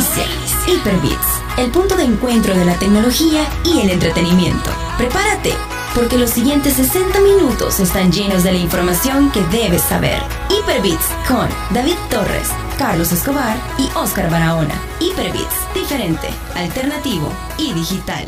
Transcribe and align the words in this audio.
Inicia 0.00 0.24
Hyperbits, 0.66 1.42
el 1.58 1.70
punto 1.70 1.94
de 1.94 2.04
encuentro 2.04 2.56
de 2.56 2.64
la 2.64 2.78
tecnología 2.78 3.46
y 3.66 3.80
el 3.80 3.90
entretenimiento. 3.90 4.70
Prepárate, 4.96 5.52
porque 5.94 6.16
los 6.16 6.30
siguientes 6.30 6.72
60 6.74 7.20
minutos 7.20 7.80
están 7.80 8.10
llenos 8.10 8.42
de 8.42 8.52
la 8.52 8.58
información 8.58 9.30
que 9.30 9.42
debes 9.54 9.82
saber. 9.82 10.18
Hyperbits 10.48 11.04
con 11.28 11.46
David 11.74 11.96
Torres, 12.08 12.48
Carlos 12.78 13.12
Escobar 13.12 13.58
y 13.76 13.90
Oscar 13.94 14.30
Barahona. 14.30 14.74
Hyperbits, 15.00 15.74
diferente, 15.74 16.28
alternativo 16.54 17.30
y 17.58 17.74
digital. 17.74 18.26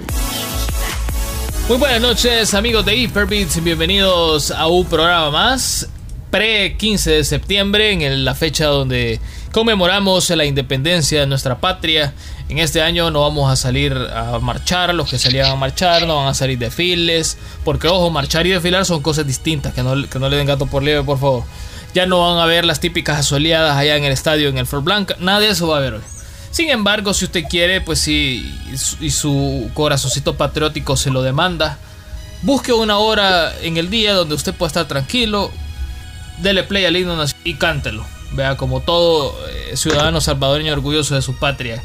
Muy 1.71 1.79
buenas 1.79 2.03
noches 2.03 2.53
amigos 2.53 2.85
de 2.85 2.97
Hyperbits, 2.97 3.65
bienvenidos 3.65 4.51
a 4.51 4.67
un 4.67 4.85
programa 4.85 5.31
más 5.31 5.89
pre 6.31 6.77
15 6.77 7.11
de 7.13 7.25
septiembre 7.25 7.93
en 7.93 8.27
la 8.27 8.35
fecha 8.35 8.67
donde 8.67 9.21
conmemoramos 9.53 10.31
la 10.31 10.45
independencia 10.45 11.21
de 11.21 11.27
nuestra 11.27 11.59
patria. 11.59 12.15
En 12.49 12.59
este 12.59 12.83
año 12.83 13.11
no 13.11 13.21
vamos 13.21 13.53
a 13.53 13.57
salir 13.57 13.93
a 13.93 14.39
marchar, 14.41 14.95
los 14.95 15.09
que 15.09 15.19
salían 15.19 15.51
a 15.51 15.57
marchar 15.57 16.07
no 16.07 16.17
van 16.17 16.29
a 16.29 16.35
salir 16.35 16.59
desfiles, 16.59 17.39
porque 17.65 17.87
ojo, 17.87 18.11
marchar 18.11 18.47
y 18.47 18.51
desfilar 18.51 18.85
son 18.85 19.03
cosas 19.03 19.27
distintas, 19.27 19.75
que 19.75 19.83
no, 19.83 20.09
que 20.09 20.19
no 20.19 20.29
le 20.29 20.37
den 20.37 20.47
gato 20.47 20.67
por 20.67 20.83
libre, 20.83 21.03
por 21.03 21.19
favor. 21.19 21.45
Ya 21.95 22.07
no 22.07 22.21
van 22.21 22.39
a 22.39 22.47
ver 22.47 22.65
las 22.65 22.81
típicas 22.81 23.19
asoleadas 23.19 23.77
allá 23.77 23.97
en 23.97 24.05
el 24.05 24.13
estadio, 24.13 24.49
en 24.49 24.59
el 24.59 24.67
Fort 24.67 24.85
Blanc, 24.85 25.13
nada 25.19 25.41
de 25.41 25.51
eso 25.51 25.69
va 25.69 25.77
a 25.77 25.79
haber 25.79 25.95
hoy. 25.95 26.03
Sin 26.51 26.69
embargo, 26.69 27.15
si 27.15 27.27
usted 27.27 27.45
quiere, 27.49 27.81
pues 27.81 27.99
sí, 27.99 28.59
y 29.01 29.11
su 29.11 29.71
corazoncito 29.75 30.37
patriótico 30.37 30.97
se 30.97 31.11
lo 31.11 31.23
demanda, 31.23 31.79
busque 32.43 32.73
una 32.73 32.99
hora 32.99 33.55
en 33.63 33.77
el 33.77 33.89
día 33.89 34.15
donde 34.15 34.35
usted 34.35 34.55
pueda 34.55 34.69
estar 34.69 34.87
tranquilo, 34.87 35.51
dele 36.39 36.63
play 36.63 36.85
al 36.85 36.97
himno 36.97 37.23
y 37.45 37.55
cántelo. 37.55 38.05
Vea, 38.35 38.57
como 38.57 38.81
todo 38.81 39.35
eh, 39.49 39.77
ciudadano 39.77 40.21
salvadoreño 40.21 40.73
orgulloso 40.73 41.15
de 41.15 41.23
su 41.23 41.35
patria 41.35 41.83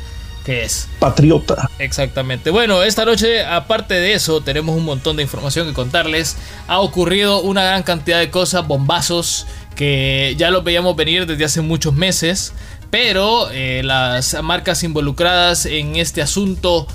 que 0.47 0.63
es. 0.63 0.87
Patriota. 0.99 1.69
Exactamente. 1.77 2.51
Bueno, 2.51 2.81
esta 2.81 3.03
noche, 3.03 3.45
aparte 3.45 3.95
de 3.95 4.13
eso, 4.13 4.39
tenemos 4.39 4.77
un 4.77 4.85
montón 4.85 5.17
de 5.17 5.23
información 5.23 5.67
que 5.67 5.73
contarles. 5.73 6.37
Ha 6.69 6.79
ocurrido 6.79 7.41
una 7.41 7.65
gran 7.65 7.83
cantidad 7.83 8.19
de 8.19 8.29
cosas, 8.31 8.65
bombazos, 8.65 9.45
que 9.75 10.35
ya 10.37 10.49
los 10.49 10.63
veíamos 10.63 10.95
venir 10.95 11.25
desde 11.25 11.43
hace 11.43 11.59
muchos 11.59 11.93
meses. 11.93 12.53
Pero 12.89 13.51
eh, 13.51 13.81
las 13.83 14.41
marcas 14.41 14.83
involucradas 14.83 15.65
en 15.65 15.97
este 15.97 16.21
asunto 16.21 16.87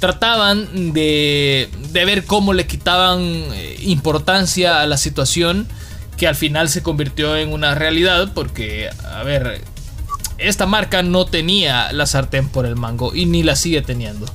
trataban 0.00 0.92
de, 0.92 1.70
de 1.92 2.04
ver 2.04 2.24
cómo 2.24 2.54
le 2.54 2.66
quitaban 2.66 3.20
eh, 3.20 3.76
importancia 3.82 4.80
a 4.80 4.86
la 4.86 4.96
situación 4.96 5.68
que 6.16 6.26
al 6.26 6.34
final 6.34 6.68
se 6.68 6.82
convirtió 6.82 7.36
en 7.36 7.52
una 7.52 7.74
realidad 7.74 8.32
porque, 8.34 8.90
a 9.10 9.22
ver, 9.22 9.62
esta 10.38 10.66
marca 10.66 11.02
no 11.02 11.26
tenía 11.26 11.92
la 11.92 12.06
sartén 12.06 12.48
por 12.48 12.66
el 12.66 12.76
mango 12.76 13.14
y 13.14 13.26
ni 13.26 13.42
la 13.42 13.56
sigue 13.56 13.82
teniendo. 13.82 14.26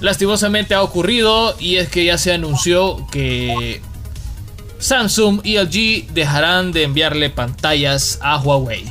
Lastimosamente 0.00 0.74
ha 0.74 0.82
ocurrido 0.82 1.54
y 1.60 1.76
es 1.76 1.88
que 1.88 2.04
ya 2.04 2.18
se 2.18 2.32
anunció 2.32 3.06
que 3.10 3.80
Samsung 4.78 5.40
y 5.44 5.58
LG 5.58 6.12
dejarán 6.12 6.72
de 6.72 6.82
enviarle 6.82 7.30
pantallas 7.30 8.18
a 8.20 8.38
Huawei. 8.38 8.84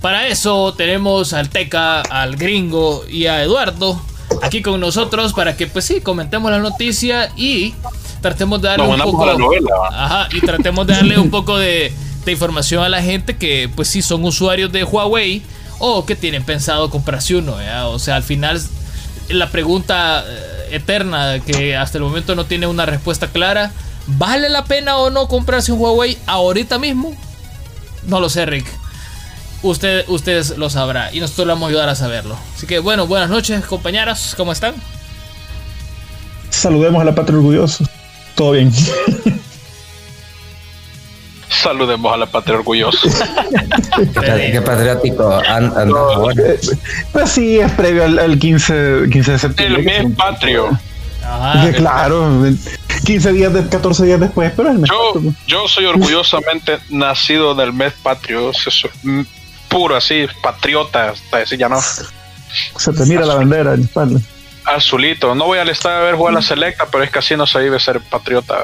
Para 0.00 0.26
eso 0.26 0.74
tenemos 0.74 1.32
al 1.32 1.48
Teca, 1.48 2.02
al 2.02 2.36
Gringo 2.36 3.04
y 3.08 3.26
a 3.26 3.42
Eduardo 3.42 4.00
aquí 4.42 4.62
con 4.62 4.80
nosotros 4.80 5.32
para 5.32 5.56
que 5.56 5.66
pues 5.66 5.84
sí 5.84 6.00
comentemos 6.00 6.50
la 6.50 6.58
noticia 6.58 7.32
y 7.36 7.74
tratemos 8.22 8.62
de 8.62 8.68
darle 8.68 8.86
un 8.86 9.00
poco 9.02 9.24
ajá, 9.90 10.28
y 10.32 10.40
tratemos 10.40 10.86
de 10.86 10.94
darle 10.94 11.18
un 11.18 11.30
poco 11.30 11.58
de, 11.58 11.92
de 12.24 12.32
información 12.32 12.82
a 12.82 12.88
la 12.88 13.02
gente 13.02 13.36
que 13.36 13.68
pues 13.74 13.88
sí 13.88 14.00
son 14.00 14.24
usuarios 14.24 14.72
de 14.72 14.84
Huawei 14.84 15.42
o 15.78 16.06
que 16.06 16.16
tienen 16.16 16.44
pensado 16.44 16.88
comprarse 16.88 17.36
uno. 17.36 17.56
O 17.88 17.98
sea, 17.98 18.16
al 18.16 18.22
final 18.22 18.62
la 19.28 19.50
pregunta 19.50 20.24
eh, 20.26 20.68
eterna 20.76 21.40
que 21.40 21.76
hasta 21.76 21.98
el 21.98 22.04
momento 22.04 22.34
no 22.34 22.46
tiene 22.46 22.66
una 22.66 22.86
respuesta 22.86 23.28
clara, 23.28 23.72
¿vale 24.06 24.48
la 24.48 24.64
pena 24.64 24.96
o 24.96 25.10
no 25.10 25.28
comprarse 25.28 25.72
un 25.72 25.80
Huawei 25.80 26.16
ahorita 26.26 26.78
mismo? 26.78 27.14
No 28.06 28.20
lo 28.20 28.28
sé, 28.28 28.46
Rick. 28.46 28.66
Usted, 29.62 30.04
ustedes 30.08 30.56
lo 30.56 30.70
sabrá 30.70 31.12
y 31.12 31.20
nosotros 31.20 31.46
le 31.46 31.52
vamos 31.52 31.66
a 31.66 31.70
ayudar 31.70 31.88
a 31.88 31.94
saberlo. 31.94 32.36
Así 32.56 32.66
que 32.66 32.78
bueno, 32.78 33.06
buenas 33.06 33.30
noches 33.30 33.64
compañeras, 33.64 34.34
¿cómo 34.36 34.52
están? 34.52 34.74
Saludemos 36.50 37.00
a 37.00 37.04
la 37.04 37.14
patria 37.14 37.38
orgullosa. 37.38 37.84
Todo 38.34 38.52
bien. 38.52 38.72
Saludemos 41.48 42.12
a 42.12 42.16
la 42.16 42.26
patria 42.26 42.56
orgullosa. 42.56 43.08
Qué 44.14 44.62
patriótico 44.62 45.30
anda 45.46 45.84
eh, 46.36 46.58
Pues 47.12 47.30
sí, 47.30 47.58
es 47.58 47.70
previo 47.72 48.04
al, 48.04 48.38
15, 48.38 49.08
15 49.12 49.32
de 49.32 49.38
septiembre. 49.38 49.96
El 49.98 50.04
mes 50.04 50.16
patrio. 50.16 50.70
claro, 51.76 52.44
15 53.04 53.32
días, 53.32 53.52
de, 53.52 53.68
14 53.68 54.04
días 54.04 54.20
después, 54.20 54.52
pero 54.56 54.70
el 54.70 54.78
mes 54.78 54.90
yo, 54.90 55.20
yo 55.46 55.68
soy 55.68 55.84
orgullosamente 55.84 56.78
nacido 56.88 57.54
del 57.54 57.72
mes 57.72 57.92
patrio, 58.02 58.50
puro 59.68 59.96
así, 59.96 60.26
patriota, 60.42 61.10
hasta 61.10 61.38
decir 61.38 61.58
ya 61.58 61.68
no. 61.68 61.80
Se 61.80 62.92
te 62.92 63.06
mira 63.06 63.24
la 63.24 63.36
bandera 63.36 63.74
en 63.74 63.82
espalda. 63.82 64.20
Azulito, 64.74 65.34
no 65.34 65.46
voy 65.46 65.58
al 65.58 65.68
estadio 65.68 65.98
a 65.98 66.02
ver 66.02 66.14
jugar 66.14 66.34
la 66.34 66.42
selecta, 66.42 66.86
pero 66.90 67.04
es 67.04 67.10
que 67.10 67.18
así 67.18 67.36
no 67.36 67.46
se 67.46 67.58
vive 67.60 67.78
ser 67.78 68.00
patriota. 68.00 68.54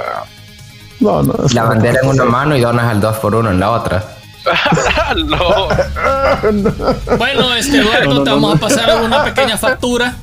La 1.52 1.64
bandera 1.64 2.00
en 2.02 2.08
una 2.08 2.24
mano 2.24 2.56
y 2.56 2.60
donas 2.60 2.91
al 2.91 3.00
2 3.00 3.16
por 3.19 3.34
1 3.34 3.50
en 3.50 3.60
la 3.60 3.70
otra. 3.70 4.04
Bueno, 7.18 7.54
este 7.54 7.78
Eduardo, 7.78 8.24
te 8.24 8.30
vamos 8.30 8.56
a 8.56 8.60
pasar 8.60 9.02
una 9.02 9.24
pequeña 9.24 9.58
factura 9.58 10.14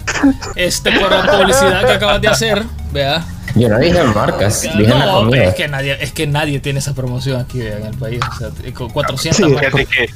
este, 0.55 0.91
por 0.91 1.11
la 1.11 1.31
publicidad 1.31 1.85
que 1.85 1.93
acabas 1.93 2.21
de 2.21 2.27
hacer. 2.27 2.63
Vea. 2.91 3.23
Yo 3.55 3.69
no 3.69 3.79
dije 3.79 4.03
marcas, 4.03 4.63
dije 4.63 4.87
no, 4.87 5.33
es 5.33 5.55
que 5.55 5.67
nadie, 5.67 5.97
es 6.01 6.11
que 6.11 6.27
nadie 6.27 6.59
tiene 6.59 6.79
esa 6.79 6.93
promoción 6.93 7.39
aquí 7.39 7.61
en 7.61 7.85
el 7.85 7.97
país. 7.97 8.19
O 8.29 8.37
sea, 8.37 8.49
con 8.73 8.89
400 8.89 9.49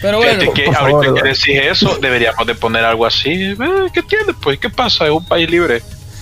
Pero 0.01 0.17
bueno, 0.17 0.53
que 0.53 0.65
ahorita 0.65 1.13
que 1.13 1.29
decís 1.29 1.59
eso, 1.63 1.97
deberíamos 2.01 2.45
de 2.45 2.55
poner 2.55 2.83
algo 2.83 3.05
así. 3.05 3.31
Eh, 3.31 3.55
¿Qué 3.93 4.03
tiene? 4.03 4.33
Pues, 4.41 4.59
¿qué 4.59 4.69
pasa? 4.69 5.05
Es 5.05 5.11
un 5.11 5.25
país 5.25 5.49
libre. 5.49 5.81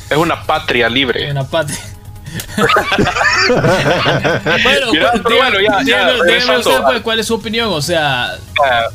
Es 0.10 0.18
una 0.18 0.44
patria 0.44 0.88
libre. 0.90 1.26
Es 1.26 1.32
una 1.32 1.44
patria. 1.44 1.80
bueno, 4.64 4.92
dígame, 5.84 6.22
usted 6.22 6.82
pues, 6.84 7.02
cuál 7.02 7.20
es 7.20 7.26
su 7.26 7.34
opinión. 7.36 7.70
O 7.72 7.82
sea, 7.82 8.36
ah, 8.64 8.88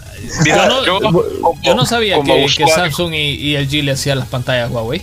yo, 1.62 1.74
no, 1.74 1.86
sabía 1.86 2.22
que, 2.22 2.46
Samsung 2.74 3.14
y, 3.14 3.56
LG 3.56 3.84
le 3.84 3.92
hacían 3.92 4.18
las 4.18 4.28
pantallas 4.28 4.70
a 4.70 4.72
Huawei. 4.72 5.02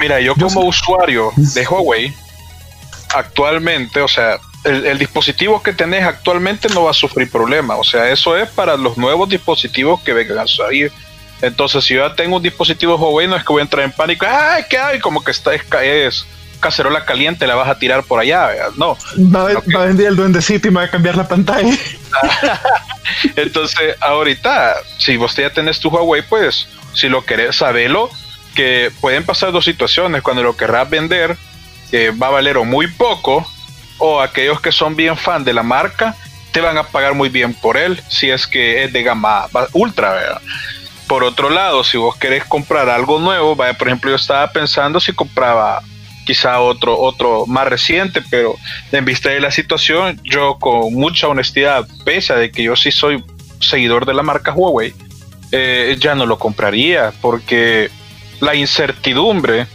Mira, 0.00 0.20
yo 0.20 0.34
como 0.34 0.62
usuario 0.62 1.30
de 1.36 1.66
Huawei, 1.66 2.12
actualmente, 3.14 4.00
o 4.00 4.08
sea, 4.08 4.40
el, 4.64 4.98
dispositivo 4.98 5.62
que 5.62 5.72
tenés 5.72 6.04
actualmente 6.04 6.68
no 6.70 6.84
va 6.84 6.90
a 6.90 6.94
sufrir 6.94 7.30
problema. 7.30 7.76
O 7.76 7.84
sea, 7.84 8.10
eso 8.10 8.36
es 8.36 8.48
para 8.50 8.76
los 8.76 8.96
nuevos 8.96 9.28
dispositivos 9.28 10.00
que 10.00 10.12
vengan 10.12 10.38
a 10.38 10.46
salir. 10.46 10.90
Entonces, 11.42 11.84
si 11.84 11.94
yo 11.94 12.06
ya 12.06 12.14
tengo 12.14 12.36
un 12.36 12.42
dispositivo 12.42 12.96
Huawei, 12.96 13.26
no 13.28 13.36
es 13.36 13.44
que 13.44 13.52
voy 13.52 13.60
a 13.60 13.64
entrar 13.64 13.84
en 13.84 13.92
pánico. 13.92 14.26
¡Ay, 14.28 14.64
qué 14.68 14.78
hay! 14.78 15.00
Como 15.00 15.22
que 15.22 15.30
está, 15.30 15.54
es 15.54 16.26
cacerola 16.60 17.04
caliente 17.04 17.46
la 17.46 17.54
vas 17.54 17.68
a 17.68 17.78
tirar 17.78 18.04
por 18.04 18.20
allá, 18.20 18.50
no. 18.76 18.96
Va, 19.34 19.48
a 19.48 19.84
vender 19.86 20.08
el 20.08 20.16
duendecito 20.16 20.68
y 20.68 20.70
me 20.70 20.80
va 20.80 20.84
a 20.84 20.90
cambiar 20.90 21.16
la 21.16 21.26
pantalla. 21.26 21.74
Entonces, 23.36 23.96
ahorita, 24.00 24.76
si 24.98 25.16
vos 25.16 25.34
ya 25.34 25.50
tenés 25.50 25.80
tu 25.80 25.88
Huawei, 25.88 26.22
pues, 26.22 26.68
si 26.92 27.08
lo 27.08 27.24
querés, 27.24 27.56
sabelo, 27.56 28.10
que 28.54 28.90
pueden 29.00 29.24
pasar 29.24 29.52
dos 29.52 29.64
situaciones. 29.64 30.22
Cuando 30.22 30.42
lo 30.42 30.56
querrás 30.56 30.88
vender, 30.88 31.36
que 31.90 32.10
va 32.10 32.28
a 32.28 32.30
valer 32.30 32.56
o 32.56 32.64
muy 32.64 32.88
poco, 32.88 33.46
o 33.98 34.20
aquellos 34.20 34.60
que 34.60 34.72
son 34.72 34.96
bien 34.96 35.16
fan 35.16 35.44
de 35.44 35.52
la 35.52 35.62
marca, 35.62 36.16
te 36.52 36.60
van 36.60 36.78
a 36.78 36.84
pagar 36.84 37.14
muy 37.14 37.28
bien 37.28 37.54
por 37.54 37.76
él, 37.76 38.00
si 38.08 38.30
es 38.30 38.46
que 38.46 38.84
es 38.84 38.92
de 38.92 39.02
gama 39.02 39.46
ultra, 39.72 40.12
¿verdad? 40.12 40.40
Por 41.06 41.24
otro 41.24 41.50
lado, 41.50 41.84
si 41.84 41.96
vos 41.96 42.16
querés 42.16 42.44
comprar 42.44 42.88
algo 42.88 43.18
nuevo, 43.18 43.56
por 43.56 43.88
ejemplo, 43.88 44.10
yo 44.10 44.16
estaba 44.16 44.50
pensando 44.52 45.00
si 45.00 45.12
compraba 45.12 45.82
quizá 46.24 46.60
otro, 46.60 46.98
otro 46.98 47.46
más 47.46 47.66
reciente, 47.66 48.22
pero 48.30 48.54
en 48.92 49.04
vista 49.04 49.30
de 49.30 49.40
la 49.40 49.50
situación, 49.50 50.20
yo 50.22 50.58
con 50.58 50.94
mucha 50.94 51.26
honestidad, 51.28 51.86
pese 52.04 52.32
a 52.32 52.50
que 52.50 52.62
yo 52.62 52.76
sí 52.76 52.92
soy 52.92 53.24
seguidor 53.60 54.06
de 54.06 54.14
la 54.14 54.22
marca 54.22 54.52
Huawei, 54.52 54.94
eh, 55.52 55.96
ya 55.98 56.14
no 56.14 56.26
lo 56.26 56.38
compraría, 56.38 57.12
porque 57.20 57.90
la 58.40 58.54
incertidumbre, 58.54 59.66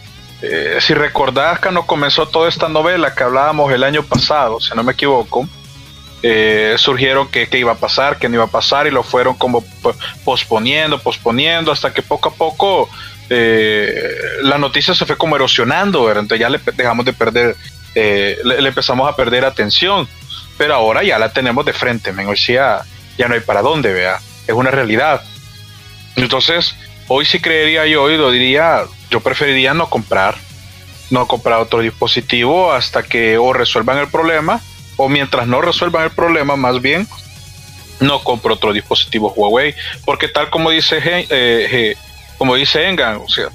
eh, 0.42 0.78
si 0.82 0.94
recordás 0.94 1.60
cuando 1.60 1.86
comenzó 1.86 2.28
toda 2.28 2.50
esta 2.50 2.68
novela 2.68 3.16
que 3.16 3.24
hablábamos 3.24 3.72
el 3.72 3.84
año 3.84 4.04
pasado, 4.04 4.60
si 4.60 4.76
no 4.76 4.84
me 4.84 4.94
equivoco, 4.94 5.48
eh, 6.28 6.76
surgieron 6.80 7.28
que, 7.28 7.48
iba 7.54 7.74
a 7.74 7.78
pasar, 7.78 8.18
que 8.18 8.28
no 8.28 8.36
iba 8.36 8.46
a 8.46 8.48
pasar 8.48 8.88
y 8.88 8.92
lo 8.92 9.04
fueron 9.04 9.36
como 9.36 9.64
posponiendo, 10.24 11.00
posponiendo, 11.00 11.72
hasta 11.72 11.94
que 11.94 12.02
poco 12.02 12.30
a 12.30 12.34
poco 12.34 12.90
eh, 13.30 14.10
la 14.42 14.58
noticia 14.58 14.96
se 14.96 15.06
fue 15.06 15.18
como 15.18 15.36
erosionando, 15.36 16.10
entonces 16.10 16.40
ya 16.40 16.50
le 16.50 16.60
dejamos 16.74 17.06
de 17.06 17.14
perder, 17.14 17.56
eh, 17.94 18.40
le, 18.44 18.68
empezamos 18.68 19.08
a 19.08 19.16
perder 19.16 19.46
atención, 19.46 20.08
pero 20.58 20.74
ahora 20.74 21.04
ya 21.04 21.20
la 21.20 21.30
tenemos 21.30 21.64
de 21.64 21.74
frente, 21.74 22.12
hoy 22.12 22.38
ya, 22.38 22.84
ya 23.20 23.28
no 23.28 23.36
hay 23.36 23.42
para 23.42 23.62
dónde, 23.62 23.94
vea, 23.94 24.20
es 24.48 24.54
una 24.56 24.72
realidad. 24.72 25.22
Entonces, 26.16 26.76
hoy 27.08 27.26
sí 27.26 27.40
creería 27.40 27.86
yo 27.86 28.10
y 28.10 28.18
lo 28.18 28.32
diría, 28.32 28.84
yo 29.10 29.20
preferiría 29.20 29.74
no 29.74 29.90
comprar, 29.90 30.36
no 31.10 31.28
comprar 31.28 31.60
otro 31.60 31.80
dispositivo 31.80 32.72
hasta 32.72 33.04
que 33.04 33.38
o 33.38 33.54
resuelvan 33.54 33.98
el 33.98 34.08
problema 34.08 34.62
o 34.98 35.10
mientras 35.10 35.48
no 35.48 35.62
resuelvan 35.62 36.04
el 36.04 36.12
problema, 36.12 36.56
más 36.56 36.82
bien 36.82 37.08
no 38.00 38.24
compro 38.24 38.56
otro 38.56 38.74
dispositivo 38.74 39.32
Huawei, 39.36 39.74
porque 40.06 40.28
tal 40.28 40.50
como 40.50 40.70
dice 40.70 41.00
eh, 41.06 41.96
como 42.38 42.56
dice 42.56 42.88
Engan, 42.88 43.22
o 43.24 43.30
sea, 43.30 43.50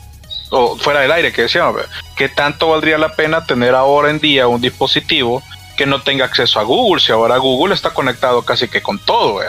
o 0.51 0.77
fuera 0.77 1.01
del 1.01 1.13
aire 1.13 1.33
que 1.33 1.43
decíamos, 1.43 1.83
que 2.17 2.29
tanto 2.29 2.69
valdría 2.69 2.99
la 2.99 3.15
pena 3.15 3.45
tener 3.45 3.75
ahora 3.75 4.11
en 4.11 4.19
día 4.19 4.49
un 4.49 4.61
dispositivo 4.61 5.43
que 5.77 5.87
no 5.87 6.03
tenga 6.03 6.25
acceso 6.25 6.59
a 6.61 6.65
Google, 6.65 7.01
si 7.01 7.13
ahora 7.13 7.37
Google 7.39 7.75
está 7.75 7.91
conectado 7.91 8.43
casi 8.43 8.69
que 8.69 8.83
con 8.83 8.99
todo, 8.99 9.41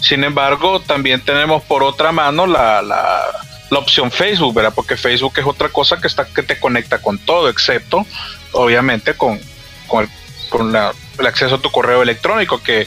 Sin 0.00 0.24
embargo, 0.24 0.80
también 0.80 1.20
tenemos 1.20 1.62
por 1.62 1.82
otra 1.82 2.12
mano 2.12 2.46
la, 2.46 2.82
la, 2.82 3.22
la, 3.70 3.78
opción 3.78 4.10
Facebook, 4.10 4.54
¿verdad? 4.54 4.72
Porque 4.74 4.96
Facebook 4.96 5.34
es 5.38 5.46
otra 5.46 5.68
cosa 5.68 5.98
que, 6.00 6.06
está, 6.06 6.24
que 6.26 6.42
te 6.42 6.58
conecta 6.58 7.00
con 7.00 7.18
todo, 7.18 7.48
excepto, 7.48 8.06
obviamente, 8.52 9.14
con, 9.14 9.38
con, 9.86 10.04
el, 10.04 10.10
con 10.48 10.74
el 10.74 11.26
acceso 11.26 11.56
a 11.56 11.60
tu 11.60 11.70
correo 11.70 12.02
electrónico, 12.02 12.62
que 12.62 12.86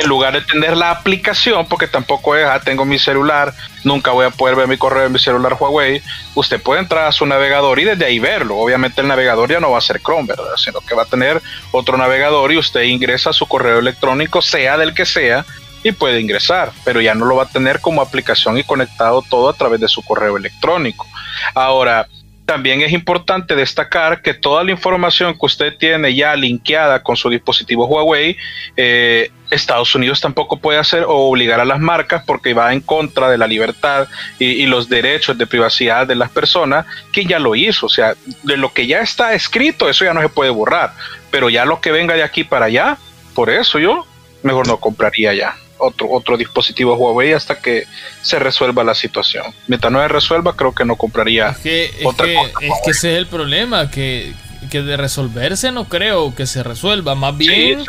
en 0.00 0.08
lugar 0.08 0.32
de 0.32 0.40
tener 0.40 0.76
la 0.76 0.90
aplicación, 0.90 1.66
porque 1.66 1.86
tampoco 1.86 2.34
es, 2.36 2.44
ah, 2.44 2.60
tengo 2.60 2.84
mi 2.84 2.98
celular, 2.98 3.54
nunca 3.84 4.10
voy 4.10 4.26
a 4.26 4.30
poder 4.30 4.56
ver 4.56 4.66
mi 4.66 4.76
correo 4.76 5.06
en 5.06 5.12
mi 5.12 5.18
celular 5.18 5.56
Huawei, 5.58 6.02
usted 6.34 6.60
puede 6.60 6.80
entrar 6.80 7.06
a 7.06 7.12
su 7.12 7.24
navegador 7.26 7.78
y 7.78 7.84
desde 7.84 8.04
ahí 8.04 8.18
verlo. 8.18 8.56
Obviamente 8.56 9.00
el 9.00 9.08
navegador 9.08 9.50
ya 9.50 9.60
no 9.60 9.70
va 9.70 9.78
a 9.78 9.82
ser 9.82 10.00
Chrome, 10.00 10.26
¿verdad? 10.28 10.56
Sino 10.56 10.80
que 10.80 10.94
va 10.94 11.02
a 11.02 11.06
tener 11.06 11.40
otro 11.70 11.96
navegador 11.96 12.52
y 12.52 12.58
usted 12.58 12.82
ingresa 12.82 13.30
a 13.30 13.32
su 13.32 13.46
correo 13.46 13.78
electrónico, 13.78 14.42
sea 14.42 14.76
del 14.76 14.94
que 14.94 15.06
sea, 15.06 15.44
y 15.84 15.92
puede 15.92 16.20
ingresar, 16.20 16.72
pero 16.84 17.00
ya 17.00 17.14
no 17.14 17.26
lo 17.26 17.36
va 17.36 17.44
a 17.44 17.48
tener 17.48 17.80
como 17.80 18.02
aplicación 18.02 18.58
y 18.58 18.64
conectado 18.64 19.22
todo 19.22 19.50
a 19.50 19.52
través 19.52 19.80
de 19.80 19.88
su 19.88 20.02
correo 20.02 20.36
electrónico. 20.36 21.06
Ahora, 21.54 22.08
también 22.46 22.82
es 22.82 22.92
importante 22.92 23.54
destacar 23.54 24.20
que 24.20 24.34
toda 24.34 24.64
la 24.64 24.70
información 24.70 25.32
que 25.32 25.46
usted 25.46 25.76
tiene 25.78 26.14
ya 26.14 26.36
linkeada 26.36 27.02
con 27.02 27.16
su 27.16 27.30
dispositivo 27.30 27.86
Huawei, 27.86 28.36
eh, 28.76 29.30
Estados 29.50 29.94
Unidos 29.94 30.20
tampoco 30.20 30.58
puede 30.58 30.78
hacer 30.78 31.04
o 31.04 31.28
obligar 31.28 31.60
a 31.60 31.64
las 31.64 31.80
marcas 31.80 32.22
porque 32.26 32.54
va 32.54 32.72
en 32.72 32.80
contra 32.80 33.30
de 33.30 33.38
la 33.38 33.46
libertad 33.46 34.08
y, 34.38 34.66
los 34.66 34.88
derechos 34.88 35.38
de 35.38 35.46
privacidad 35.46 36.06
de 36.06 36.16
las 36.16 36.30
personas, 36.30 36.86
que 37.12 37.24
ya 37.24 37.38
lo 37.38 37.54
hizo. 37.54 37.86
O 37.86 37.90
sea, 37.90 38.14
de 38.42 38.56
lo 38.56 38.72
que 38.72 38.86
ya 38.86 39.00
está 39.00 39.34
escrito, 39.34 39.88
eso 39.88 40.04
ya 40.04 40.12
no 40.12 40.20
se 40.20 40.28
puede 40.28 40.50
borrar. 40.50 40.92
Pero 41.30 41.50
ya 41.50 41.64
lo 41.64 41.80
que 41.80 41.92
venga 41.92 42.14
de 42.14 42.22
aquí 42.22 42.42
para 42.42 42.66
allá, 42.66 42.98
por 43.34 43.48
eso 43.48 43.78
yo 43.78 44.06
mejor 44.42 44.66
no 44.66 44.78
compraría 44.78 45.32
ya 45.34 45.56
otro, 45.84 46.10
otro 46.10 46.36
dispositivo 46.36 46.94
Huawei 46.94 47.32
hasta 47.32 47.60
que 47.60 47.84
se 48.22 48.38
resuelva 48.38 48.84
la 48.84 48.94
situación. 48.94 49.44
Mientras 49.66 49.92
no 49.92 50.00
se 50.00 50.08
resuelva, 50.08 50.56
creo 50.56 50.74
que 50.74 50.84
no 50.84 50.96
compraría 50.96 51.50
es 51.50 51.58
que, 51.58 51.90
otra 52.04 52.26
es 52.26 52.52
que, 52.58 52.66
Es 52.66 52.72
que 52.84 52.90
ese 52.90 53.12
es 53.12 53.18
el 53.18 53.26
problema, 53.26 53.90
que, 53.90 54.34
que, 54.70 54.82
de 54.82 54.96
resolverse 54.96 55.72
no 55.72 55.88
creo 55.88 56.34
que 56.34 56.46
se 56.46 56.62
resuelva. 56.62 57.14
Más 57.14 57.36
bien 57.36 57.84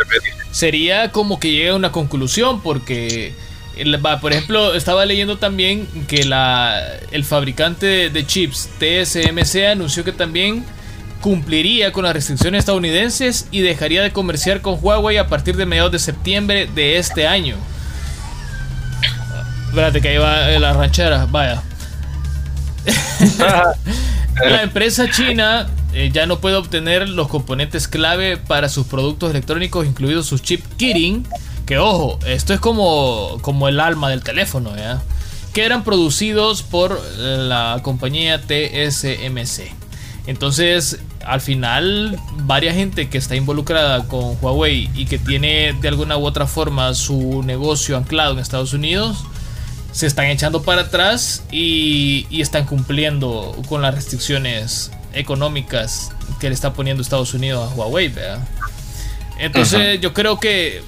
sería 0.51 1.11
como 1.11 1.39
que 1.39 1.51
llegue 1.51 1.69
a 1.69 1.75
una 1.75 1.91
conclusión, 1.91 2.61
porque, 2.61 3.33
por 4.21 4.31
ejemplo, 4.31 4.73
estaba 4.73 5.05
leyendo 5.05 5.37
también 5.37 5.87
que 6.07 6.23
la, 6.23 6.81
el 7.11 7.23
fabricante 7.23 8.09
de 8.09 8.25
chips 8.25 8.69
TSMC 8.79 9.65
anunció 9.71 10.03
que 10.03 10.11
también 10.11 10.63
cumpliría 11.25 11.91
con 11.91 12.03
las 12.03 12.13
restricciones 12.13 12.59
estadounidenses 12.59 13.47
y 13.49 13.61
dejaría 13.61 14.03
de 14.03 14.11
comerciar 14.11 14.61
con 14.61 14.77
Huawei 14.79 15.17
a 15.17 15.27
partir 15.27 15.55
de 15.55 15.65
mediados 15.65 15.91
de 15.91 15.97
septiembre 15.97 16.69
de 16.75 16.97
este 16.97 17.27
año. 17.27 17.55
Espérate 19.75 19.99
que 19.99 20.07
ahí 20.07 20.17
va 20.17 20.47
la 20.57 20.71
ranchera, 20.71 21.25
vaya. 21.25 21.61
la 24.41 24.63
empresa 24.63 25.11
china 25.11 25.67
eh, 25.91 26.11
ya 26.13 26.25
no 26.27 26.39
puede 26.39 26.55
obtener 26.55 27.09
los 27.09 27.27
componentes 27.27 27.89
clave 27.89 28.37
para 28.37 28.69
sus 28.69 28.87
productos 28.87 29.31
electrónicos, 29.31 29.85
incluidos 29.85 30.27
sus 30.27 30.41
chip 30.41 30.63
Kirin. 30.77 31.27
Que 31.65 31.77
ojo, 31.77 32.19
esto 32.25 32.53
es 32.53 32.61
como, 32.61 33.37
como 33.41 33.67
el 33.67 33.81
alma 33.81 34.09
del 34.09 34.23
teléfono, 34.23 34.71
Que 35.53 35.65
eran 35.65 35.83
producidos 35.83 36.63
por 36.63 36.97
la 37.17 37.81
compañía 37.83 38.39
TSMC. 38.39 39.73
Entonces, 40.25 41.01
al 41.25 41.41
final, 41.41 42.17
varias 42.43 42.75
gente 42.75 43.09
que 43.09 43.17
está 43.17 43.35
involucrada 43.35 44.07
con 44.07 44.37
Huawei 44.41 44.89
y 44.95 45.05
que 45.05 45.19
tiene 45.19 45.73
de 45.81 45.89
alguna 45.89 46.15
u 46.15 46.25
otra 46.25 46.47
forma 46.47 46.93
su 46.93 47.43
negocio 47.43 47.97
anclado 47.97 48.31
en 48.31 48.39
Estados 48.39 48.71
Unidos, 48.71 49.25
se 49.95 50.07
están 50.07 50.25
echando 50.25 50.61
para 50.61 50.81
atrás 50.81 51.43
y, 51.51 52.27
están 52.41 52.65
cumpliendo 52.65 53.55
con 53.69 53.81
las 53.81 53.95
restricciones 53.95 54.91
económicas 55.13 56.11
que 56.41 56.49
le 56.49 56.53
está 56.53 56.73
poniendo 56.73 57.01
Estados 57.01 57.33
Unidos 57.33 57.71
a 57.71 57.75
Huawei, 57.75 58.13
Entonces 59.39 60.01
yo 60.01 60.13
creo 60.13 60.37
que, 60.37 60.83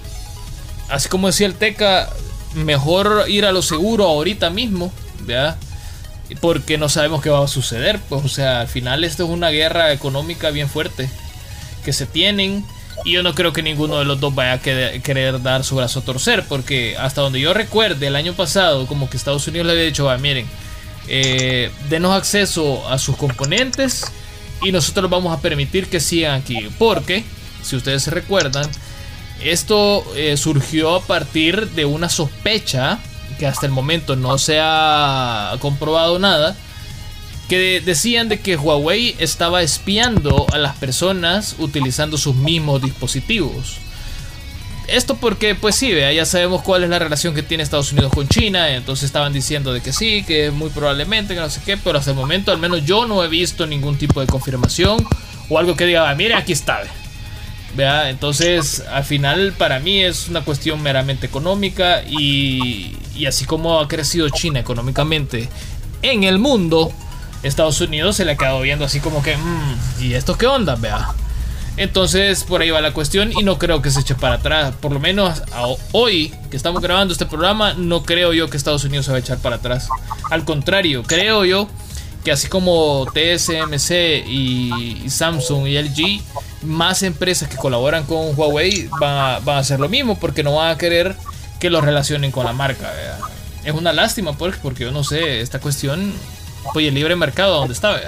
así 0.90 1.08
como 1.08 1.28
decía 1.28 1.48
el 1.48 1.56
Teca, 1.56 2.10
mejor 2.54 3.24
ir 3.30 3.46
a 3.46 3.54
lo 3.54 3.62
seguro 3.62 4.04
ahorita 4.04 4.50
mismo, 4.50 4.92
Porque 6.42 6.78
no 6.78 6.90
sabemos 6.90 7.22
qué 7.22 7.30
va 7.30 7.46
a 7.46 7.48
suceder. 7.48 8.02
Pues, 8.10 8.26
o 8.26 8.28
sea, 8.28 8.60
al 8.60 8.68
final 8.68 9.06
esto 9.06 9.24
es 9.24 9.30
una 9.30 9.52
guerra 9.52 9.94
económica 9.94 10.50
bien 10.50 10.68
fuerte 10.68 11.10
que 11.86 11.94
se 11.94 12.06
tienen 12.06 12.66
y 13.04 13.14
yo 13.14 13.24
no 13.24 13.34
creo 13.36 13.54
que 13.54 13.64
ninguno 13.64 14.00
de 14.00 14.06
los 14.06 14.20
dos 14.20 14.34
vaya 14.34 14.54
a 14.54 14.60
querer 14.60 15.42
dar 15.42 15.64
su 15.64 15.76
brazo 15.76 16.00
a 16.00 16.02
torcer, 16.04 16.46
porque 16.48 16.98
hasta 16.98 17.22
donde 17.22 17.40
yo 17.40 17.54
recuerde, 17.54 18.08
el 18.08 18.16
año 18.16 18.34
pasado, 18.34 18.86
como 18.88 19.10
que 19.10 19.18
Estados 19.18 19.48
Unidos 19.48 19.68
le 19.68 19.74
había 19.74 19.86
dicho, 19.86 20.06
va, 20.06 20.18
miren, 20.18 20.48
eh, 21.08 21.72
denos 21.90 22.14
acceso 22.14 22.88
a 22.90 22.98
sus 22.98 23.16
componentes 23.16 24.12
y 24.62 24.72
nosotros 24.72 25.10
vamos 25.10 25.38
a 25.38 25.42
permitir 25.42 25.88
que 25.88 26.00
sigan 26.00 26.42
aquí. 26.42 26.70
Porque, 26.78 27.24
si 27.64 27.76
ustedes 27.76 28.04
se 28.04 28.12
recuerdan, 28.12 28.70
esto 29.42 30.04
eh, 30.16 30.36
surgió 30.38 30.96
a 30.96 31.02
partir 31.02 31.70
de 31.70 31.86
una 31.86 32.10
sospecha 32.10 33.00
que 33.40 33.46
hasta 33.46 33.66
el 33.66 33.72
momento 33.72 34.16
no 34.16 34.38
se 34.38 34.60
ha 34.62 35.56
comprobado 35.60 36.18
nada 36.18 36.56
que 37.48 37.82
decían 37.82 38.30
de 38.30 38.40
que 38.40 38.58
Huawei 38.58 39.16
estaba 39.20 39.62
espiando 39.62 40.46
a 40.52 40.58
las 40.58 40.76
personas 40.76 41.56
utilizando 41.60 42.18
sus 42.18 42.36
mismos 42.36 42.82
dispositivos. 42.82 43.78
Esto 44.88 45.18
porque, 45.18 45.54
pues 45.54 45.76
sí, 45.76 45.92
ya 45.92 46.26
sabemos 46.26 46.62
cuál 46.62 46.84
es 46.84 46.90
la 46.90 46.98
relación 46.98 47.36
que 47.36 47.44
tiene 47.44 47.62
Estados 47.62 47.92
Unidos 47.92 48.12
con 48.14 48.28
China, 48.30 48.70
entonces 48.70 49.04
estaban 49.06 49.34
diciendo 49.34 49.74
de 49.74 49.82
que 49.82 49.92
sí, 49.92 50.24
que 50.26 50.50
muy 50.50 50.70
probablemente, 50.70 51.34
que 51.34 51.42
no 51.42 51.50
sé 51.50 51.60
qué, 51.66 51.76
pero 51.76 52.00
hasta 52.00 52.12
el 52.12 52.18
momento 52.18 52.52
al 52.52 52.58
menos 52.58 52.86
yo 52.86 53.06
no 53.06 53.22
he 53.22 53.28
visto 53.28 53.68
ningún 53.68 53.98
tipo 53.98 54.22
de 54.22 54.28
confirmación 54.28 55.06
o 55.50 55.60
algo 55.60 55.76
que 55.76 55.86
diga, 55.86 56.10
ah, 56.10 56.16
mire, 56.16 56.36
aquí 56.36 56.54
está. 56.54 56.84
¿Vea? 57.76 58.10
Entonces, 58.10 58.82
al 58.90 59.04
final 59.04 59.54
para 59.58 59.80
mí 59.80 60.02
es 60.02 60.30
una 60.30 60.42
cuestión 60.42 60.82
meramente 60.82 61.28
económica 61.28 62.02
y, 62.04 62.96
y 63.14 63.26
así 63.26 63.44
como 63.44 63.80
ha 63.80 63.88
crecido 63.90 64.30
China 64.30 64.60
económicamente 64.60 65.50
en 66.02 66.24
el 66.24 66.40
mundo, 66.40 66.94
Estados 67.44 67.80
Unidos 67.82 68.16
se 68.16 68.26
le 68.26 68.32
ha 68.34 68.38
quedado 68.38 68.62
viendo 68.62 68.86
así 68.86 69.00
como 69.00 69.22
que, 69.22 69.38
mmm, 69.38 70.02
¿y 70.02 70.14
esto 70.14 70.38
qué 70.38 70.48
onda? 70.48 70.76
Vea. 70.76 71.10
Entonces 71.78 72.44
por 72.44 72.62
ahí 72.62 72.72
va 72.72 72.82
la 72.82 72.92
cuestión 72.92 73.32
y 73.32 73.44
no 73.44 73.60
creo 73.60 73.84
que 73.84 73.92
se 73.92 74.00
eche 74.00 74.16
para 74.16 74.36
atrás. 74.36 74.74
Por 74.82 74.92
lo 74.92 75.00
menos 75.00 75.44
hoy 75.92 76.34
que 76.50 76.58
estamos 76.58 76.82
grabando 76.82 77.14
este 77.14 77.28
programa, 77.28 77.76
no 77.76 78.04
creo 78.04 78.34
yo 78.34 78.50
que 78.50 78.58
Estados 78.58 78.84
Unidos 78.84 79.06
se 79.06 79.12
va 79.12 79.18
a 79.18 79.20
echar 79.20 79.38
para 79.38 79.58
atrás. 79.58 79.88
Al 80.32 80.44
contrario, 80.44 81.04
creo 81.04 81.46
yo 81.46 81.70
que 82.24 82.32
así 82.32 82.48
como 82.48 83.06
TSMC 83.14 83.92
y, 84.28 85.06
Samsung 85.08 85.68
y 85.68 85.78
LG, 85.78 86.22
más 86.64 87.04
empresas 87.04 87.48
que 87.48 87.56
colaboran 87.56 88.06
con 88.06 88.38
Huawei 88.38 88.90
van 89.00 89.42
a, 89.48 89.58
hacer 89.58 89.80
lo 89.80 89.88
mismo 89.88 90.20
porque 90.20 90.44
no 90.44 90.56
van 90.56 90.72
a 90.72 90.78
querer 90.78 91.16
que 91.60 91.70
los 91.70 91.84
relacionen 91.84 92.32
con 92.32 92.44
la 92.44 92.54
marca. 92.54 92.92
Es 93.64 93.74
una 93.74 93.94
lástima 93.94 94.34
porque, 94.34 94.58
porque 94.62 94.84
yo 94.84 94.92
no 94.92 95.04
sé, 95.04 95.42
esta 95.42 95.60
cuestión 95.60 96.12
Oye, 96.74 96.90
el 96.90 96.94
libre 96.94 97.16
mercado, 97.16 97.56
¿dónde 97.58 97.74
está? 97.74 98.00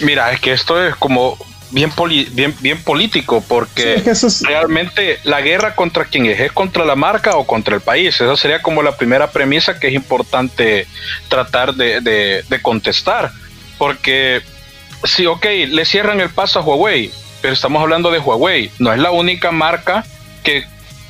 Mira, 0.00 0.32
es 0.32 0.40
que 0.40 0.52
esto 0.52 0.82
es 0.82 0.94
como 0.96 1.36
bien, 1.70 1.92
bien, 2.32 2.54
bien 2.60 2.82
político, 2.82 3.42
porque 3.46 4.02
realmente 4.42 5.18
la 5.24 5.40
guerra 5.40 5.74
contra 5.74 6.04
quién 6.04 6.26
es, 6.26 6.40
es 6.40 6.52
contra 6.52 6.84
la 6.84 6.96
marca 6.96 7.36
o 7.36 7.46
contra 7.46 7.74
el 7.74 7.80
país. 7.80 8.14
Esa 8.14 8.36
sería 8.36 8.62
como 8.62 8.82
la 8.82 8.96
primera 8.96 9.30
premisa 9.30 9.78
que 9.78 9.88
es 9.88 9.94
importante 9.94 10.86
tratar 11.28 11.74
de, 11.74 12.44
contestar. 12.62 13.30
Porque 13.78 14.42
sí, 15.04 15.26
ok, 15.26 15.44
le 15.68 15.84
cierran 15.84 16.20
el 16.20 16.30
paso 16.30 16.58
a 16.58 16.62
Huawei, 16.62 17.10
pero 17.40 17.54
estamos 17.54 17.80
hablando 17.80 18.10
de 18.10 18.18
Huawei. 18.18 18.70
No 18.78 18.92
es 18.92 18.98
la 18.98 19.10
única 19.10 19.50
marca 19.50 20.04
que, 20.42 20.66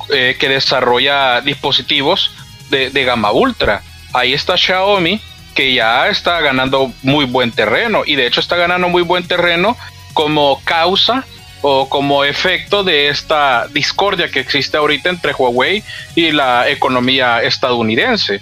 eh, 0.09 0.35
que 0.39 0.49
desarrolla 0.49 1.41
dispositivos 1.41 2.31
de, 2.69 2.89
de 2.89 3.03
gama 3.03 3.31
ultra. 3.31 3.81
Ahí 4.13 4.33
está 4.33 4.57
Xiaomi, 4.57 5.21
que 5.53 5.73
ya 5.73 6.07
está 6.07 6.39
ganando 6.41 6.93
muy 7.03 7.25
buen 7.25 7.51
terreno 7.51 8.03
y 8.05 8.15
de 8.15 8.27
hecho 8.27 8.39
está 8.39 8.55
ganando 8.55 8.89
muy 8.89 9.03
buen 9.03 9.27
terreno 9.27 9.77
como 10.13 10.61
causa 10.63 11.25
o 11.61 11.87
como 11.89 12.23
efecto 12.23 12.83
de 12.83 13.09
esta 13.09 13.67
discordia 13.67 14.29
que 14.29 14.39
existe 14.39 14.77
ahorita 14.77 15.09
entre 15.09 15.33
Huawei 15.33 15.83
y 16.15 16.31
la 16.31 16.69
economía 16.69 17.41
estadounidense. 17.43 18.41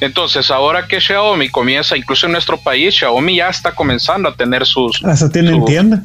Entonces, 0.00 0.50
ahora 0.50 0.86
que 0.86 1.00
Xiaomi 1.00 1.48
comienza, 1.48 1.96
incluso 1.96 2.26
en 2.26 2.32
nuestro 2.32 2.56
país, 2.58 2.94
Xiaomi 2.94 3.36
ya 3.36 3.48
está 3.48 3.72
comenzando 3.72 4.28
a 4.28 4.34
tener 4.34 4.64
sus... 4.64 5.02
Hasta 5.04 5.26
ah, 5.26 5.30
tienen 5.30 5.64
tienda. 5.64 6.02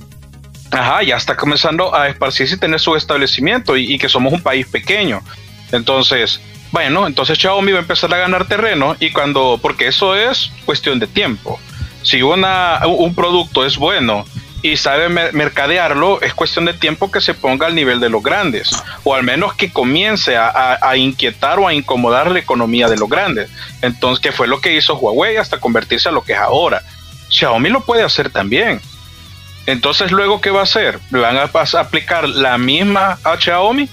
Ajá, 0.71 1.03
ya 1.03 1.17
está 1.17 1.35
comenzando 1.35 1.95
a 1.95 2.07
esparcirse 2.09 2.55
y 2.55 2.57
tener 2.57 2.79
su 2.79 2.95
establecimiento 2.95 3.77
y, 3.77 3.97
que 3.99 4.09
somos 4.09 4.33
un 4.33 4.41
país 4.41 4.65
pequeño. 4.65 5.21
Entonces, 5.71 6.41
bueno, 6.73 7.05
entonces 7.05 7.37
Xiaomi 7.37 7.71
va 7.71 7.77
a 7.77 7.81
empezar 7.81 8.11
a 8.15 8.17
ganar 8.17 8.47
terreno 8.47 8.97
y 8.99 9.11
cuando, 9.11 9.59
porque 9.61 9.85
eso 9.85 10.15
es 10.15 10.51
cuestión 10.65 10.97
de 10.97 11.05
tiempo. 11.05 11.59
Si 12.01 12.23
una, 12.23 12.81
un 12.87 13.13
producto 13.13 13.63
es 13.63 13.77
bueno 13.77 14.25
y 14.63 14.75
sabe 14.77 15.07
mercadearlo, 15.07 16.19
es 16.23 16.33
cuestión 16.33 16.65
de 16.65 16.73
tiempo 16.73 17.11
que 17.11 17.21
se 17.21 17.35
ponga 17.35 17.67
al 17.67 17.75
nivel 17.75 17.99
de 17.99 18.09
los 18.09 18.23
grandes, 18.23 18.71
o 19.03 19.13
al 19.13 19.21
menos 19.21 19.53
que 19.53 19.71
comience 19.71 20.35
a, 20.35 20.97
inquietar 20.97 21.59
o 21.59 21.67
a 21.67 21.75
incomodar 21.75 22.31
la 22.31 22.39
economía 22.39 22.87
de 22.87 22.97
los 22.97 23.07
grandes. 23.07 23.51
Entonces, 23.83 24.19
¿qué 24.19 24.31
fue 24.31 24.47
lo 24.47 24.59
que 24.59 24.75
hizo 24.75 24.95
Huawei 24.95 25.37
hasta 25.37 25.59
convertirse 25.59 26.09
a 26.09 26.11
lo 26.11 26.23
que 26.23 26.33
es 26.33 26.39
ahora? 26.39 26.81
Xiaomi 27.29 27.69
lo 27.69 27.81
puede 27.81 28.01
hacer 28.01 28.31
también. 28.31 28.81
Entonces, 29.67 30.11
luego, 30.11 30.41
¿qué 30.41 30.49
va 30.49 30.61
a 30.61 30.63
hacer? 30.63 30.99
¿Van 31.11 31.37
a, 31.37 31.51
aplicar 31.79 32.27
la 32.27 32.57
misma 32.57 33.19
a 33.23 33.37
Xiaomi? 33.39 33.87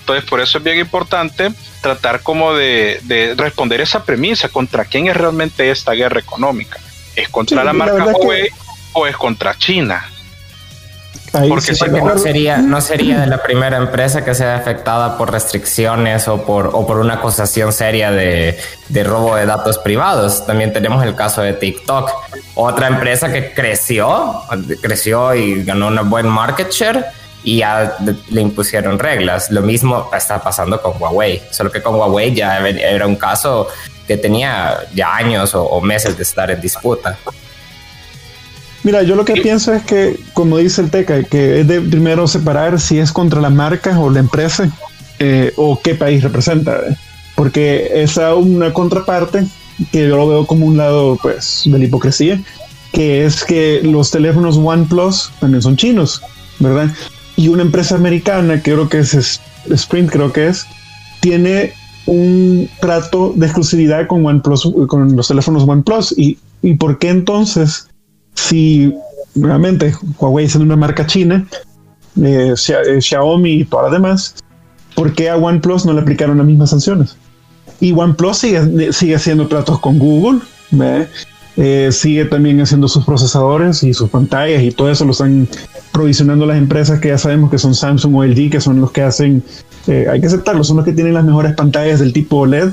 Entonces, 0.00 0.24
por 0.24 0.40
eso 0.40 0.56
es 0.56 0.64
bien 0.64 0.78
importante 0.78 1.52
tratar 1.82 2.22
como 2.22 2.54
de, 2.54 3.34
responder 3.36 3.82
esa 3.82 4.04
premisa, 4.04 4.48
contra 4.48 4.86
quién 4.86 5.08
es 5.08 5.16
realmente 5.16 5.70
esta 5.70 5.92
guerra 5.92 6.20
económica. 6.20 6.78
¿Es 7.14 7.28
contra 7.28 7.62
la 7.62 7.74
marca 7.74 8.06
Huawei 8.06 8.48
o 8.94 9.06
es 9.06 9.16
contra 9.16 9.58
China? 9.58 10.06
porque 11.32 11.72
no 11.88 12.18
sería, 12.18 12.58
no 12.58 12.80
sería 12.82 13.24
la 13.24 13.42
primera 13.42 13.78
empresa 13.78 14.22
que 14.22 14.34
sea 14.34 14.56
afectada 14.56 15.16
por 15.16 15.32
restricciones 15.32 16.28
o 16.28 16.44
por, 16.44 16.70
o 16.74 16.86
por 16.86 16.98
una 16.98 17.14
acusación 17.14 17.72
seria 17.72 18.10
de, 18.10 18.58
de, 18.90 19.04
robo 19.04 19.36
de 19.36 19.46
datos 19.46 19.78
privados. 19.78 20.44
También 20.46 20.74
tenemos 20.74 21.02
el 21.04 21.14
caso 21.14 21.40
de 21.40 21.54
TikTok, 21.54 22.10
otra 22.54 22.88
empresa 22.88 23.32
que 23.32 23.54
creció, 23.54 24.42
creció 24.82 25.34
y 25.34 25.64
ganó 25.64 25.88
una 25.88 26.02
buen 26.02 26.26
market 26.26 26.70
share 26.70 27.06
y 27.44 27.58
ya 27.58 27.96
le 28.30 28.40
impusieron 28.40 28.98
reglas. 28.98 29.50
Lo 29.50 29.62
mismo 29.62 30.10
está 30.16 30.42
pasando 30.42 30.80
con 30.80 30.94
Huawei, 31.00 31.42
solo 31.50 31.70
que 31.70 31.82
con 31.82 31.94
Huawei 31.94 32.34
ya 32.34 32.58
era 32.68 33.06
un 33.06 33.16
caso 33.16 33.68
que 34.06 34.16
tenía 34.16 34.78
ya 34.94 35.14
años 35.14 35.52
o 35.54 35.80
meses 35.80 36.16
de 36.16 36.22
estar 36.22 36.50
en 36.50 36.60
disputa. 36.60 37.18
Mira, 38.84 39.02
yo 39.02 39.14
lo 39.14 39.24
que 39.24 39.34
pienso 39.34 39.72
es 39.72 39.84
que, 39.84 40.18
como 40.34 40.58
dice 40.58 40.82
el 40.82 40.90
TECA, 40.90 41.22
que 41.22 41.60
es 41.60 41.68
de 41.68 41.80
primero 41.80 42.26
separar 42.26 42.80
si 42.80 42.98
es 42.98 43.12
contra 43.12 43.40
la 43.40 43.50
marca 43.50 43.98
o 43.98 44.10
la 44.10 44.18
empresa 44.18 44.68
eh, 45.20 45.52
o 45.56 45.80
qué 45.80 45.94
país 45.94 46.22
representa. 46.22 46.80
¿eh? 46.88 46.96
Porque 47.36 48.02
esa 48.02 48.34
una 48.34 48.72
contraparte 48.72 49.46
que 49.92 50.08
yo 50.08 50.16
lo 50.16 50.28
veo 50.28 50.46
como 50.46 50.66
un 50.66 50.76
lado 50.76 51.16
pues 51.22 51.62
de 51.64 51.78
la 51.78 51.84
hipocresía, 51.84 52.42
que 52.92 53.24
es 53.24 53.44
que 53.44 53.80
los 53.84 54.10
teléfonos 54.10 54.56
OnePlus 54.56 55.30
también 55.38 55.62
son 55.62 55.76
chinos, 55.76 56.20
¿verdad? 56.58 56.90
Y 57.36 57.48
una 57.48 57.62
empresa 57.62 57.94
americana, 57.94 58.62
que 58.62 58.72
creo 58.72 58.88
que 58.88 58.98
es 58.98 59.40
Sprint, 59.70 60.10
creo 60.10 60.32
que 60.32 60.48
es, 60.48 60.66
tiene 61.20 61.72
un 62.06 62.68
trato 62.80 63.32
de 63.36 63.46
exclusividad 63.46 64.06
con 64.06 64.24
OnePlus, 64.26 64.72
con 64.88 65.16
los 65.16 65.28
teléfonos 65.28 65.64
OnePlus. 65.66 66.16
¿Y, 66.18 66.38
y 66.62 66.74
por 66.74 66.98
qué 66.98 67.08
entonces 67.10 67.88
si 68.34 68.94
nuevamente 69.34 69.94
Huawei 70.18 70.48
siendo 70.48 70.64
una 70.64 70.76
marca 70.76 71.06
china, 71.06 71.46
eh, 72.22 72.54
eh, 72.54 73.00
Xiaomi 73.00 73.50
y 73.50 73.64
todas 73.64 73.84
las 73.84 73.92
demás, 73.92 74.34
¿por 74.94 75.14
qué 75.14 75.30
a 75.30 75.36
OnePlus 75.36 75.86
no 75.86 75.92
le 75.92 76.00
aplicaron 76.00 76.38
las 76.38 76.46
mismas 76.46 76.70
sanciones? 76.70 77.16
Y 77.80 77.92
OnePlus 77.92 78.38
sigue, 78.38 78.92
sigue 78.92 79.14
haciendo 79.16 79.48
tratos 79.48 79.80
con 79.80 79.98
Google, 79.98 80.40
eh, 80.80 81.08
sigue 81.56 82.24
también 82.24 82.60
haciendo 82.60 82.88
sus 82.88 83.04
procesadores 83.04 83.82
y 83.82 83.92
sus 83.92 84.08
pantallas 84.08 84.62
y 84.62 84.70
todo 84.70 84.90
eso 84.90 85.04
lo 85.04 85.12
están 85.12 85.46
provisionando 85.92 86.46
las 86.46 86.56
empresas 86.56 86.98
que 86.98 87.08
ya 87.08 87.18
sabemos 87.18 87.50
que 87.50 87.58
son 87.58 87.74
Samsung 87.74 88.14
o 88.16 88.24
LG, 88.24 88.50
que 88.50 88.60
son 88.60 88.80
los 88.80 88.90
que 88.90 89.02
hacen 89.02 89.42
eh, 89.88 90.06
hay 90.08 90.20
que 90.20 90.26
aceptarlo, 90.26 90.62
son 90.62 90.76
los 90.76 90.84
que 90.84 90.92
tienen 90.92 91.14
las 91.14 91.24
mejores 91.24 91.54
pantallas 91.54 91.98
del 91.98 92.12
tipo 92.12 92.38
OLED. 92.38 92.72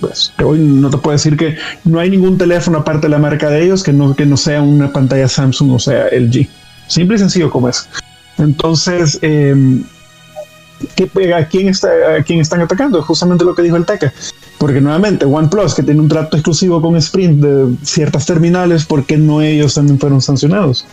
Pues, 0.00 0.32
que, 0.36 0.44
hoy 0.44 0.60
no 0.60 0.90
te 0.90 0.98
puedo 0.98 1.12
decir 1.12 1.36
que 1.36 1.56
no 1.84 1.98
hay 1.98 2.10
ningún 2.10 2.38
teléfono 2.38 2.78
aparte 2.78 3.06
de 3.06 3.10
la 3.10 3.18
marca 3.18 3.50
de 3.50 3.64
ellos 3.64 3.82
que 3.82 3.92
no, 3.92 4.14
que 4.14 4.26
no 4.26 4.36
sea 4.36 4.62
una 4.62 4.92
pantalla 4.92 5.28
Samsung 5.28 5.72
o 5.72 5.78
sea 5.78 6.06
LG. 6.12 6.48
Simple 6.86 7.16
y 7.16 7.18
sencillo 7.18 7.50
como 7.50 7.68
es. 7.68 7.88
Entonces, 8.38 9.18
eh, 9.22 9.82
¿a, 11.34 11.44
quién 11.46 11.68
está, 11.68 11.88
¿a 12.18 12.22
quién 12.22 12.40
están 12.40 12.60
atacando? 12.60 13.02
Justamente 13.02 13.44
lo 13.44 13.54
que 13.54 13.62
dijo 13.62 13.76
el 13.76 13.84
Teca. 13.84 14.12
Porque 14.58 14.80
nuevamente, 14.80 15.26
OnePlus, 15.26 15.74
que 15.74 15.82
tiene 15.82 16.00
un 16.00 16.08
trato 16.08 16.36
exclusivo 16.36 16.80
con 16.80 16.96
Sprint 16.96 17.42
de 17.42 17.76
ciertas 17.82 18.24
terminales, 18.24 18.86
¿por 18.86 19.04
qué 19.04 19.18
no 19.18 19.42
ellos 19.42 19.74
también 19.74 19.98
fueron 19.98 20.20
sancionados? 20.20 20.86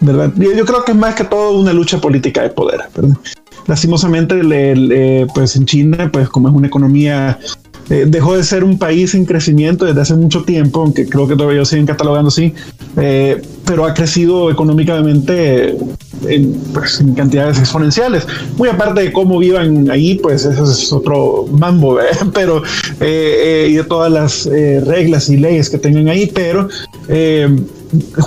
¿verdad? 0.00 0.32
Yo, 0.36 0.64
creo 0.64 0.84
que 0.84 0.92
es 0.92 0.98
más 0.98 1.14
que 1.14 1.24
todo 1.24 1.60
una 1.60 1.72
lucha 1.72 2.00
política 2.00 2.42
de 2.42 2.50
poder. 2.50 2.80
¿verdad? 2.94 3.16
lastimosamente, 3.66 5.26
pues 5.34 5.56
en 5.56 5.66
China, 5.66 6.10
pues 6.12 6.28
como 6.28 6.48
es 6.48 6.54
una 6.54 6.66
economía 6.66 7.38
eh, 7.90 8.04
dejó 8.06 8.36
de 8.36 8.44
ser 8.44 8.64
un 8.64 8.78
país 8.78 9.14
en 9.14 9.24
crecimiento 9.24 9.84
desde 9.84 10.00
hace 10.00 10.14
mucho 10.14 10.44
tiempo, 10.44 10.80
aunque 10.82 11.06
creo 11.06 11.26
que 11.26 11.36
todavía 11.36 11.64
siguen 11.64 11.86
catalogando 11.86 12.28
así, 12.28 12.54
eh, 12.96 13.42
pero 13.64 13.84
ha 13.84 13.94
crecido 13.94 14.50
económicamente 14.50 15.76
en, 16.26 16.54
pues, 16.72 17.00
en, 17.00 17.14
cantidades 17.14 17.58
exponenciales. 17.58 18.26
Muy 18.56 18.68
aparte 18.68 19.02
de 19.02 19.12
cómo 19.12 19.38
vivan 19.38 19.90
ahí, 19.90 20.14
pues 20.16 20.44
eso 20.44 20.64
es 20.64 20.92
otro 20.92 21.46
mambo, 21.50 22.00
¿eh? 22.00 22.04
pero 22.32 22.62
y 23.00 23.74
de 23.74 23.84
todas 23.88 24.12
las 24.12 24.46
reglas 24.46 25.28
y 25.28 25.36
leyes 25.36 25.68
que 25.68 25.78
tengan 25.78 26.08
ahí, 26.08 26.30
pero 26.32 26.68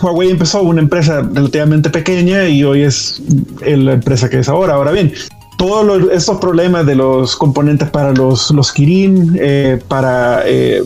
Huawei 0.02 0.30
empezó 0.30 0.62
una 0.62 0.82
empresa 0.82 1.22
relativamente 1.22 1.90
pequeña 1.90 2.48
y 2.48 2.64
hoy 2.64 2.84
es 2.84 3.22
la 3.66 3.94
empresa 3.94 4.30
que 4.30 4.40
es 4.40 4.50
ahora. 4.50 4.76
Ahora 4.76 4.92
bien, 4.92 5.12
todos 5.58 6.12
estos 6.12 6.38
problemas 6.38 6.86
de 6.86 6.96
los 6.96 7.36
componentes 7.36 7.90
para 7.90 8.12
los, 8.12 8.52
los 8.52 8.72
Kirin, 8.72 9.38
eh, 9.40 9.80
para 9.88 10.44
eh, 10.46 10.84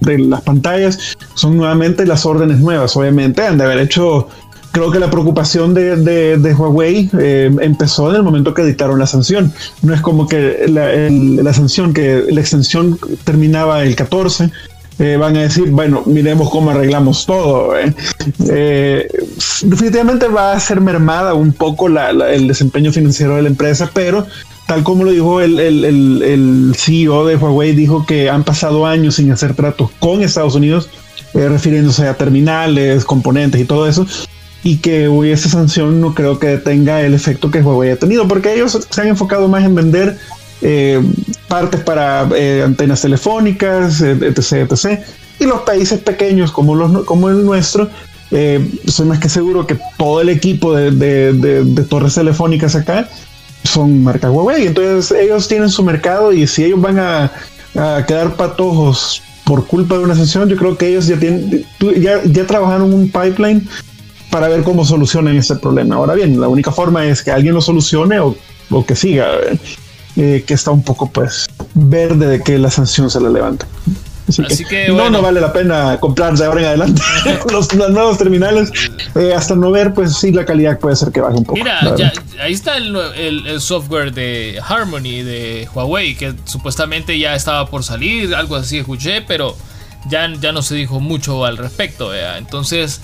las 0.00 0.42
pantallas, 0.42 1.16
son 1.34 1.56
nuevamente 1.56 2.06
las 2.06 2.26
órdenes 2.26 2.58
nuevas. 2.58 2.96
Obviamente 2.96 3.42
han 3.42 3.58
de 3.58 3.64
haber 3.64 3.78
hecho, 3.78 4.28
creo 4.72 4.90
que 4.90 4.98
la 4.98 5.10
preocupación 5.10 5.74
de, 5.74 6.54
Huawei 6.56 7.10
eh, 7.18 7.50
empezó 7.60 8.10
en 8.10 8.16
el 8.16 8.22
momento 8.22 8.54
que 8.54 8.64
dictaron 8.64 8.98
la 8.98 9.06
sanción. 9.06 9.52
No 9.82 9.94
es 9.94 10.00
como 10.00 10.28
que 10.28 10.66
la, 10.68 10.88
la 11.42 11.52
sanción, 11.52 11.92
que 11.92 12.24
la 12.30 12.40
extensión 12.40 12.98
terminaba 13.24 13.82
el 13.82 13.96
14 13.96 14.50
eh, 14.98 15.18
van 15.18 15.36
a 15.36 15.42
decir, 15.42 15.70
bueno, 15.70 16.02
miremos 16.06 16.48
cómo 16.50 16.70
arreglamos 16.70 17.26
todo. 17.26 17.78
¿eh? 17.78 17.92
Eh, 18.48 19.08
definitivamente 19.62 20.26
va 20.28 20.52
a 20.52 20.60
ser 20.60 20.80
mermada 20.80 21.34
un 21.34 21.52
poco 21.52 21.88
el 21.88 22.48
desempeño 22.48 22.92
financiero 22.92 23.36
de 23.36 23.42
la 23.42 23.48
empresa, 23.48 23.90
pero 23.92 24.26
tal 24.66 24.82
como 24.82 25.04
lo 25.04 25.10
dijo 25.10 25.40
el, 25.42 25.60
el, 25.60 26.74
CEO 26.76 27.26
de 27.26 27.36
Huawei, 27.36 27.72
dijo 27.72 28.06
que 28.06 28.30
han 28.30 28.42
pasado 28.42 28.86
años 28.86 29.16
sin 29.16 29.30
hacer 29.30 29.54
tratos 29.54 29.90
con 29.98 30.22
Estados 30.22 30.54
Unidos, 30.54 30.88
refiriéndose 31.34 32.08
a 32.08 32.14
terminales, 32.14 33.04
componentes 33.04 33.60
y 33.60 33.64
todo 33.64 33.86
eso. 33.86 34.06
Y 34.62 34.78
que 34.78 35.06
hoy 35.06 35.30
esa 35.30 35.48
sanción 35.48 36.00
no 36.00 36.14
creo 36.14 36.40
que 36.40 36.56
tenga 36.56 37.02
el 37.02 37.14
efecto 37.14 37.50
que 37.50 37.60
Huawei 37.60 37.90
ha 37.90 37.96
tenido, 37.98 38.26
porque 38.26 38.54
ellos 38.54 38.86
se 38.90 39.00
han 39.00 39.08
enfocado 39.08 39.46
más 39.46 39.62
en 39.62 39.74
vender 39.74 40.18
eh, 40.62 41.02
partes 41.48 41.80
para 41.82 42.28
eh, 42.34 42.62
antenas 42.64 43.02
telefónicas, 43.02 44.00
eh, 44.00 44.16
etc, 44.22 44.70
etc. 44.70 45.00
Y 45.38 45.44
los 45.44 45.60
países 45.60 46.00
pequeños 46.00 46.50
como, 46.50 46.74
los, 46.74 47.04
como 47.04 47.28
el 47.28 47.44
nuestro, 47.44 47.90
soy 48.86 49.06
más 49.06 49.20
que 49.20 49.28
seguro 49.28 49.66
que 49.66 49.78
todo 49.98 50.20
el 50.20 50.30
equipo 50.30 50.74
de, 50.74 51.86
torres 51.88 52.14
telefónicas 52.14 52.74
acá 52.74 53.08
son 53.64 54.02
marca 54.02 54.30
Huawei. 54.30 54.66
Entonces 54.66 55.16
ellos 55.16 55.46
tienen 55.46 55.68
su 55.68 55.84
mercado 55.84 56.32
y 56.32 56.46
si 56.46 56.64
ellos 56.64 56.80
van 56.80 56.98
a, 56.98 57.30
quedar 58.06 58.34
patojos 58.36 59.22
por 59.44 59.66
culpa 59.66 59.98
de 59.98 60.04
una 60.04 60.14
sesión, 60.14 60.48
yo 60.48 60.56
creo 60.56 60.76
que 60.78 60.88
ellos 60.88 61.06
ya 61.06 61.18
tienen, 61.18 61.66
ya, 62.00 62.22
ya 62.24 62.46
trabajaron 62.46 62.92
un 62.94 63.10
pipeline 63.10 63.68
para 64.30 64.48
ver 64.48 64.62
cómo 64.62 64.84
solucionan 64.84 65.36
ese 65.36 65.56
problema. 65.56 65.96
Ahora 65.96 66.14
bien, 66.14 66.40
la 66.40 66.48
única 66.48 66.72
forma 66.72 67.04
es 67.04 67.22
que 67.22 67.30
alguien 67.30 67.54
lo 67.54 67.60
solucione 67.60 68.18
o, 68.18 68.34
o 68.70 68.86
que 68.86 68.96
siga. 68.96 69.26
Eh, 70.16 70.44
que 70.46 70.54
está 70.54 70.70
un 70.70 70.82
poco 70.82 71.10
pues 71.10 71.46
verde 71.74 72.26
de 72.26 72.42
que 72.42 72.58
la 72.58 72.70
sanción 72.70 73.10
se 73.10 73.20
la 73.20 73.28
levanta. 73.28 73.66
Así, 74.28 74.64
que, 74.64 74.88
no, 74.88 75.10
no 75.10 75.22
vale 75.22 75.40
la 75.40 75.52
pena 75.52 75.98
comprar 76.00 76.36
de 76.36 76.44
ahora 76.44 76.60
en 76.60 76.66
adelante 76.66 77.02
los, 77.52 77.72
nuevos 77.74 78.18
terminales. 78.18 78.72
Eh, 79.14 79.34
hasta 79.34 79.54
no 79.54 79.70
ver, 79.70 79.92
pues 79.92 80.16
sí, 80.16 80.32
la 80.32 80.44
calidad 80.44 80.78
puede 80.78 80.96
ser 80.96 81.12
que 81.12 81.20
baje 81.20 81.36
un 81.36 81.44
poco. 81.44 81.58
Mira, 81.58 81.80
ahí 82.40 82.52
está 82.52 82.78
el, 82.78 82.96
el, 82.96 83.60
software 83.60 84.12
de 84.12 84.58
Harmony 84.66 85.22
de 85.22 85.68
Huawei, 85.72 86.16
que 86.16 86.34
supuestamente 86.44 87.18
ya 87.18 87.36
estaba 87.36 87.66
por 87.66 87.84
salir, 87.84 88.34
algo 88.34 88.56
así 88.56 88.78
escuché, 88.78 89.20
pero 89.22 89.54
ya, 90.08 90.32
ya 90.40 90.50
no 90.50 90.62
se 90.62 90.74
dijo 90.74 90.98
mucho 90.98 91.44
al 91.44 91.56
respecto. 91.56 92.12
Entonces, 92.14 93.00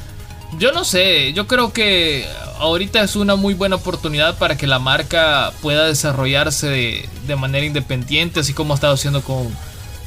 yo 0.59 0.73
no 0.73 0.85
sé, 0.85 1.33
yo 1.33 1.47
creo 1.47 1.73
que 1.73 2.27
ahorita 2.59 3.03
es 3.03 3.17
una 3.17 3.37
muy 3.37 3.55
buena 3.55 3.77
oportunidad 3.77 4.37
para 4.39 4.57
que 4.57 4.67
la 4.67 4.79
marca 4.79 5.53
pueda 5.63 5.87
desarrollarse 5.87 6.69
de, 7.27 7.37
manera 7.37 7.67
independiente, 7.67 8.41
así 8.41 8.53
como 8.53 8.75
ha 8.75 8.77
estado 8.77 8.95
haciendo 8.95 9.23
con, 9.23 9.49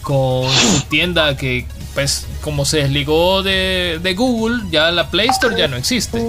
su 0.04 0.82
tienda 0.88 1.36
que 1.36 1.66
pues 1.96 2.28
como 2.42 2.66
se 2.66 2.78
desligó 2.78 3.42
de, 3.42 4.14
Google, 4.16 4.64
ya 4.70 4.92
la 4.92 5.10
Play 5.10 5.30
Store 5.30 5.58
ya 5.58 5.68
no 5.68 5.78
existe. 5.78 6.24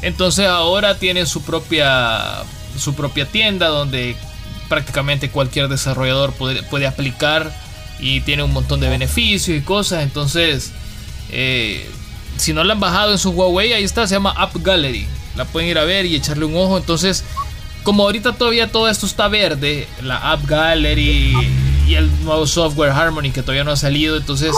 Entonces 0.00 0.46
ahora 0.46 0.98
tienen 0.98 1.26
su 1.26 1.42
propia, 1.42 2.42
su 2.78 2.94
propia 2.94 3.26
tienda 3.26 3.68
donde 3.68 4.16
prácticamente 4.68 5.30
cualquier 5.30 5.68
desarrollador 5.68 6.32
puede, 6.32 6.62
puede 6.62 6.86
aplicar 6.86 7.52
y 8.00 8.20
tiene 8.20 8.42
un 8.42 8.52
montón 8.52 8.80
de 8.80 8.88
beneficios 8.88 9.56
y 9.56 9.60
cosas. 9.60 10.02
Entonces, 10.02 10.72
eh, 11.30 11.88
si 12.36 12.52
no 12.52 12.64
la 12.64 12.74
han 12.74 12.80
bajado 12.80 13.12
en 13.12 13.18
su 13.18 13.30
Huawei, 13.30 13.72
ahí 13.72 13.84
está, 13.84 14.06
se 14.06 14.14
llama 14.14 14.34
App 14.36 14.54
Gallery. 14.56 15.06
La 15.36 15.44
pueden 15.44 15.68
ir 15.68 15.78
a 15.78 15.84
ver 15.84 16.06
y 16.06 16.14
echarle 16.14 16.44
un 16.44 16.56
ojo. 16.56 16.76
Entonces, 16.76 17.24
como 17.82 18.04
ahorita 18.04 18.32
todavía 18.34 18.70
todo 18.70 18.88
esto 18.88 19.06
está 19.06 19.28
verde, 19.28 19.88
la 20.02 20.32
App 20.32 20.44
Gallery 20.46 21.34
y 21.86 21.94
el 21.94 22.10
nuevo 22.24 22.46
software 22.46 22.92
Harmony 22.92 23.30
que 23.30 23.42
todavía 23.42 23.64
no 23.64 23.72
ha 23.72 23.76
salido, 23.76 24.16
entonces 24.16 24.54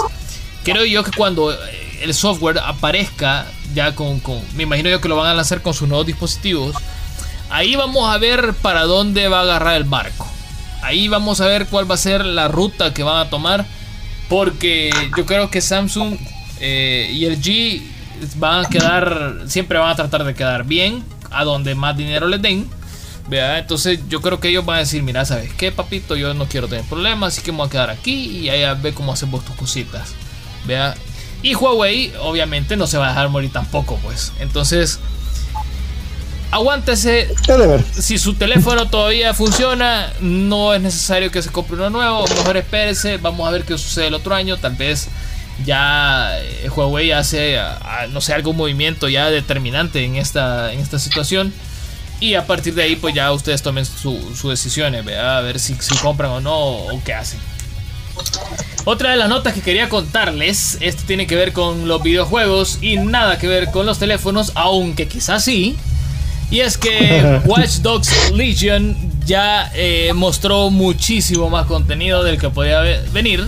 creo 0.62 0.84
yo 0.84 1.02
que 1.02 1.10
cuando 1.10 1.52
eh, 1.52 1.56
el 2.02 2.14
software 2.14 2.60
aparezca 2.60 3.46
ya 3.74 3.96
con, 3.96 4.20
con, 4.20 4.40
me 4.54 4.62
imagino 4.62 4.88
yo 4.88 5.00
que 5.00 5.08
lo 5.08 5.16
van 5.16 5.26
a 5.26 5.34
lanzar 5.34 5.60
con 5.60 5.74
sus 5.74 5.88
nuevos 5.88 6.06
dispositivos, 6.06 6.76
ahí 7.50 7.74
vamos 7.74 8.08
a 8.08 8.18
ver 8.18 8.54
para 8.54 8.84
dónde 8.84 9.26
va 9.28 9.40
a 9.40 9.42
agarrar 9.42 9.74
el 9.74 9.84
barco. 9.84 10.26
Ahí 10.82 11.08
vamos 11.08 11.40
a 11.40 11.46
ver 11.46 11.66
cuál 11.66 11.90
va 11.90 11.96
a 11.96 11.98
ser 11.98 12.24
la 12.24 12.46
ruta 12.46 12.94
que 12.94 13.02
van 13.02 13.18
a 13.18 13.28
tomar. 13.28 13.66
Porque 14.28 14.90
yo 15.16 15.26
creo 15.26 15.50
que 15.50 15.60
Samsung 15.60 16.16
eh, 16.60 17.10
y 17.12 17.24
el 17.24 17.40
G 17.40 17.82
van 18.36 18.64
a 18.64 18.68
quedar, 18.68 19.42
siempre 19.46 19.78
van 19.78 19.90
a 19.90 19.96
tratar 19.96 20.24
de 20.24 20.34
quedar 20.34 20.64
bien 20.64 21.04
a 21.30 21.44
donde 21.44 21.74
más 21.74 21.96
dinero 21.96 22.28
les 22.28 22.40
den. 22.42 22.68
¿vea? 23.28 23.58
Entonces 23.58 24.00
yo 24.08 24.20
creo 24.20 24.38
que 24.38 24.48
ellos 24.48 24.64
van 24.64 24.76
a 24.76 24.80
decir, 24.80 25.02
mira, 25.02 25.24
¿sabes 25.24 25.52
qué, 25.54 25.72
papito? 25.72 26.16
Yo 26.16 26.32
no 26.34 26.46
quiero 26.46 26.68
tener 26.68 26.84
problemas, 26.84 27.34
así 27.34 27.42
que 27.42 27.52
me 27.52 27.58
voy 27.58 27.66
a 27.66 27.70
quedar 27.70 27.90
aquí 27.90 28.12
y 28.12 28.48
ahí 28.48 28.64
ve 28.80 28.94
cómo 28.94 29.12
hacemos 29.12 29.44
tus 29.44 29.56
cositas. 29.56 30.14
¿vea? 30.66 30.94
Y 31.42 31.54
Huawei 31.54 32.12
obviamente 32.20 32.76
no 32.76 32.86
se 32.86 32.98
va 32.98 33.06
a 33.06 33.08
dejar 33.10 33.28
morir 33.28 33.52
tampoco, 33.52 33.98
pues. 34.02 34.32
Entonces 34.40 34.98
aguántese. 36.50 37.34
Si 37.92 38.18
su 38.18 38.34
teléfono 38.34 38.88
todavía 38.88 39.34
funciona, 39.34 40.12
no 40.20 40.74
es 40.74 40.80
necesario 40.80 41.30
que 41.30 41.42
se 41.42 41.50
compre 41.50 41.76
uno 41.76 41.90
nuevo. 41.90 42.26
Mejor 42.26 42.56
espérese. 42.56 43.18
Vamos 43.18 43.46
a 43.46 43.50
ver 43.50 43.64
qué 43.64 43.76
sucede 43.78 44.08
el 44.08 44.14
otro 44.14 44.34
año. 44.34 44.56
Tal 44.56 44.74
vez 44.74 45.08
ya 45.64 46.38
eh, 46.38 46.68
Huawei 46.68 47.12
hace, 47.12 47.58
no 48.10 48.20
sé, 48.20 48.34
algún 48.34 48.56
movimiento 48.56 49.08
ya 49.08 49.30
determinante 49.30 50.04
en 50.04 50.16
esta, 50.16 50.72
en 50.72 50.80
esta 50.80 50.98
situación. 50.98 51.52
Y 52.18 52.34
a 52.34 52.46
partir 52.46 52.74
de 52.74 52.82
ahí, 52.82 52.96
pues 52.96 53.14
ya 53.14 53.30
ustedes 53.32 53.62
tomen 53.62 53.84
sus 53.84 54.38
su 54.38 54.48
decisiones, 54.48 55.06
a 55.06 55.40
ver 55.40 55.58
si, 55.58 55.74
si 55.74 55.94
compran 55.96 56.30
o 56.30 56.40
no 56.40 56.58
o 56.58 57.02
qué 57.04 57.12
hacen. 57.12 57.38
Otra 58.84 59.10
de 59.10 59.16
las 59.16 59.28
notas 59.28 59.52
que 59.52 59.60
quería 59.60 59.88
contarles, 59.88 60.78
esto 60.80 61.02
tiene 61.06 61.26
que 61.26 61.34
ver 61.34 61.52
con 61.52 61.88
los 61.88 62.02
videojuegos 62.02 62.78
y 62.80 62.96
nada 62.96 63.38
que 63.38 63.48
ver 63.48 63.70
con 63.70 63.84
los 63.84 63.98
teléfonos, 63.98 64.52
aunque 64.54 65.08
quizás 65.08 65.44
sí. 65.44 65.76
Y 66.50 66.60
es 66.60 66.78
que 66.78 67.40
Watch 67.44 67.78
Dogs 67.78 68.30
Legion 68.32 68.96
ya 69.26 69.70
eh, 69.74 70.12
mostró 70.14 70.70
muchísimo 70.70 71.50
más 71.50 71.66
contenido 71.66 72.22
del 72.22 72.38
que 72.38 72.48
podía 72.48 72.80
venir. 73.12 73.44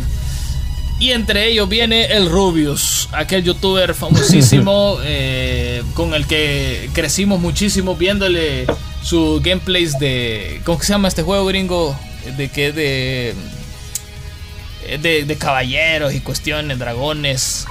Y 1.01 1.13
entre 1.13 1.47
ellos 1.47 1.69
viene 1.69 2.07
el 2.07 2.29
Rubius, 2.29 3.09
aquel 3.13 3.45
youtuber 3.45 3.95
famosísimo 3.95 4.99
eh, 5.05 5.83
con 5.95 6.13
el 6.13 6.27
que 6.27 6.91
crecimos 6.93 7.41
muchísimo 7.41 7.95
viéndole 7.95 8.67
su 9.03 9.41
gameplays 9.43 9.99
de... 9.99 10.61
¿Cómo 10.65 10.83
se 10.83 10.93
llama 10.93 11.07
este 11.07 11.23
juego 11.23 11.47
gringo? 11.47 11.97
De 12.37 12.49
que 12.49 12.73
de, 12.73 13.35
de... 15.01 15.25
De, 15.25 15.37
caballeros 15.37 16.15
y 16.15 16.21
cuestiones, 16.21 16.79
dragones. 16.81 17.67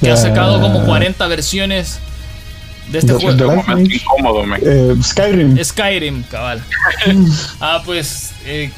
Que 0.00 0.12
ha 0.12 0.16
sacado 0.16 0.60
como 0.60 0.84
40 0.84 1.26
versiones 1.26 1.98
de 2.92 3.00
este 3.00 3.12
juego. 3.14 3.64
incómodo, 3.76 4.44
eh, 4.62 4.94
Skyrim. 5.02 5.62
Skyrim, 5.62 6.22
cabal. 6.24 6.62
ah, 7.60 7.82
pues 7.84 8.32
eh, 8.44 8.70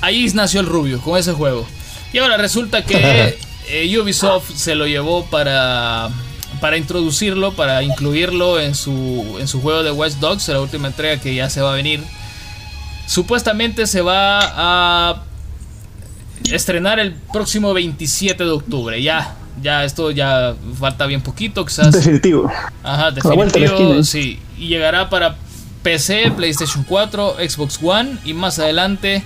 ahí 0.00 0.30
nació 0.34 0.60
el 0.60 0.66
Rubio 0.66 1.00
con 1.00 1.18
ese 1.18 1.32
juego. 1.32 1.66
Y 2.12 2.18
ahora 2.18 2.36
resulta 2.36 2.84
que 2.84 3.38
eh, 3.68 3.98
Ubisoft 3.98 4.50
se 4.54 4.74
lo 4.74 4.86
llevó 4.86 5.24
para 5.26 6.08
para 6.60 6.78
introducirlo, 6.78 7.52
para 7.52 7.82
incluirlo 7.82 8.60
en 8.60 8.74
su 8.74 9.36
en 9.38 9.48
su 9.48 9.60
juego 9.60 9.82
de 9.82 9.90
Watch 9.90 10.14
Dogs, 10.14 10.48
la 10.48 10.60
última 10.60 10.88
entrega 10.88 11.20
que 11.20 11.34
ya 11.34 11.50
se 11.50 11.60
va 11.60 11.72
a 11.72 11.76
venir. 11.76 12.02
Supuestamente 13.06 13.86
se 13.86 14.00
va 14.00 14.40
a 14.42 15.22
estrenar 16.50 16.98
el 16.98 17.14
próximo 17.14 17.72
27 17.72 18.44
de 18.44 18.50
octubre, 18.50 19.02
ya 19.02 19.36
ya 19.62 19.84
esto 19.84 20.10
ya 20.10 20.54
falta 20.78 21.06
bien 21.06 21.22
poquito, 21.22 21.64
quizás. 21.64 21.92
Definitivo. 21.92 22.50
Ajá, 22.82 23.10
definitivo. 23.10 24.02
Sí, 24.02 24.38
y 24.58 24.68
llegará 24.68 25.08
para 25.08 25.36
PC, 25.82 26.32
PlayStation 26.36 26.84
4, 26.84 27.36
Xbox 27.48 27.78
One 27.82 28.18
y 28.24 28.34
más 28.34 28.58
adelante 28.58 29.22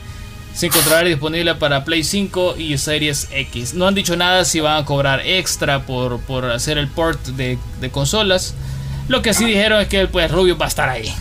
se 0.54 0.66
encontrará 0.66 1.06
disponible 1.06 1.54
para 1.54 1.84
Play 1.84 2.04
5 2.04 2.56
y 2.58 2.76
Series 2.76 3.28
X. 3.30 3.74
No 3.74 3.86
han 3.86 3.94
dicho 3.94 4.16
nada 4.16 4.44
si 4.44 4.60
van 4.60 4.82
a 4.82 4.84
cobrar 4.84 5.20
extra 5.24 5.86
por, 5.86 6.20
por 6.20 6.44
hacer 6.50 6.78
el 6.78 6.88
port 6.88 7.20
de, 7.28 7.58
consolas. 7.92 8.54
Lo 9.08 9.22
que 9.22 9.34
sí 9.34 9.44
dijeron 9.44 9.80
es 9.80 9.88
que 9.88 10.06
pues 10.06 10.30
Rubius 10.30 10.60
va 10.60 10.66
a 10.66 10.68
estar 10.68 10.88
ahí. 10.88 11.12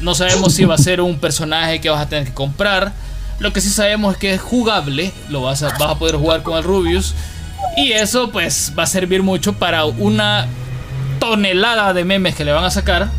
No 0.00 0.14
sabemos 0.14 0.54
si 0.54 0.64
va 0.64 0.74
a 0.74 0.78
ser 0.78 1.00
un 1.00 1.18
personaje 1.18 1.80
que 1.80 1.90
vas 1.90 2.00
a 2.00 2.08
tener 2.08 2.26
que 2.26 2.34
comprar. 2.34 2.92
Lo 3.38 3.52
que 3.52 3.60
sí 3.60 3.70
sabemos 3.70 4.14
es 4.14 4.20
que 4.20 4.34
es 4.34 4.40
jugable. 4.40 5.12
Lo 5.28 5.42
vas 5.42 5.62
a, 5.62 5.68
vas 5.78 5.90
a 5.90 5.98
poder 5.98 6.16
jugar 6.16 6.42
con 6.42 6.56
el 6.56 6.64
Rubius. 6.64 7.14
Y 7.76 7.92
eso 7.92 8.30
pues 8.30 8.72
va 8.78 8.84
a 8.84 8.86
servir 8.86 9.22
mucho 9.22 9.54
para 9.54 9.84
una 9.84 10.46
tonelada 11.18 11.92
de 11.92 12.04
memes 12.04 12.34
que 12.34 12.44
le 12.44 12.52
van 12.52 12.64
a 12.64 12.70
sacar. 12.70 13.10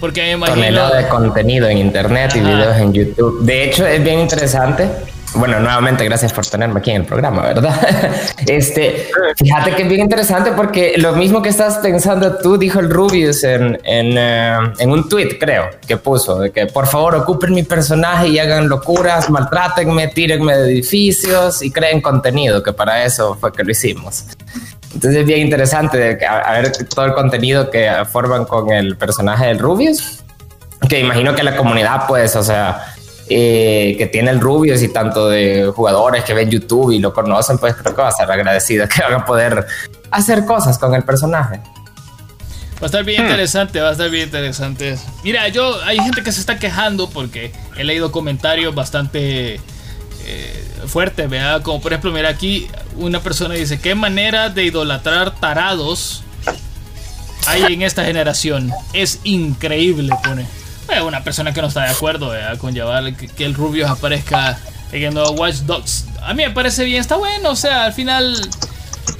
Porque 0.00 0.22
me 0.22 0.32
imagino... 0.32 0.56
Tonelada 0.56 0.96
de 0.98 1.08
contenido 1.08 1.68
en 1.68 1.78
internet 1.78 2.32
y 2.36 2.40
videos 2.40 2.76
en 2.76 2.92
YouTube. 2.92 3.42
De 3.42 3.64
hecho, 3.64 3.86
es 3.86 4.02
bien 4.02 4.20
interesante 4.20 4.88
bueno, 5.34 5.60
nuevamente 5.60 6.04
gracias 6.04 6.32
por 6.32 6.46
tenerme 6.46 6.80
aquí 6.80 6.90
en 6.90 7.02
el 7.02 7.06
programa, 7.06 7.42
¿verdad? 7.42 7.74
Este, 8.46 9.08
fíjate 9.36 9.72
que 9.72 9.82
es 9.82 9.88
bien 9.88 10.00
interesante 10.00 10.52
porque 10.52 10.94
lo 10.96 11.12
mismo 11.12 11.42
que 11.42 11.50
estás 11.50 11.78
pensando 11.78 12.38
tú, 12.38 12.56
dijo 12.56 12.80
el 12.80 12.88
Rubius 12.88 13.44
en, 13.44 13.78
en, 13.84 14.16
eh, 14.16 14.56
en 14.78 14.90
un 14.90 15.08
tweet, 15.08 15.38
creo, 15.38 15.68
que 15.86 15.98
puso, 15.98 16.38
de 16.38 16.50
que 16.50 16.66
por 16.66 16.86
favor 16.86 17.14
ocupen 17.14 17.52
mi 17.52 17.62
personaje 17.62 18.28
y 18.28 18.38
hagan 18.38 18.68
locuras, 18.68 19.28
maltrátenme, 19.28 20.08
tírenme 20.08 20.56
de 20.56 20.72
edificios 20.72 21.62
y 21.62 21.70
creen 21.70 22.00
contenido, 22.00 22.62
que 22.62 22.72
para 22.72 23.04
eso 23.04 23.36
fue 23.38 23.52
que 23.52 23.64
lo 23.64 23.70
hicimos. 23.70 24.24
Entonces 24.94 25.20
es 25.20 25.26
bien 25.26 25.40
interesante 25.40 25.98
de 25.98 26.18
que, 26.18 26.26
a, 26.26 26.52
ver 26.52 26.72
todo 26.88 27.04
el 27.04 27.12
contenido 27.12 27.70
que 27.70 27.90
forman 28.10 28.44
con 28.44 28.70
el 28.72 28.96
personaje 28.96 29.46
del 29.46 29.58
Rubius, 29.58 30.20
que 30.88 31.00
imagino 31.00 31.34
que 31.34 31.42
la 31.42 31.56
comunidad, 31.56 32.06
pues, 32.06 32.34
o 32.36 32.42
sea, 32.42 32.94
eh, 33.28 33.94
que 33.98 34.06
tiene 34.06 34.30
el 34.30 34.40
Rubius 34.40 34.82
y 34.82 34.88
tanto 34.88 35.28
de 35.28 35.70
jugadores 35.74 36.24
que 36.24 36.32
ven 36.32 36.50
YouTube 36.50 36.92
y 36.92 36.98
lo 36.98 37.12
conocen, 37.12 37.58
pues 37.58 37.74
creo 37.74 37.94
que 37.94 38.00
va 38.00 38.08
a 38.08 38.12
ser 38.12 38.30
agradecido 38.30 38.88
que 38.94 39.02
van 39.02 39.14
a 39.14 39.24
poder 39.24 39.66
hacer 40.10 40.46
cosas 40.46 40.78
con 40.78 40.94
el 40.94 41.02
personaje. 41.02 41.60
Va 42.80 42.84
a 42.84 42.86
estar 42.86 43.04
bien 43.04 43.22
hmm. 43.22 43.26
interesante, 43.26 43.80
va 43.80 43.88
a 43.90 43.92
estar 43.92 44.08
bien 44.08 44.24
interesante. 44.24 44.96
Mira, 45.24 45.48
yo 45.48 45.82
hay 45.84 45.98
gente 45.98 46.22
que 46.22 46.32
se 46.32 46.40
está 46.40 46.58
quejando 46.58 47.10
porque 47.10 47.52
he 47.76 47.84
leído 47.84 48.12
comentarios 48.12 48.74
bastante 48.74 49.60
eh, 50.30 50.64
fuertes, 50.86 51.28
¿verdad? 51.28 51.62
Como 51.62 51.80
por 51.80 51.92
ejemplo, 51.92 52.12
mira 52.12 52.28
aquí 52.28 52.68
una 52.96 53.20
persona 53.20 53.54
dice, 53.54 53.80
¿qué 53.80 53.94
manera 53.94 54.50
de 54.50 54.64
idolatrar 54.64 55.34
tarados 55.34 56.22
hay 57.46 57.72
en 57.72 57.82
esta 57.82 58.04
generación? 58.04 58.70
Es 58.92 59.20
increíble, 59.24 60.14
pone 60.22 60.46
una 61.06 61.22
persona 61.22 61.52
que 61.52 61.62
no 61.62 61.68
está 61.68 61.84
de 61.84 61.90
acuerdo 61.90 62.32
con 62.58 62.74
llevar 62.74 63.14
que, 63.14 63.44
el 63.44 63.54
Rubius 63.54 63.88
aparezca 63.88 64.58
en 64.92 65.16
el 65.16 65.18
Watch 65.36 65.56
Dogs. 65.60 66.06
A 66.22 66.34
mí 66.34 66.44
me 66.44 66.50
parece 66.50 66.84
bien, 66.84 67.00
está 67.00 67.16
bueno, 67.16 67.50
o 67.50 67.56
sea, 67.56 67.84
al 67.84 67.92
final... 67.92 68.36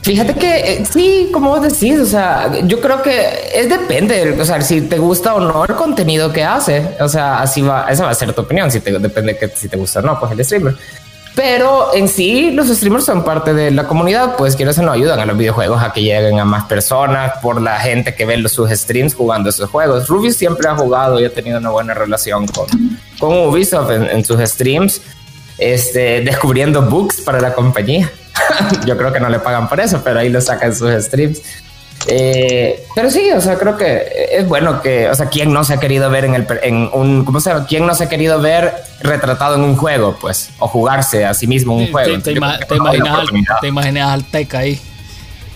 Fíjate 0.02 0.34
que 0.34 0.72
eh, 0.72 0.84
sí, 0.90 1.30
como 1.32 1.50
vos 1.50 1.62
decís, 1.62 1.98
o 2.00 2.06
sea, 2.06 2.50
yo 2.64 2.80
creo 2.80 3.02
que 3.02 3.50
es 3.54 3.68
depende, 3.68 4.36
o 4.40 4.44
sea, 4.44 4.60
si 4.60 4.82
te 4.82 4.98
gusta 4.98 5.34
o 5.34 5.40
no 5.40 5.64
el 5.64 5.74
contenido 5.74 6.32
que 6.32 6.44
hace, 6.44 6.96
o 7.00 7.08
sea, 7.08 7.40
así 7.40 7.62
va, 7.62 7.86
esa 7.90 8.04
va 8.04 8.10
a 8.10 8.14
ser 8.14 8.32
tu 8.32 8.42
opinión, 8.42 8.70
si 8.70 8.80
te 8.80 8.98
depende 8.98 9.36
que 9.36 9.48
si 9.48 9.68
te 9.68 9.76
gusta 9.76 10.00
o 10.00 10.02
no, 10.02 10.18
pues 10.18 10.32
el 10.32 10.44
streamer. 10.44 10.76
Pero 11.38 11.94
en 11.94 12.08
sí, 12.08 12.50
los 12.50 12.66
streamers 12.66 13.04
son 13.04 13.22
parte 13.22 13.54
de 13.54 13.70
la 13.70 13.86
comunidad, 13.86 14.34
pues 14.36 14.56
quiero 14.56 14.70
decir, 14.70 14.82
no 14.82 14.90
ayudan 14.90 15.20
a 15.20 15.24
los 15.24 15.38
videojuegos 15.38 15.80
a 15.80 15.92
que 15.92 16.02
lleguen 16.02 16.40
a 16.40 16.44
más 16.44 16.64
personas 16.64 17.34
por 17.40 17.62
la 17.62 17.78
gente 17.78 18.12
que 18.16 18.26
ve 18.26 18.48
sus 18.48 18.68
streams 18.70 19.14
jugando 19.14 19.48
esos 19.48 19.70
juegos. 19.70 20.08
Ruby 20.08 20.32
siempre 20.32 20.68
ha 20.68 20.74
jugado 20.74 21.20
y 21.20 21.24
ha 21.24 21.32
tenido 21.32 21.58
una 21.58 21.70
buena 21.70 21.94
relación 21.94 22.48
con, 22.48 22.66
con 23.20 23.36
Ubisoft 23.36 23.88
en, 23.88 24.24
sus 24.24 24.40
streams, 24.40 25.00
este, 25.58 26.22
descubriendo 26.22 26.82
bugs 26.82 27.20
para 27.20 27.40
la 27.40 27.54
compañía. 27.54 28.10
Yo 28.86 28.96
creo 28.96 29.12
que 29.12 29.20
no 29.20 29.28
le 29.28 29.38
pagan 29.38 29.68
por 29.68 29.80
eso, 29.80 30.00
pero 30.02 30.20
ahí 30.20 30.28
lo 30.28 30.40
sacan 30.40 30.74
sus 30.74 30.90
streams. 31.04 31.40
Eh, 32.06 32.86
pero 32.94 33.10
sí, 33.10 33.30
o 33.32 33.40
sea, 33.40 33.56
creo 33.58 33.76
que 33.76 34.28
es 34.32 34.46
bueno 34.46 34.80
que, 34.80 35.08
o 35.08 35.14
sea, 35.14 35.26
¿quién 35.26 35.52
no 35.52 35.64
se 35.64 35.74
ha 35.74 35.80
querido 35.80 36.08
ver 36.10 36.24
en, 36.24 36.34
el, 36.34 36.46
en 36.62 36.90
un, 36.92 37.24
¿cómo 37.24 37.40
se 37.40 37.50
llama? 37.50 37.66
¿Quién 37.66 37.86
no 37.86 37.94
se 37.94 38.04
ha 38.04 38.08
querido 38.08 38.40
ver 38.40 38.72
retratado 39.00 39.56
en 39.56 39.62
un 39.62 39.76
juego, 39.76 40.16
pues? 40.20 40.50
O 40.58 40.68
jugarse 40.68 41.26
a 41.26 41.34
sí 41.34 41.46
mismo 41.46 41.74
en 41.74 41.86
un 41.86 41.92
juego. 41.92 42.22
Te, 42.22 42.32
imaginas, 42.32 42.60
te 43.60 43.68
imaginas 43.68 44.08
al 44.10 44.24
Teca 44.24 44.58
ahí. 44.58 44.80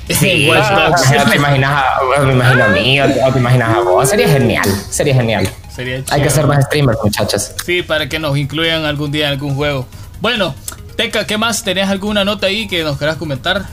Sí, 0.08 0.48
pues, 0.48 0.60
te 1.30 1.36
imaginas 1.36 1.84
a, 1.84 2.22
me 2.22 2.32
imagino 2.32 2.64
a 2.64 2.68
mí, 2.68 3.00
o 3.00 3.32
te 3.32 3.38
imaginas 3.38 3.76
a 3.76 3.80
vos. 3.80 4.08
Sería 4.08 4.28
genial, 4.28 4.68
sería 4.90 5.14
genial. 5.14 5.48
Sería 5.74 6.02
Hay 6.10 6.22
que 6.22 6.28
ser 6.28 6.46
más 6.46 6.64
streamers, 6.64 6.98
muchachos. 7.02 7.52
Sí, 7.64 7.82
para 7.82 8.08
que 8.08 8.18
nos 8.18 8.36
incluyan 8.36 8.84
algún 8.84 9.10
día 9.10 9.28
en 9.28 9.32
algún 9.32 9.54
juego. 9.54 9.86
Bueno, 10.20 10.54
Teca, 10.96 11.26
¿qué 11.26 11.38
más? 11.38 11.64
¿Tenés 11.64 11.88
alguna 11.88 12.24
nota 12.24 12.46
ahí 12.46 12.68
que 12.68 12.82
nos 12.82 12.98
quieras 12.98 13.16
comentar? 13.16 13.66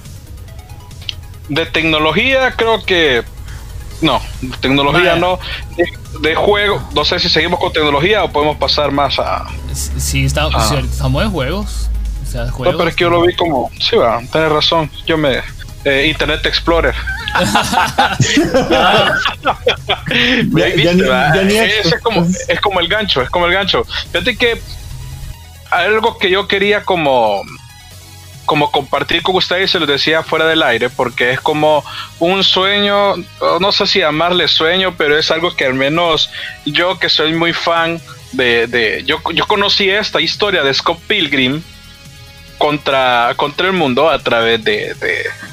De 1.47 1.65
tecnología, 1.65 2.53
creo 2.55 2.83
que. 2.83 3.23
No, 4.01 4.21
tecnología 4.61 5.15
no. 5.15 5.39
De, 6.21 6.35
juego, 6.35 6.81
no 6.93 7.03
sé 7.03 7.19
si 7.19 7.27
seguimos 7.27 7.59
con 7.59 7.73
tecnología 7.73 8.23
o 8.23 8.31
podemos 8.31 8.57
pasar 8.57 8.91
más 8.91 9.19
a. 9.19 9.47
Sí, 9.73 10.25
estamos, 10.25 10.71
estamos 10.71 11.23
en 11.23 11.31
juegos. 11.31 11.89
O 12.25 12.31
sea, 12.31 12.49
juegos. 12.49 12.73
No, 12.73 12.77
pero 12.77 12.89
es 12.89 12.95
que 12.95 13.03
yo 13.03 13.09
lo 13.09 13.21
vi 13.21 13.35
como. 13.35 13.69
Sí, 13.79 13.95
va, 13.97 14.21
tenés 14.31 14.51
razón. 14.51 14.89
Yo 15.05 15.17
me. 15.17 15.41
Eh, 15.85 16.07
Internet 16.09 16.45
Explorer. 16.45 16.93
es, 21.47 21.95
como, 22.01 22.25
es 22.47 22.59
como 22.61 22.79
el 22.79 22.87
gancho, 22.87 23.21
es 23.21 23.29
como 23.29 23.45
el 23.45 23.53
gancho. 23.53 23.85
Fíjate 24.11 24.35
que 24.37 24.61
algo 25.69 26.17
que 26.17 26.29
yo 26.29 26.47
quería 26.47 26.83
como 26.83 27.43
como 28.45 28.71
compartir 28.71 29.21
con 29.21 29.35
ustedes, 29.35 29.69
se 29.69 29.79
lo 29.79 29.85
decía 29.85 30.23
fuera 30.23 30.47
del 30.47 30.63
aire, 30.63 30.89
porque 30.89 31.29
es 31.29 31.39
como 31.39 31.85
un 32.17 32.43
sueño, 32.43 33.13
no 33.59 33.71
sé 33.71 33.85
si 33.85 33.99
llamarle 33.99 34.47
sueño, 34.47 34.95
pero 34.97 35.15
es 35.15 35.29
algo 35.29 35.55
que 35.55 35.65
al 35.65 35.75
menos 35.75 36.31
yo 36.65 36.97
que 36.97 37.09
soy 37.09 37.33
muy 37.33 37.53
fan 37.53 38.01
de, 38.31 38.65
de 38.65 39.03
yo, 39.05 39.21
yo 39.35 39.45
conocí 39.45 39.87
esta 39.91 40.19
historia 40.19 40.63
de 40.63 40.73
Scott 40.73 40.97
Pilgrim, 41.05 41.61
contra, 42.59 43.33
contra 43.37 43.67
el 43.67 43.73
mundo 43.73 44.09
a 44.09 44.19
través 44.19 44.63
de, 44.63 44.95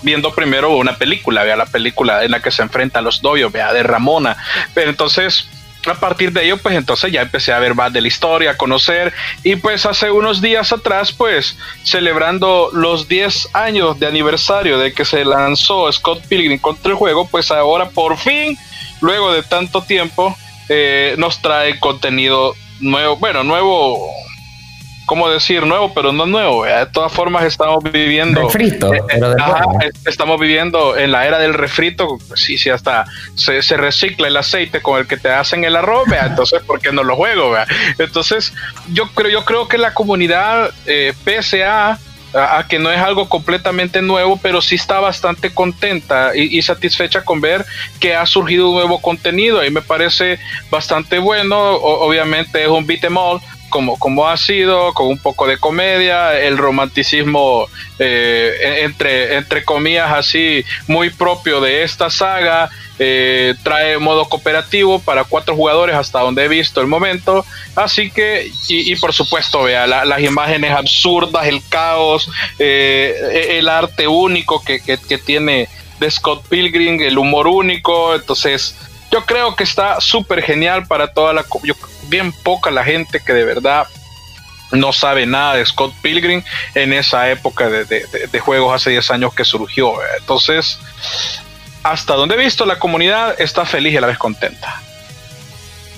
viendo 0.02 0.34
primero 0.34 0.76
una 0.76 0.98
película, 0.98 1.44
vea 1.44 1.56
la 1.56 1.66
película 1.66 2.24
en 2.24 2.32
la 2.32 2.40
que 2.40 2.50
se 2.50 2.62
enfrenta 2.62 2.98
a 2.98 3.02
los 3.02 3.22
doyos, 3.22 3.50
vea 3.50 3.72
de 3.72 3.82
Ramona. 3.82 4.36
Entonces, 4.74 5.48
a 5.92 6.00
partir 6.00 6.32
de 6.32 6.44
ello, 6.44 6.58
pues 6.58 6.74
entonces 6.74 7.12
ya 7.12 7.22
empecé 7.22 7.52
a 7.52 7.58
ver 7.58 7.74
más 7.74 7.92
de 7.92 8.00
la 8.00 8.08
historia, 8.08 8.52
a 8.52 8.56
conocer. 8.56 9.12
Y 9.42 9.56
pues 9.56 9.86
hace 9.86 10.10
unos 10.10 10.40
días 10.40 10.72
atrás, 10.72 11.12
pues 11.12 11.56
celebrando 11.82 12.70
los 12.72 13.08
10 13.08 13.50
años 13.54 13.98
de 13.98 14.06
aniversario 14.06 14.78
de 14.78 14.92
que 14.92 15.04
se 15.04 15.24
lanzó 15.24 15.90
Scott 15.92 16.26
Pilgrim 16.26 16.58
contra 16.58 16.92
el 16.92 16.96
juego, 16.96 17.26
pues 17.28 17.50
ahora 17.50 17.90
por 17.90 18.16
fin, 18.16 18.58
luego 19.00 19.32
de 19.32 19.42
tanto 19.42 19.82
tiempo, 19.82 20.36
eh, 20.68 21.14
nos 21.18 21.40
trae 21.40 21.78
contenido 21.78 22.54
nuevo, 22.80 23.16
bueno, 23.16 23.44
nuevo 23.44 24.12
¿cómo 25.06 25.30
decir? 25.30 25.64
Nuevo, 25.64 25.94
pero 25.94 26.12
no 26.12 26.26
nuevo. 26.26 26.64
De 26.64 26.86
todas 26.86 27.12
formas, 27.12 27.44
estamos 27.44 27.82
viviendo. 27.84 28.42
Refrito, 28.42 28.92
eh, 28.92 29.00
estamos 30.04 30.38
viviendo 30.38 30.96
en 30.96 31.12
la 31.12 31.26
era 31.26 31.38
del 31.38 31.54
refrito. 31.54 32.18
Sí, 32.34 32.58
sí, 32.58 32.68
hasta 32.68 33.06
se, 33.34 33.60
recicla 33.76 34.28
el 34.28 34.36
aceite 34.36 34.82
con 34.82 34.98
el 34.98 35.06
que 35.06 35.16
te 35.16 35.30
hacen 35.30 35.64
el 35.64 35.76
arroz, 35.76 36.08
entonces, 36.12 36.62
¿por 36.62 36.80
qué 36.80 36.92
no 36.92 37.04
lo 37.04 37.16
juego? 37.16 37.54
Entonces, 37.98 38.52
yo 38.92 39.08
creo, 39.14 39.30
yo 39.30 39.44
creo 39.44 39.68
que 39.68 39.78
la 39.78 39.94
comunidad, 39.94 40.70
eh, 40.86 41.14
PSA, 41.24 41.98
a, 42.34 42.66
que 42.68 42.78
no 42.78 42.90
es 42.90 42.98
algo 42.98 43.28
completamente 43.28 44.02
nuevo, 44.02 44.38
pero 44.42 44.60
sí 44.60 44.74
está 44.74 45.00
bastante 45.00 45.52
contenta 45.52 46.32
y, 46.34 46.60
satisfecha 46.62 47.24
con 47.24 47.40
ver 47.40 47.64
que 48.00 48.14
ha 48.14 48.26
surgido 48.26 48.68
un 48.68 48.74
nuevo 48.74 49.00
contenido. 49.00 49.64
Y 49.64 49.70
me 49.70 49.82
parece 49.82 50.38
bastante 50.70 51.18
bueno. 51.18 51.56
obviamente 51.76 52.62
es 52.62 52.68
un 52.68 52.86
beat 52.86 53.04
em 53.04 53.16
all, 53.16 53.40
como, 53.68 53.98
como 53.98 54.28
ha 54.28 54.36
sido, 54.36 54.92
con 54.94 55.08
un 55.08 55.18
poco 55.18 55.46
de 55.46 55.58
comedia, 55.58 56.38
el 56.38 56.58
romanticismo 56.58 57.68
eh, 57.98 58.80
entre, 58.82 59.36
entre 59.36 59.64
comillas 59.64 60.12
así 60.12 60.64
muy 60.86 61.10
propio 61.10 61.60
de 61.60 61.82
esta 61.82 62.10
saga, 62.10 62.70
eh, 62.98 63.54
trae 63.62 63.98
modo 63.98 64.26
cooperativo 64.26 64.98
para 65.00 65.24
cuatro 65.24 65.54
jugadores 65.54 65.94
hasta 65.96 66.20
donde 66.20 66.44
he 66.44 66.48
visto 66.48 66.80
el 66.80 66.86
momento, 66.86 67.44
así 67.74 68.10
que, 68.10 68.50
y, 68.68 68.96
por 68.96 69.12
supuesto, 69.12 69.64
vea 69.64 69.86
las 69.86 70.20
imágenes 70.22 70.72
absurdas, 70.72 71.46
el 71.46 71.60
caos, 71.68 72.30
eh, 72.58 73.14
e, 73.32 73.58
el 73.58 73.68
arte 73.68 74.08
único 74.08 74.62
que, 74.64 74.80
que, 74.80 75.18
tiene 75.18 75.68
de 76.00 76.10
Scott 76.10 76.46
Pilgrim, 76.48 77.00
el 77.00 77.18
humor 77.18 77.48
único, 77.48 78.14
entonces 78.14 78.74
yo 79.10 79.24
creo 79.24 79.54
que 79.56 79.64
está 79.64 80.00
súper 80.00 80.42
genial 80.42 80.86
para 80.86 81.12
toda 81.12 81.32
la... 81.32 81.44
bien 82.08 82.32
poca 82.32 82.70
la 82.70 82.84
gente 82.84 83.20
que 83.24 83.32
de 83.32 83.44
verdad 83.44 83.86
no 84.72 84.92
sabe 84.92 85.26
nada 85.26 85.54
de 85.54 85.64
Scott 85.64 85.94
Pilgrim 86.02 86.42
en 86.74 86.92
esa 86.92 87.30
época 87.30 87.68
de, 87.68 88.40
juegos 88.40 88.74
hace 88.74 88.90
10 88.90 89.10
años 89.10 89.34
que 89.34 89.44
surgió. 89.44 89.94
Entonces, 90.18 90.78
hasta 91.82 92.14
donde 92.14 92.34
he 92.34 92.38
visto, 92.38 92.66
la 92.66 92.78
comunidad 92.78 93.40
está 93.40 93.64
feliz 93.64 93.92
y 93.94 93.96
a 93.96 94.00
la 94.00 94.08
vez 94.08 94.18
contenta. 94.18 94.82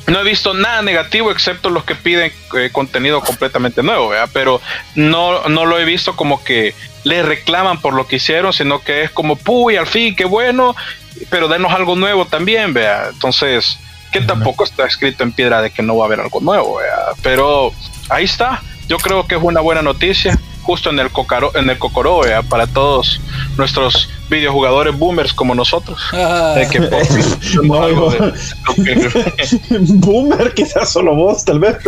No 0.06 0.20
he 0.20 0.24
visto 0.24 0.54
nada 0.54 0.80
negativo 0.80 1.30
excepto 1.30 1.68
los 1.68 1.84
que 1.84 1.94
piden 1.94 2.32
eh, 2.56 2.70
contenido 2.72 3.20
completamente 3.20 3.82
nuevo, 3.82 4.12
pero 4.32 4.60
no, 4.94 5.46
no 5.48 5.66
lo 5.66 5.78
he 5.78 5.84
visto 5.84 6.16
como 6.16 6.42
que 6.42 6.74
le 7.04 7.22
reclaman 7.22 7.80
por 7.80 7.92
lo 7.92 8.06
que 8.06 8.16
hicieron, 8.16 8.52
sino 8.54 8.80
que 8.80 9.02
es 9.02 9.10
como, 9.10 9.36
puy, 9.36 9.76
al 9.76 9.86
fin, 9.86 10.16
qué 10.16 10.24
bueno, 10.24 10.74
pero 11.28 11.48
denos 11.48 11.72
algo 11.72 11.94
nuevo 11.94 12.24
también, 12.26 12.72
vea. 12.72 13.08
Entonces, 13.12 13.78
que 14.12 14.20
tampoco 14.20 14.64
está 14.64 14.86
escrito 14.86 15.22
en 15.22 15.32
piedra 15.32 15.62
de 15.62 15.70
que 15.70 15.82
no 15.82 15.96
va 15.96 16.04
a 16.04 16.06
haber 16.06 16.20
algo 16.20 16.40
nuevo, 16.40 16.78
pero 17.22 17.72
ahí 18.08 18.24
está. 18.24 18.62
Yo 18.88 18.98
creo 18.98 19.26
que 19.26 19.34
es 19.34 19.42
una 19.42 19.60
buena 19.60 19.82
noticia, 19.82 20.38
justo 20.62 20.90
en 20.90 20.98
el, 20.98 21.10
cocaro, 21.10 21.52
en 21.54 21.68
el 21.68 21.78
cocoró, 21.78 22.22
para 22.48 22.66
todos 22.66 23.20
nuestros 23.58 24.08
videojugadores 24.30 24.98
boomers 24.98 25.32
como 25.32 25.54
nosotros. 25.54 26.00
Ah. 26.12 26.56
Boomer, 29.70 30.54
quizás 30.54 30.90
solo 30.90 31.14
vos, 31.14 31.44
tal 31.44 31.58
vez. 31.58 31.76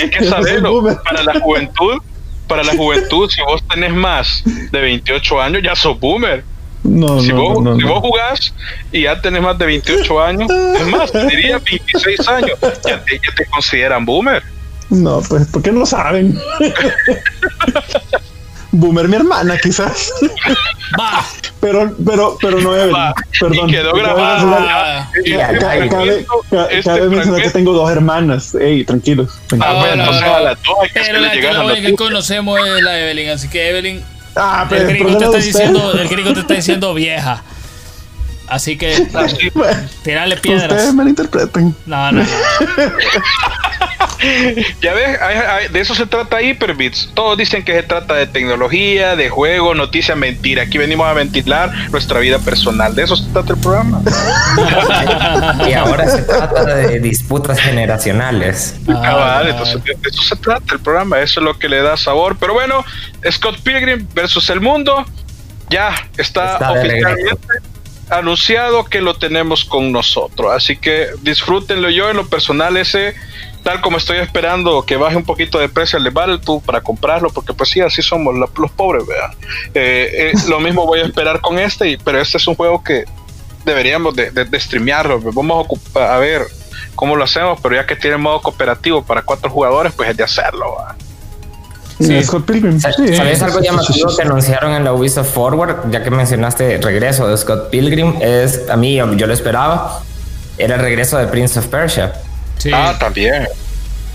Hay 0.00 0.10
que 0.10 0.24
saberlo, 0.24 0.82
para 1.04 1.22
la 1.22 1.40
juventud, 1.40 2.02
para 2.46 2.64
la 2.64 2.76
juventud, 2.76 3.30
si 3.30 3.40
vos 3.42 3.62
tenés 3.68 3.94
más 3.94 4.42
de 4.44 4.80
28 4.80 5.40
años, 5.40 5.62
ya 5.62 5.76
sos 5.76 5.98
boomer. 5.98 6.44
No, 6.90 7.20
si, 7.20 7.28
no, 7.28 7.40
vos, 7.40 7.62
no, 7.62 7.76
si 7.76 7.84
vos 7.84 8.00
jugás 8.00 8.52
y 8.90 9.02
ya 9.02 9.20
tenés 9.20 9.40
más 9.42 9.56
de 9.56 9.66
28 9.66 10.20
años, 10.20 10.50
es 10.50 10.86
más, 10.88 11.12
te 11.12 11.24
diría 11.26 11.58
26 11.58 12.28
años, 12.28 12.58
ya 12.60 13.00
te, 13.04 13.14
ya 13.14 13.34
te 13.36 13.46
consideran 13.46 14.04
boomer. 14.04 14.42
No, 14.88 15.22
pues, 15.28 15.46
¿por 15.46 15.62
qué 15.62 15.70
no 15.70 15.80
lo 15.80 15.86
saben? 15.86 16.36
Boomer 18.72 19.06
mi 19.08 19.16
hermana, 19.16 19.56
quizás. 19.58 20.12
Va. 20.98 21.24
Pero, 21.60 21.94
pero, 22.04 22.36
pero 22.40 22.60
no 22.60 22.74
Evelyn. 22.74 23.12
Perdón. 23.38 23.68
Y 23.68 23.72
quedó 23.72 23.92
grabado. 23.92 24.66
Cabe, 25.90 26.26
cabe 26.82 27.08
mencionar 27.08 27.42
que 27.42 27.50
tengo 27.50 27.72
dos 27.72 27.90
hermanas. 27.90 28.54
Ey, 28.54 28.84
tranquilos. 28.84 29.30
Ah, 29.60 29.74
bueno, 29.74 30.10
o 30.10 30.12
sea, 30.12 30.40
las 30.40 30.62
dos 30.62 30.76
hay 30.82 30.88
que 30.88 31.00
pero 31.00 31.20
la, 31.20 31.64
la 31.64 31.80
que 31.80 31.94
conocemos 31.94 32.58
es 32.60 32.82
la 32.82 32.98
Evelyn, 32.98 33.30
así 33.30 33.48
que 33.48 33.68
Evelyn 33.68 34.02
Ah, 34.36 34.66
pero 34.68 34.88
el 34.88 34.96
gringo, 34.96 35.18
te 35.18 35.24
está 35.24 35.38
diciendo, 35.38 35.92
el 35.92 36.08
gringo 36.08 36.32
te 36.32 36.40
está 36.40 36.54
diciendo 36.54 36.94
vieja. 36.94 37.42
Así 38.48 38.76
que 38.76 39.08
tirarle 40.02 40.36
piedras. 40.36 40.72
Ustedes 40.72 40.94
me 40.94 41.04
lo 41.04 41.10
interpreten. 41.10 41.74
No, 41.86 42.10
no. 42.10 42.24
ya 44.80 44.94
ves, 44.94 45.72
de 45.72 45.80
eso 45.80 45.94
se 45.94 46.06
trata 46.06 46.42
Hyperbits. 46.42 47.10
Todos 47.14 47.38
dicen 47.38 47.64
que 47.64 47.72
se 47.72 47.82
trata 47.82 48.14
de 48.14 48.26
tecnología, 48.26 49.16
de 49.16 49.30
juego, 49.30 49.74
noticia, 49.74 50.14
mentira. 50.16 50.64
Aquí 50.64 50.78
venimos 50.78 51.06
a 51.06 51.12
ventilar 51.12 51.72
nuestra 51.90 52.20
vida 52.20 52.38
personal. 52.38 52.94
De 52.94 53.04
eso 53.04 53.16
se 53.16 53.30
trata 53.30 53.52
el 53.54 53.60
programa. 53.60 54.02
y 55.68 55.72
ahora 55.72 56.08
se 56.08 56.22
trata 56.22 56.64
de 56.64 57.00
disputas 57.00 57.58
generacionales. 57.60 58.76
Ah, 58.88 59.14
vale, 59.14 59.50
entonces 59.50 59.82
de 59.84 60.08
eso 60.08 60.22
se 60.22 60.36
trata 60.36 60.74
el 60.74 60.80
programa. 60.80 61.20
Eso 61.20 61.40
es 61.40 61.44
lo 61.44 61.58
que 61.58 61.68
le 61.68 61.82
da 61.82 61.96
sabor. 61.96 62.36
Pero 62.38 62.54
bueno, 62.54 62.84
Scott 63.30 63.60
Pilgrim 63.60 64.06
versus 64.14 64.50
el 64.50 64.60
mundo 64.60 65.04
ya 65.70 65.94
está, 66.16 66.54
está 66.54 66.72
oficialmente 66.72 67.70
anunciado 68.10 68.84
que 68.84 69.00
lo 69.00 69.14
tenemos 69.14 69.64
con 69.64 69.92
nosotros. 69.92 70.52
Así 70.52 70.76
que 70.76 71.08
disfrútenlo. 71.22 71.90
Yo 71.90 72.10
en 72.10 72.16
lo 72.16 72.28
personal 72.28 72.76
ese, 72.76 73.14
tal 73.62 73.80
como 73.80 73.96
estoy 73.96 74.18
esperando 74.18 74.84
que 74.84 74.96
baje 74.96 75.16
un 75.16 75.24
poquito 75.24 75.58
de 75.58 75.68
precio 75.68 75.98
el 75.98 76.04
de 76.04 76.10
Battletoad 76.10 76.60
para 76.60 76.80
comprarlo, 76.80 77.30
porque 77.30 77.52
pues 77.52 77.70
sí, 77.70 77.80
así 77.80 78.02
somos 78.02 78.34
los 78.34 78.70
pobres, 78.72 79.06
vean. 79.06 79.30
Eh, 79.74 80.32
eh, 80.32 80.32
lo 80.48 80.60
mismo 80.60 80.86
voy 80.86 81.00
a 81.00 81.04
esperar 81.04 81.40
con 81.40 81.58
este, 81.58 81.98
pero 82.04 82.20
este 82.20 82.38
es 82.38 82.46
un 82.46 82.54
juego 82.54 82.82
que 82.82 83.04
deberíamos 83.64 84.14
de, 84.16 84.30
de, 84.30 84.60
streamearlo. 84.60 85.20
Vamos 85.32 85.66
a, 85.94 86.14
a, 86.14 86.18
ver 86.18 86.42
cómo 86.94 87.16
lo 87.16 87.24
hacemos, 87.24 87.58
pero 87.62 87.74
ya 87.74 87.86
que 87.86 87.96
tiene 87.96 88.16
modo 88.16 88.40
cooperativo 88.40 89.04
para 89.04 89.22
cuatro 89.22 89.50
jugadores, 89.50 89.92
pues 89.94 90.10
es 90.10 90.16
de 90.16 90.24
hacerlo. 90.24 90.76
Sí. 92.00 92.22
Scott 92.24 92.46
Pilgrim. 92.46 92.80
¿Sabes 92.80 93.42
algo 93.42 93.60
llamativo 93.60 94.16
que 94.16 94.22
anunciaron 94.22 94.72
en 94.72 94.84
la 94.84 94.94
Ubisoft 94.94 95.34
Forward? 95.34 95.90
Ya 95.90 96.02
que 96.02 96.10
mencionaste 96.10 96.78
regreso 96.78 97.28
de 97.28 97.36
Scott 97.36 97.68
Pilgrim, 97.68 98.14
es 98.20 98.70
a 98.70 98.76
mí, 98.76 98.96
yo 98.96 99.26
lo 99.26 99.32
esperaba, 99.34 100.00
era 100.56 100.76
el 100.76 100.80
regreso 100.80 101.18
de 101.18 101.26
Prince 101.26 101.58
of 101.58 101.66
Persia. 101.66 102.14
Sí. 102.60 102.70
Ah, 102.72 102.96
también. 102.98 103.48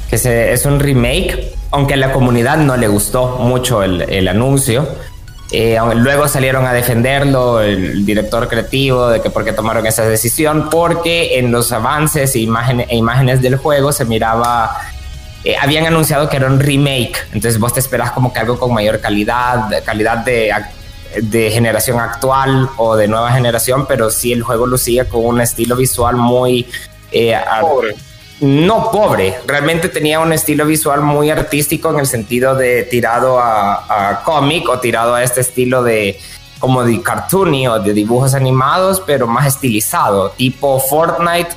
Que 0.09 0.17
se, 0.17 0.53
es 0.53 0.65
un 0.65 0.79
remake, 0.79 1.53
aunque 1.71 1.95
a 1.95 1.97
la 1.97 2.13
comunidad 2.13 2.57
no 2.57 2.77
le 2.77 2.87
gustó 2.87 3.37
mucho 3.39 3.83
el, 3.83 4.01
el 4.03 4.27
anuncio. 4.27 4.87
Eh, 5.51 5.77
luego 5.95 6.27
salieron 6.27 6.65
a 6.65 6.73
defenderlo 6.73 7.61
el 7.61 8.05
director 8.05 8.47
creativo 8.47 9.09
de 9.09 9.21
que 9.21 9.29
por 9.29 9.43
qué 9.45 9.53
tomaron 9.53 9.85
esa 9.85 10.03
decisión, 10.03 10.69
porque 10.69 11.37
en 11.37 11.51
los 11.51 11.71
avances 11.71 12.35
e 12.35 12.39
imágenes, 12.39 12.87
e 12.89 12.95
imágenes 12.95 13.41
del 13.41 13.57
juego 13.57 13.91
se 13.91 14.05
miraba 14.05 14.75
eh, 15.45 15.55
habían 15.61 15.85
anunciado 15.85 16.27
que 16.27 16.37
era 16.37 16.47
un 16.47 16.59
remake, 16.59 17.17
entonces 17.31 17.59
vos 17.59 17.71
te 17.71 17.79
esperas 17.79 18.11
como 18.11 18.33
que 18.33 18.39
algo 18.39 18.57
con 18.57 18.73
mayor 18.73 18.99
calidad, 18.99 19.69
calidad 19.85 20.17
de, 20.25 20.51
de 21.21 21.51
generación 21.51 21.99
actual 21.99 22.67
o 22.77 22.95
de 22.95 23.07
nueva 23.07 23.31
generación, 23.31 23.85
pero 23.85 24.09
sí 24.09 24.33
el 24.33 24.41
juego 24.41 24.65
lucía 24.65 25.07
con 25.07 25.23
un 25.23 25.41
estilo 25.41 25.75
visual 25.75 26.15
muy... 26.15 26.67
Eh, 27.11 27.39
pobre. 27.61 27.95
No 28.41 28.91
pobre, 28.91 29.35
realmente 29.47 29.87
tenía 29.87 30.19
un 30.19 30.33
estilo 30.33 30.65
visual 30.65 31.01
muy 31.01 31.29
artístico 31.29 31.91
en 31.91 31.99
el 31.99 32.07
sentido 32.07 32.55
de 32.55 32.83
tirado 32.83 33.39
a, 33.39 34.09
a 34.09 34.23
cómic 34.23 34.67
o 34.67 34.79
tirado 34.79 35.15
a 35.15 35.23
este 35.23 35.41
estilo 35.41 35.83
de 35.83 36.19
como 36.59 36.83
de 36.83 37.01
cartoony 37.01 37.67
o 37.67 37.79
de 37.79 37.93
dibujos 37.93 38.33
animados, 38.33 39.01
pero 39.05 39.27
más 39.27 39.45
estilizado, 39.45 40.31
tipo 40.31 40.79
Fortnite 40.79 41.49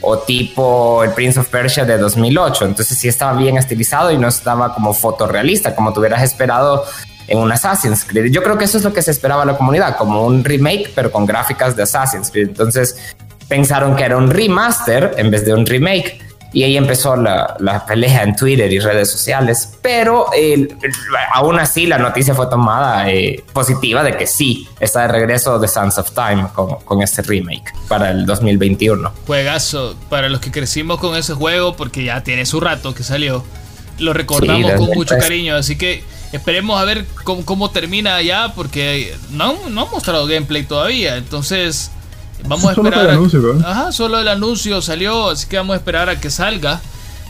o 0.00 0.18
tipo 0.18 1.02
el 1.02 1.10
Prince 1.12 1.40
of 1.40 1.48
Persia 1.48 1.84
de 1.84 1.98
2008. 1.98 2.64
Entonces 2.66 2.98
sí 2.98 3.08
estaba 3.08 3.38
bien 3.38 3.56
estilizado 3.56 4.10
y 4.10 4.18
no 4.18 4.28
estaba 4.28 4.74
como 4.74 4.94
fotorrealista, 4.94 5.74
como 5.74 5.92
tú 5.92 6.00
hubieras 6.00 6.22
esperado 6.22 6.84
en 7.26 7.38
un 7.38 7.50
Assassin's 7.50 8.04
Creed. 8.04 8.30
Yo 8.32 8.42
creo 8.42 8.58
que 8.58 8.64
eso 8.64 8.76
es 8.76 8.84
lo 8.84 8.92
que 8.92 9.02
se 9.02 9.10
esperaba 9.10 9.44
la 9.44 9.56
comunidad, 9.56 9.96
como 9.96 10.26
un 10.26 10.44
remake, 10.44 10.92
pero 10.94 11.10
con 11.10 11.26
gráficas 11.26 11.74
de 11.74 11.84
Assassin's 11.84 12.30
Creed. 12.30 12.48
Entonces 12.48 13.14
pensaron 13.54 13.94
que 13.94 14.02
era 14.02 14.16
un 14.16 14.30
remaster 14.30 15.14
en 15.16 15.30
vez 15.30 15.44
de 15.44 15.54
un 15.54 15.64
remake. 15.64 16.18
Y 16.52 16.64
ahí 16.64 16.76
empezó 16.76 17.14
la, 17.14 17.56
la, 17.60 17.86
pelea 17.86 18.24
en 18.24 18.34
Twitter 18.34 18.72
y 18.72 18.80
redes 18.80 19.10
sociales, 19.10 19.76
pero 19.80 20.26
aún 21.32 21.58
así 21.58 21.86
la 21.86 21.98
noticia 21.98 22.34
fue 22.34 22.46
tomada 22.48 23.10
eh, 23.10 23.44
positiva 23.52 24.02
de 24.04 24.16
que 24.16 24.26
sí, 24.26 24.68
está 24.78 25.02
de 25.02 25.08
regreso 25.08 25.58
de 25.58 25.66
Sons 25.66 25.98
of 25.98 26.10
Time 26.12 26.48
con, 26.54 26.76
con, 26.84 27.02
este 27.02 27.22
remake 27.22 27.72
para 27.88 28.10
el 28.10 28.24
2021. 28.24 29.12
Juegazo, 29.26 29.96
para 30.08 30.28
los 30.28 30.40
que 30.40 30.52
crecimos 30.52 30.98
con 30.98 31.16
ese 31.16 31.34
juego, 31.34 31.74
porque 31.76 32.04
ya 32.04 32.22
tiene 32.22 32.46
su 32.46 32.60
rato 32.60 32.94
que 32.94 33.02
salió, 33.02 33.44
lo 33.98 34.12
recordamos 34.12 34.72
con 34.72 34.90
mucho 34.94 35.16
cariño, 35.18 35.56
así 35.56 35.76
que 35.76 36.04
esperemos 36.32 36.80
a 36.80 36.84
ver 36.84 37.04
cómo, 37.24 37.44
cómo 37.44 37.70
termina 37.70 38.20
ya, 38.22 38.52
porque 38.54 39.16
no, 39.30 39.56
no 39.70 39.82
han 39.82 39.90
mostrado 39.90 40.26
gameplay 40.26 40.64
todavía, 40.64 41.16
entonces... 41.16 41.92
Vamos 42.46 42.64
a 42.66 42.72
esperar. 42.72 43.06
El 43.06 43.10
anuncio, 43.10 43.58
Ajá, 43.64 43.92
solo 43.92 44.18
el 44.18 44.28
anuncio 44.28 44.82
salió, 44.82 45.30
así 45.30 45.46
que 45.46 45.56
vamos 45.56 45.74
a 45.74 45.76
esperar 45.78 46.08
a 46.08 46.20
que 46.20 46.30
salga 46.30 46.80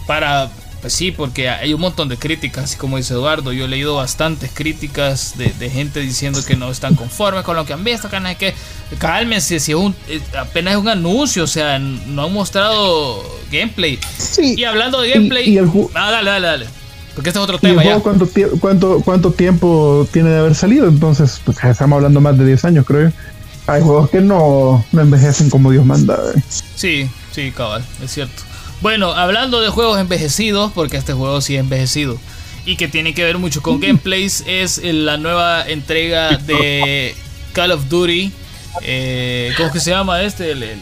para 0.07 0.51
pues 0.85 0.93
sí, 0.93 1.13
porque 1.13 1.49
hay 1.49 1.73
un 1.73 1.81
montón 1.81 2.11
de 2.11 2.19
críticas, 2.19 2.65
así 2.65 2.77
como 2.77 2.99
dice 2.99 3.15
Eduardo. 3.15 3.55
Yo 3.55 3.65
he 3.65 3.69
leído 3.69 3.95
bastantes 3.95 4.51
críticas 4.53 5.33
de, 5.39 5.71
gente 5.71 6.01
diciendo 6.01 6.41
que 6.47 6.57
no 6.57 6.71
están 6.71 6.95
conformes 6.95 7.43
con 7.43 7.57
lo 7.57 7.65
que 7.65 7.73
han 7.73 7.83
visto. 7.83 8.11
Que, 8.11 8.19
que 8.39 8.53
cálmense, 8.99 9.61
si 9.61 9.73
es 9.73 9.79
un, 9.79 9.95
apenas 10.39 10.75
es 10.75 10.81
un 10.81 10.89
anuncio, 10.89 11.45
o 11.45 11.47
sea, 11.47 11.79
no 11.79 12.25
han 12.25 12.33
mostrado 12.35 13.23
gameplay. 13.51 13.99
Sí. 14.19 14.57
Y 14.59 14.65
hablando 14.65 15.01
de 15.01 15.09
gameplay. 15.09 15.57
ah, 15.95 16.11
dale, 16.11 16.29
dale, 16.29 16.47
dale. 16.49 16.67
Porque 17.15 17.31
este 17.31 17.39
es 17.39 17.45
otro 17.45 17.59
tema. 17.59 17.83
ya. 17.83 18.01
¿cuánto, 18.01 18.29
cuánto, 18.61 19.01
¿Cuánto 19.03 19.33
tiempo 19.33 20.07
tiene 20.13 20.29
de 20.29 20.39
haber 20.41 20.55
salido? 20.55 20.87
Entonces, 20.87 21.41
pues 21.47 21.57
estamos 21.65 21.97
hablando 21.97 22.21
más 22.21 22.37
de 22.37 22.45
10 22.45 22.63
años, 22.67 22.85
creo 22.85 23.09
yo 23.09 23.17
hay 23.67 23.83
juegos 23.83 24.11
que 24.11 24.21
no, 24.21 24.85
envejecen 24.93 25.51
como 25.51 25.71
Dios 25.71 25.85
manda. 25.85 26.19
Eh. 26.35 26.41
Sí, 26.75 27.11
sí, 27.33 27.51
cabal, 27.51 27.85
es 28.03 28.13
cierto. 28.13 28.43
Bueno, 28.81 29.13
hablando 29.13 29.61
de 29.61 29.69
juegos 29.69 29.99
envejecidos, 29.99 30.73
porque 30.73 30.97
este 30.97 31.13
juego 31.13 31.41
sí 31.41 31.55
es 31.55 31.61
envejecido 31.61 32.19
y 32.67 32.77
que 32.77 32.89
tiene 32.89 33.15
que 33.15 33.25
ver 33.25 33.39
mucho 33.39 33.63
con 33.63 33.81
gameplays, 33.81 34.45
es 34.47 34.81
la 34.83 35.17
nueva 35.17 35.67
entrega 35.67 36.37
de 36.39 37.15
Call 37.53 37.73
of 37.73 37.89
Duty. 37.89 38.33
Eh, 38.83 39.53
¿Cómo 39.57 39.71
que 39.71 39.81
se 39.81 39.91
llama 39.91 40.23
este? 40.23 40.51
El, 40.51 40.79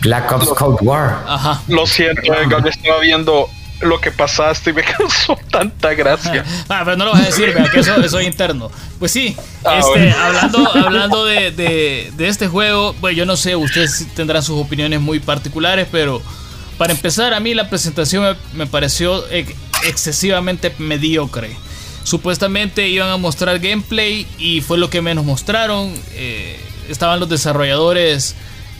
Black 0.00 0.32
Ops 0.32 0.48
Cold 0.48 0.78
War. 0.82 1.24
Ajá. 1.26 1.62
Lo 1.68 1.86
siento, 1.86 2.32
eh, 2.32 2.48
estaba 2.66 3.00
viendo 3.00 3.48
lo 3.80 4.00
que 4.00 4.10
pasaste 4.10 4.70
y 4.70 4.72
me 4.72 4.82
causó 4.98 5.38
tanta 5.50 5.94
gracia. 5.94 6.44
ah, 6.68 6.82
pero 6.84 6.96
no 6.96 7.06
lo 7.06 7.12
vas 7.12 7.22
a 7.22 7.26
decir, 7.26 7.54
vea, 7.54 7.70
que 7.70 7.80
eso, 7.80 7.96
es 7.96 8.26
interno. 8.26 8.70
Pues 8.98 9.12
sí, 9.12 9.36
ah, 9.64 9.78
este, 9.78 10.12
hablando, 10.12 10.70
hablando 10.74 11.24
de, 11.24 11.50
de, 11.52 12.28
este 12.28 12.48
juego, 12.48 12.94
pues 13.00 13.16
yo 13.16 13.26
no 13.26 13.36
sé, 13.36 13.56
ustedes 13.56 14.06
tendrán 14.14 14.42
sus 14.42 14.58
opiniones 14.58 15.00
muy 15.00 15.20
particulares, 15.20 15.88
pero 15.90 16.22
para 16.80 16.94
empezar, 16.94 17.34
a 17.34 17.40
mí 17.40 17.52
la 17.52 17.68
presentación 17.68 18.38
me, 18.54 18.66
pareció 18.66 19.22
excesivamente 19.84 20.74
mediocre. 20.78 21.54
Supuestamente 22.04 22.88
iban 22.88 23.10
a 23.10 23.18
mostrar 23.18 23.58
gameplay 23.58 24.26
y 24.38 24.62
fue 24.62 24.78
lo 24.78 24.88
que 24.88 25.02
menos 25.02 25.26
mostraron. 25.26 25.92
Eh, 26.14 26.58
estaban 26.88 27.20
los 27.20 27.28
desarrolladores 27.28 28.34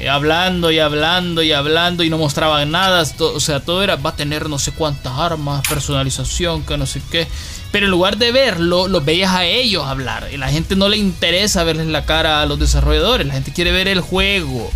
hablando 0.08 0.70
y 0.70 0.78
hablando 0.78 1.42
y 1.42 1.52
hablando 1.52 2.02
y 2.02 2.10
no 2.10 2.18
mostraban 2.18 2.70
nada. 2.70 3.04
o 3.18 3.40
sea, 3.40 3.60
todo 3.60 3.82
era, 3.82 3.96
va 3.96 4.10
a 4.10 4.16
tener 4.16 4.48
no 4.48 4.58
sé 4.58 4.72
cuántas 4.72 5.12
armas, 5.18 5.62
personalización, 5.68 6.62
que 6.62 6.76
no 6.76 6.86
sé 6.86 7.02
qué. 7.10 7.26
Pero 7.72 7.86
en 7.86 7.90
lugar 7.90 8.16
de 8.16 8.32
verlo, 8.32 8.88
los 8.88 9.04
veías 9.04 9.32
a 9.32 9.44
ellos 9.44 9.86
hablar. 9.86 10.28
Y 10.32 10.36
la 10.36 10.48
gente 10.48 10.76
no 10.76 10.88
le 10.88 10.96
interesa 10.96 11.62
verles 11.64 11.86
la 11.86 12.04
cara 12.04 12.42
a 12.42 12.46
los 12.46 12.58
desarrolladores. 12.58 13.26
La 13.26 13.34
gente 13.34 13.52
quiere 13.52 13.72
ver 13.72 13.88
el 13.88 14.00
juego. 14.00 14.70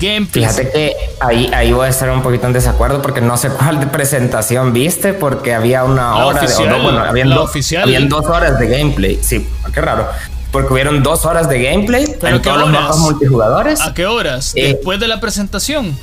Gameplay. 0.00 0.44
Fíjate 0.44 0.70
que 0.70 0.94
ahí, 1.20 1.50
ahí 1.54 1.72
voy 1.72 1.86
a 1.86 1.88
estar 1.88 2.10
un 2.10 2.22
poquito 2.22 2.46
en 2.46 2.52
desacuerdo 2.52 3.00
porque 3.00 3.20
no 3.20 3.36
sé 3.36 3.48
cuál 3.58 3.80
de 3.80 3.86
presentación 3.86 4.72
viste 4.72 5.14
porque 5.14 5.54
había 5.54 5.84
una 5.84 6.16
hora 6.26 6.42
de... 6.42 6.54
bueno, 6.82 7.00
habían, 7.00 7.32
habían 7.32 8.08
dos 8.08 8.26
horas 8.26 8.58
de 8.58 8.68
gameplay. 8.68 9.18
Sí, 9.22 9.48
qué 9.72 9.80
raro 9.80 10.08
porque 10.52 10.72
hubieron 10.72 11.02
dos 11.02 11.24
horas 11.24 11.48
de 11.48 11.62
gameplay 11.62 12.04
en 12.22 12.42
todos 12.42 12.58
los 12.58 12.70
mapas 12.70 12.98
multijugadores. 12.98 13.80
¿A 13.80 13.94
qué 13.94 14.06
horas? 14.06 14.52
Eh, 14.54 14.74
Después 14.74 15.00
de 15.00 15.08
la 15.08 15.20
presentación. 15.20 15.96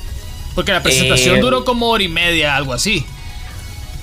Porque 0.53 0.71
la 0.71 0.81
presentación 0.81 1.35
eh, 1.37 1.41
duró 1.41 1.65
como 1.65 1.89
hora 1.89 2.03
y 2.03 2.07
media, 2.07 2.55
algo 2.55 2.73
así. 2.73 3.05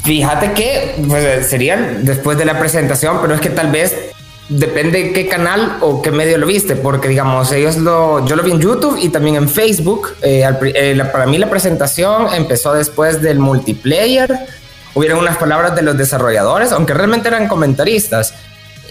Fíjate 0.04 0.52
que 0.52 0.96
pues, 1.08 1.48
serían 1.48 2.04
después 2.04 2.36
de 2.36 2.44
la 2.44 2.58
presentación, 2.58 3.18
pero 3.22 3.34
es 3.34 3.40
que 3.40 3.50
tal 3.50 3.70
vez 3.70 3.94
depende 4.48 5.12
qué 5.12 5.28
canal 5.28 5.78
o 5.80 6.02
qué 6.02 6.10
medio 6.10 6.36
lo 6.38 6.46
viste, 6.46 6.76
porque 6.76 7.08
digamos, 7.08 7.52
ellos 7.52 7.76
lo, 7.76 8.26
yo 8.26 8.36
lo 8.36 8.42
vi 8.42 8.50
en 8.50 8.60
YouTube 8.60 8.98
y 9.00 9.08
también 9.08 9.36
en 9.36 9.48
Facebook. 9.48 10.14
Eh, 10.22 10.44
para 11.12 11.26
mí 11.26 11.38
la 11.38 11.48
presentación 11.48 12.26
empezó 12.34 12.74
después 12.74 13.22
del 13.22 13.38
multiplayer. 13.38 14.36
Hubieron 14.94 15.20
unas 15.20 15.38
palabras 15.38 15.74
de 15.74 15.82
los 15.82 15.96
desarrolladores, 15.96 16.72
aunque 16.72 16.92
realmente 16.92 17.28
eran 17.28 17.48
comentaristas. 17.48 18.34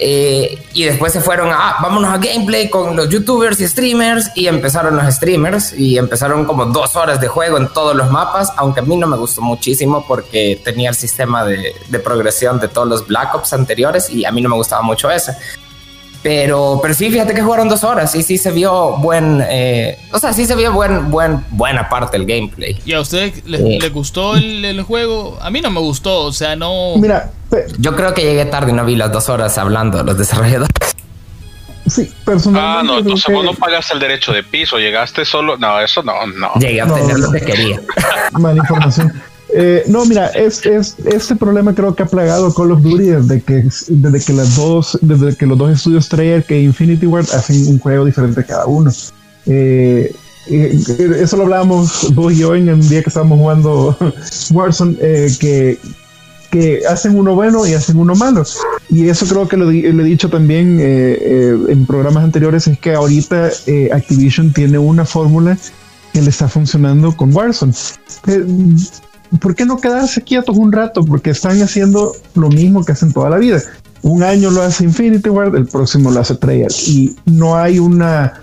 Eh, 0.04 0.58
y 0.74 0.84
después 0.86 1.14
se 1.14 1.22
fueron 1.22 1.50
a, 1.50 1.70
ah, 1.70 1.76
vámonos 1.80 2.12
a 2.12 2.18
gameplay 2.18 2.72
con 2.72 2.96
los 2.96 3.08
youtubers 3.08 3.60
y 3.60 3.68
streamers 3.68 4.32
y 4.34 4.48
empezaron 4.48 4.96
los 4.96 5.14
streamers 5.14 5.74
y 5.78 6.00
empezaron 6.00 6.44
como 6.46 6.66
dos 6.66 6.96
horas 6.96 7.22
de 7.22 7.28
juego 7.28 7.58
en 7.58 7.68
todos 7.68 7.96
los 7.96 8.10
mapas, 8.10 8.52
aunque 8.58 8.80
a 8.80 8.84
mí 8.84 8.96
no 8.96 9.06
me 9.06 9.16
gustó 9.16 9.44
muchísimo 9.44 10.04
porque 10.08 10.60
tenía 10.64 10.90
el 10.90 10.96
sistema 10.96 11.46
de, 11.46 11.76
de 11.88 12.00
progresión 12.00 12.60
de 12.60 12.68
todos 12.68 12.88
los 12.88 13.06
Black 13.06 13.36
Ops 13.36 13.54
anteriores 13.54 14.10
y 14.10 14.26
a 14.26 14.32
mí 14.32 14.42
no 14.42 14.50
me 14.50 14.56
gustaba 14.56 14.82
mucho 14.82 15.12
ese. 15.12 15.36
Pero, 16.24 16.80
pero 16.82 16.94
sí, 16.94 17.10
fíjate 17.10 17.34
que 17.34 17.42
jugaron 17.42 17.68
dos 17.68 17.84
horas 17.84 18.14
y 18.14 18.22
sí 18.22 18.38
se 18.38 18.52
vio 18.52 18.98
buen, 18.98 19.44
eh, 19.50 19.98
o 20.14 20.20
sea, 20.20 20.34
sí 20.34 20.46
se 20.46 20.56
vio 20.56 20.72
buen, 20.72 21.10
buen, 21.10 21.44
buena 21.50 21.90
parte 21.90 22.18
del 22.18 22.28
gameplay. 22.28 22.80
¿Y 22.86 22.94
a 22.94 23.02
usted 23.02 23.34
le, 23.46 23.90
gustó 23.90 24.36
el, 24.36 24.82
juego? 24.84 25.40
A 25.42 25.50
mí 25.50 25.62
no 25.62 25.72
me 25.72 25.80
gustó, 25.80 26.26
o 26.26 26.32
sea, 26.32 26.56
no... 26.56 26.96
Mira, 26.98 27.32
yo 27.80 27.96
creo 27.96 28.14
que 28.14 28.22
llegué 28.22 28.46
tarde 28.46 28.72
y 28.72 28.76
no 28.76 28.86
vi 28.86 28.96
las 28.96 29.12
dos 29.12 29.30
horas 29.30 29.58
hablando 29.58 29.98
de 29.98 30.04
los 30.04 30.18
desarrolladores. 30.18 30.70
Sí, 31.88 32.10
personalmente. 32.24 32.80
Ah, 32.80 32.84
no, 32.84 33.00
entonces 33.00 33.34
vos 33.34 33.44
no 33.44 33.54
pagaste 33.54 33.96
el 33.96 34.00
derecho 34.00 34.32
de 34.32 34.44
piso, 34.44 34.78
llegaste 34.78 35.26
solo. 35.26 35.58
No, 35.58 35.80
eso 35.80 36.04
no, 36.04 36.26
no. 36.28 36.54
Llegué 36.60 36.82
a 36.82 36.86
obtener 36.86 37.18
lo 37.18 37.32
que 37.32 37.42
quería. 37.42 37.82
Mala 38.34 38.58
información. 38.58 39.12
Eh, 39.54 39.84
no, 39.88 40.06
mira, 40.06 40.28
es, 40.28 40.66
es, 40.66 40.96
este 41.06 41.36
problema 41.36 41.76
creo 41.76 41.94
que 41.94 42.04
ha 42.04 42.06
plagado 42.06 42.54
Call 42.54 42.72
of 42.72 42.82
Duty 42.82 43.04
desde 43.04 43.42
que, 43.42 43.66
desde 43.90 44.26
que 44.26 44.34
dos, 44.56 44.98
desde 45.02 45.36
que 45.36 45.46
los 45.46 45.58
dos 45.58 45.72
estudios 45.72 46.08
Treyarch 46.08 46.46
que 46.46 46.62
Infinity 46.62 47.06
Ward 47.06 47.28
hacen 47.34 47.68
un 47.68 47.80
juego 47.80 48.06
diferente 48.06 48.46
cada 48.46 48.66
uno. 48.66 48.92
Eh, 49.46 50.14
eh, 50.50 50.82
eso 51.20 51.38
lo 51.38 51.44
hablábamos 51.44 52.14
vos 52.14 52.34
y 52.34 52.38
yo 52.38 52.56
en 52.56 52.70
el 52.70 52.88
día 52.88 53.04
que 53.04 53.10
estábamos 53.10 53.40
jugando 53.40 53.98
Warzone, 54.52 54.96
que, 55.40 55.78
que 56.50 56.82
hacen 56.90 57.18
uno 57.18 57.36
bueno 57.36 57.68
y 57.68 57.74
hacen 57.74 57.98
uno 57.98 58.16
malo. 58.16 58.44
Y 58.90 59.10
eso 59.10 59.26
creo 59.26 59.50
que 59.50 59.58
lo, 59.58 59.66
lo 59.66 59.72
he 59.72 60.06
dicho 60.06 60.30
también 60.30 60.80
en 60.80 61.86
programas 61.86 62.24
anteriores, 62.24 62.68
es 62.68 62.80
que 62.80 62.94
ahorita 62.94 63.50
Activision 63.92 64.54
tiene 64.54 64.78
una 64.78 65.04
fórmula 65.04 65.58
que 66.14 66.22
le 66.22 66.30
está 66.30 66.48
funcionando 66.48 67.16
con 67.16 67.36
Warzone 67.36 67.74
¿por 69.40 69.56
qué 69.56 69.66
no 69.66 69.78
quedarse 69.78 70.22
quietos 70.22 70.58
un 70.58 70.72
rato? 70.72 71.04
Porque 71.04 71.32
están 71.32 71.62
haciendo 71.62 72.14
lo 72.36 72.50
mismo 72.50 72.84
que 72.84 72.92
hacen 72.92 73.14
toda 73.14 73.30
la 73.30 73.38
vida. 73.38 73.62
Un 74.04 74.24
año 74.24 74.50
lo 74.50 74.62
hace 74.64 74.84
Infinity 74.84 75.30
Ward, 75.30 75.56
el 75.56 75.68
próximo 75.68 76.12
lo 76.12 76.20
hace 76.20 76.36
Treyarch 76.36 76.88
y 76.88 77.16
no 77.26 77.56
hay 77.56 77.80
una 77.80 78.42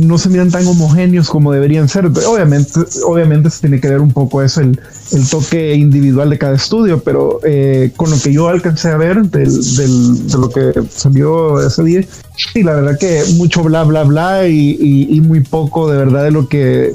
no 0.00 0.18
se 0.18 0.28
miran 0.28 0.50
tan 0.50 0.66
homogéneos 0.66 1.28
como 1.28 1.52
deberían 1.52 1.88
ser. 1.88 2.06
Obviamente, 2.06 2.80
obviamente 3.06 3.50
se 3.50 3.60
tiene 3.60 3.80
que 3.80 3.88
ver 3.88 4.00
un 4.00 4.12
poco 4.12 4.42
eso, 4.42 4.60
el, 4.60 4.78
toque 5.30 5.74
individual 5.74 6.30
de 6.30 6.38
cada 6.38 6.56
estudio, 6.56 7.00
pero 7.02 7.40
eh, 7.44 7.92
con 7.96 8.10
lo 8.10 8.18
que 8.20 8.32
yo 8.32 8.48
alcancé 8.48 8.88
a 8.88 8.96
ver 8.96 9.22
de 9.22 10.38
lo 10.38 10.50
que 10.50 10.72
salió 10.90 11.64
ese 11.64 11.84
día, 11.84 12.04
sí, 12.36 12.62
la 12.62 12.74
verdad 12.74 12.98
que 12.98 13.22
mucho 13.34 13.62
bla, 13.62 13.84
bla, 13.84 14.02
bla 14.04 14.48
y, 14.48 14.76
y, 14.80 15.20
muy 15.20 15.40
poco 15.40 15.90
de 15.90 15.98
verdad 15.98 16.24
de 16.24 16.30
lo 16.30 16.48
que... 16.48 16.94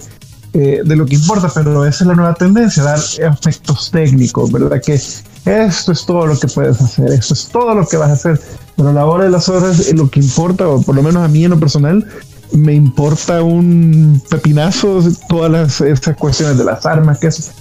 Eh, 0.53 0.81
de 0.83 0.95
lo 0.95 1.05
que 1.05 1.13
importa, 1.13 1.51
pero 1.53 1.85
esa 1.85 2.03
es 2.03 2.07
la 2.07 2.15
nueva 2.15 2.33
tendencia, 2.33 2.81
dar 2.81 2.97
efectos 2.97 3.91
técnicos, 3.91 4.51
¿verdad? 4.51 4.81
Que 4.83 4.95
esto 4.95 5.91
es 5.91 6.05
todo 6.05 6.25
lo 6.25 6.39
que 6.39 6.47
puedes 6.47 6.81
hacer, 6.81 7.11
esto 7.11 7.35
es 7.35 7.49
todo 7.49 7.75
lo 7.75 7.87
que 7.87 7.97
vas 7.97 8.09
a 8.09 8.13
hacer, 8.13 8.41
pero 8.75 8.89
a 8.89 8.93
la 8.93 9.05
hora 9.05 9.25
de 9.25 9.29
las 9.29 9.47
horas 9.47 9.93
lo 9.93 10.09
que 10.09 10.19
importa, 10.19 10.67
o 10.67 10.81
por 10.81 10.95
lo 10.95 11.03
menos 11.03 11.23
a 11.23 11.27
mí 11.27 11.45
en 11.45 11.51
lo 11.51 11.59
personal, 11.59 12.03
me 12.51 12.73
importa 12.73 13.43
un 13.43 14.23
pepinazo 14.27 15.03
todas 15.27 15.51
las, 15.51 15.81
esas 15.81 16.17
cuestiones 16.17 16.57
de 16.57 16.63
las 16.63 16.83
armas, 16.83 17.19
que 17.19 17.27
es, 17.27 17.51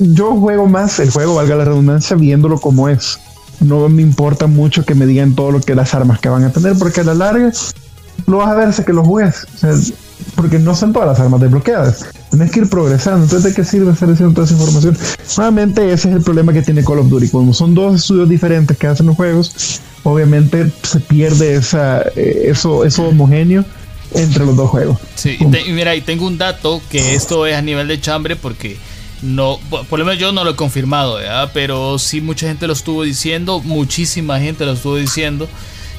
yo 0.00 0.34
juego 0.36 0.66
más 0.66 0.98
el 1.00 1.10
juego, 1.10 1.34
valga 1.34 1.56
la 1.56 1.66
redundancia, 1.66 2.16
viéndolo 2.16 2.58
como 2.58 2.88
es. 2.88 3.18
No 3.60 3.88
me 3.88 4.02
importa 4.02 4.46
mucho 4.46 4.84
que 4.84 4.94
me 4.94 5.06
digan 5.06 5.34
todo 5.34 5.52
lo 5.52 5.60
que 5.60 5.74
las 5.74 5.94
armas 5.94 6.18
que 6.18 6.28
van 6.28 6.44
a 6.44 6.50
tener, 6.50 6.76
porque 6.78 7.02
a 7.02 7.04
la 7.04 7.14
larga 7.14 7.52
lo 8.26 8.38
vas 8.38 8.48
a 8.48 8.54
ver 8.54 8.68
hasta 8.68 8.84
que 8.84 8.92
lo 8.92 9.04
juegues. 9.04 9.46
Porque 10.34 10.58
no 10.58 10.74
son 10.74 10.92
todas 10.92 11.08
las 11.08 11.20
armas 11.20 11.40
desbloqueadas. 11.40 12.06
Tienes 12.30 12.50
que 12.50 12.60
ir 12.60 12.68
progresando. 12.68 13.24
Entonces, 13.24 13.50
¿de 13.50 13.54
qué 13.54 13.64
sirve 13.64 13.92
estar 13.92 14.08
diciendo 14.08 14.34
toda 14.34 14.46
esa 14.46 14.54
información? 14.54 14.96
Nuevamente, 15.36 15.92
ese 15.92 16.08
es 16.08 16.16
el 16.16 16.22
problema 16.22 16.52
que 16.52 16.62
tiene 16.62 16.84
Call 16.84 17.00
of 17.00 17.08
Duty. 17.08 17.28
Como 17.28 17.52
son 17.52 17.74
dos 17.74 17.96
estudios 17.96 18.28
diferentes 18.28 18.76
que 18.76 18.86
hacen 18.86 19.06
los 19.06 19.16
juegos, 19.16 19.80
obviamente 20.02 20.70
se 20.82 21.00
pierde 21.00 21.54
esa, 21.54 22.02
eh, 22.16 22.44
eso, 22.46 22.84
eso 22.84 23.04
homogéneo 23.04 23.64
entre 24.14 24.44
los 24.44 24.56
dos 24.56 24.70
juegos. 24.70 24.98
Sí, 25.14 25.36
y, 25.38 25.72
mira, 25.72 25.94
y 25.94 26.00
tengo 26.00 26.26
un 26.26 26.38
dato 26.38 26.80
que 26.90 27.14
esto 27.14 27.46
es 27.46 27.54
a 27.54 27.62
nivel 27.62 27.88
de 27.88 28.00
chambre 28.00 28.36
porque 28.36 28.76
no, 29.22 29.58
por 29.88 29.98
lo 29.98 30.04
menos 30.04 30.20
yo 30.20 30.32
no 30.32 30.44
lo 30.44 30.50
he 30.50 30.56
confirmado, 30.56 31.18
pero 31.54 31.98
sí 31.98 32.20
mucha 32.20 32.46
gente 32.48 32.66
lo 32.66 32.72
estuvo 32.72 33.04
diciendo, 33.04 33.60
muchísima 33.60 34.40
gente 34.40 34.64
lo 34.66 34.72
estuvo 34.72 34.96
diciendo. 34.96 35.48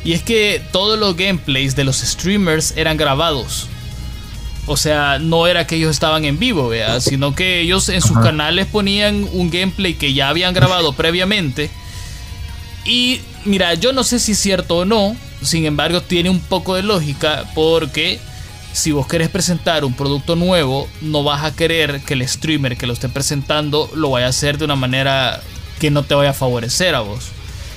Y 0.03 0.11
es 0.11 0.21
que 0.21 0.61
todos 0.71 0.99
los 0.99 1.15
gameplays 1.15 1.75
de 1.75 1.85
los 1.85 1.97
streamers 1.97 2.73
eran 2.75 2.97
grabados. 2.97 3.69
O 4.65 4.77
sea, 4.77 5.19
no 5.19 5.45
era 5.45 5.67
que 5.67 5.75
ellos 5.75 5.91
estaban 5.91 6.23
en 6.23 6.39
vivo, 6.39 6.71
sino 6.99 7.35
que 7.35 7.61
ellos 7.61 7.89
en 7.89 8.01
sus 8.01 8.17
canales 8.19 8.65
ponían 8.65 9.27
un 9.33 9.49
gameplay 9.49 9.95
que 9.95 10.13
ya 10.13 10.29
habían 10.29 10.53
grabado 10.53 10.93
previamente. 10.93 11.69
Y 12.85 13.19
mira, 13.45 13.73
yo 13.73 13.91
no 13.91 14.03
sé 14.03 14.19
si 14.19 14.33
es 14.33 14.39
cierto 14.39 14.77
o 14.77 14.85
no, 14.85 15.15
sin 15.41 15.65
embargo, 15.65 16.01
tiene 16.01 16.29
un 16.29 16.39
poco 16.39 16.75
de 16.75 16.83
lógica 16.83 17.43
porque 17.53 18.19
si 18.73 18.91
vos 18.91 19.05
querés 19.07 19.29
presentar 19.29 19.85
un 19.85 19.93
producto 19.93 20.35
nuevo, 20.35 20.87
no 21.01 21.23
vas 21.23 21.43
a 21.43 21.55
querer 21.55 22.01
que 22.01 22.13
el 22.15 22.27
streamer 22.27 22.75
que 22.77 22.87
lo 22.87 22.93
esté 22.93 23.09
presentando 23.09 23.89
lo 23.95 24.11
vaya 24.11 24.25
a 24.25 24.29
hacer 24.29 24.57
de 24.57 24.65
una 24.65 24.75
manera 24.75 25.41
que 25.79 25.91
no 25.91 26.03
te 26.03 26.15
vaya 26.15 26.31
a 26.31 26.33
favorecer 26.33 26.95
a 26.95 27.01
vos. 27.01 27.25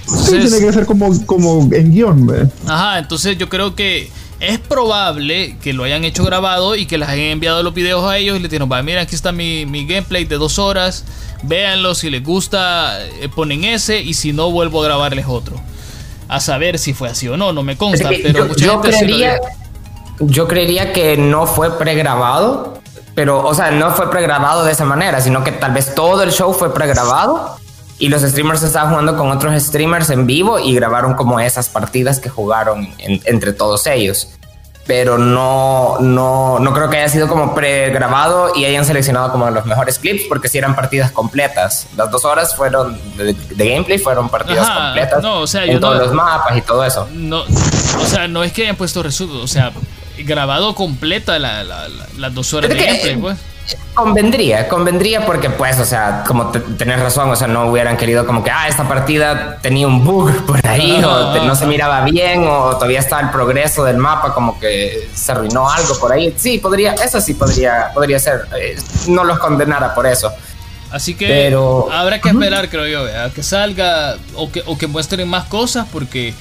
sí, 0.07 0.39
tiene 0.39 0.59
que 0.61 0.73
ser 0.73 0.87
como, 0.87 1.27
como 1.27 1.69
en 1.73 1.93
guion, 1.93 2.27
¿ve? 2.27 2.49
Ajá, 2.67 2.99
entonces 2.99 3.37
yo 3.37 3.49
creo 3.49 3.75
que 3.75 4.09
es 4.41 4.59
probable 4.59 5.57
que 5.63 5.73
lo 5.73 5.85
hayan 5.85 6.05
hecho 6.05 6.25
grabado 6.25 6.77
y 6.77 6.87
que 6.87 6.99
les 6.99 7.09
hayan 7.09 7.27
enviado 7.27 7.63
los 7.63 7.73
videos 7.75 8.05
a 8.05 8.19
ellos 8.19 8.37
y 8.37 8.41
le 8.41 8.49
dijeron, 8.49 8.71
va, 8.71 8.83
mira, 8.83 9.03
aquí 9.03 9.15
está 9.15 9.33
mi, 9.33 9.67
mi 9.67 9.87
gameplay 9.87 10.25
de 10.25 10.37
dos 10.37 10.59
horas, 10.59 11.05
véanlo, 11.43 11.95
si 11.95 12.11
les 12.11 12.23
gusta, 12.23 13.01
eh, 13.21 13.29
ponen 13.35 13.65
ese 13.65 14.01
y 14.01 14.15
si 14.15 14.33
no, 14.33 14.51
vuelvo 14.51 14.83
a 14.83 14.85
grabarles 14.85 15.27
otro 15.29 15.61
a 16.29 16.41
saber 16.41 16.79
si 16.79 16.93
fue 16.93 17.09
así 17.09 17.29
o 17.29 17.37
no, 17.37 17.53
no 17.53 17.63
me 17.63 17.77
consta, 17.77 18.11
pero 18.23 18.55
yo, 18.57 18.81
creería, 18.81 19.41
yo 20.19 20.49
creería 20.49 20.93
que 20.93 21.17
no 21.17 21.47
fue 21.47 21.79
pregrabado, 21.79 22.81
pero, 23.15 23.47
o 23.47 23.55
sea, 23.55 23.71
no 23.71 23.93
fue 23.93 24.11
pregrabado 24.11 24.65
de 24.65 24.73
esa 24.73 24.85
manera, 24.85 25.21
sino 25.21 25.45
que 25.45 25.53
tal 25.53 25.73
vez 25.73 25.95
todo 25.95 26.23
el 26.23 26.33
show 26.33 26.53
fue 26.53 26.75
pregrabado 26.75 27.57
y 27.99 28.09
los 28.09 28.23
streamers 28.23 28.63
estaban 28.63 28.91
jugando 28.91 29.17
con 29.17 29.31
otros 29.31 29.61
streamers 29.63 30.11
en 30.11 30.27
vivo 30.27 30.59
y 30.59 30.75
grabaron 30.75 31.15
como 31.15 31.41
esas 31.41 31.69
partidas 31.69 32.21
que 32.21 32.29
jugaron 32.29 32.89
entre 32.99 33.53
todos 33.53 33.87
ellos 33.87 34.29
pero 34.87 35.19
no, 35.19 35.99
no, 36.01 36.59
no 36.61 36.73
creo 36.73 36.89
que 36.89 36.99
haya 36.99 37.09
sido 37.09 37.29
como 37.29 37.55
pregrabado 37.55 38.53
y 38.55 38.65
hayan 38.65 38.85
seleccionado 38.85 39.33
como 39.33 39.51
los 39.51 39.67
mejores 39.67 39.99
clips 39.99 40.25
porque 40.29 40.49
si 40.49 40.59
eran 40.59 40.77
partidas 40.77 41.11
completas. 41.11 41.89
Las 41.97 42.11
dos 42.11 42.25
horas 42.25 42.55
fueron 42.55 42.99
de, 43.17 43.35
gameplay 43.57 43.99
fueron 43.99 44.29
partidas 44.29 44.71
completas 44.71 45.23
no, 45.23 45.41
o 45.41 45.47
sea, 45.47 45.65
en 45.65 45.81
todos 45.81 45.99
los 45.99 46.13
mapas 46.13 46.57
y 46.57 46.63
todo 46.63 46.85
eso. 46.85 47.09
No, 47.13 47.43
o 47.43 48.07
sea, 48.07 48.29
no 48.29 48.45
es 48.45 48.53
que 48.53 48.63
hayan 48.63 48.77
puesto 48.77 49.03
resumen, 49.03 49.39
o 49.43 49.49
sea, 49.49 49.73
grabado 50.19 50.75
completa 50.75 51.39
la, 51.39 51.65
las 51.65 52.35
dos 52.35 52.55
horas 52.55 52.71
de 52.71 52.77
gameplay, 52.77 53.17
pues. 53.17 53.37
Convendría, 53.95 54.69
convendría 54.69 55.25
porque 55.25 55.51
pues, 55.51 55.81
o 55.81 55.85
sea, 55.85 56.23
como 56.27 56.51
tenés 56.51 57.01
razón, 57.01 57.31
o 57.31 57.37
sea, 57.37 57.49
no 57.49 57.71
hubieran 57.71 57.97
querido 57.97 58.27
como 58.27 58.45
que, 58.45 58.51
ah, 58.51 58.69
esta 58.69 58.87
partida 58.87 59.59
tenía 59.63 59.87
un 59.87 60.05
bug 60.05 60.31
por 60.47 60.65
ahí, 60.67 61.03
o 61.03 61.45
no 61.45 61.55
se 61.57 61.67
miraba 61.67 62.03
bien, 62.03 62.47
o 62.47 62.75
todavía 62.77 63.01
está 63.01 63.21
el 63.21 63.31
progreso 63.31 63.85
del 63.85 63.97
mapa, 63.97 64.35
como 64.35 64.61
que 64.61 65.09
se 65.15 65.33
arruinó 65.33 65.69
algo 65.69 65.99
por 65.99 66.13
ahí. 66.13 66.35
Sí, 66.37 66.59
podría, 66.59 66.93
eso 66.95 67.21
sí 67.21 67.35
podría, 67.35 67.91
podría 67.95 68.19
ser, 68.19 68.47
eh, 68.61 68.77
no 69.09 69.25
los 69.25 69.39
condenara 69.39 69.95
por 69.95 70.07
eso. 70.07 70.31
Así 70.91 71.15
que 71.15 71.27
Pero, 71.27 71.91
habrá 71.93 72.21
que 72.21 72.29
esperar, 72.29 72.69
creo 72.69 72.87
yo, 72.87 73.21
a 73.25 73.31
que 73.31 73.43
salga 73.43 74.17
o 74.37 74.53
que, 74.53 74.63
o 74.67 74.79
que 74.79 74.87
muestren 74.87 75.29
más 75.29 75.45
cosas, 75.47 75.87
porque 75.93 76.33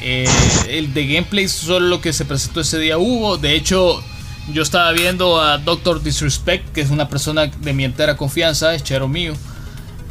eh, 0.00 0.28
el 0.68 0.94
de 0.94 1.06
gameplay 1.06 1.46
solo 1.48 1.86
lo 1.86 2.00
que 2.00 2.12
se 2.12 2.24
presentó 2.24 2.60
ese 2.60 2.78
día 2.78 2.98
hubo. 2.98 3.36
De 3.36 3.54
hecho, 3.54 4.02
yo 4.50 4.62
estaba 4.62 4.92
viendo 4.92 5.40
a 5.40 5.58
Doctor 5.58 6.02
Disrespect, 6.02 6.72
que 6.72 6.80
es 6.80 6.90
una 6.90 7.08
persona 7.08 7.46
de 7.46 7.72
mi 7.72 7.84
entera 7.84 8.16
confianza, 8.16 8.74
es 8.74 8.82
chero 8.82 9.08
mío. 9.08 9.34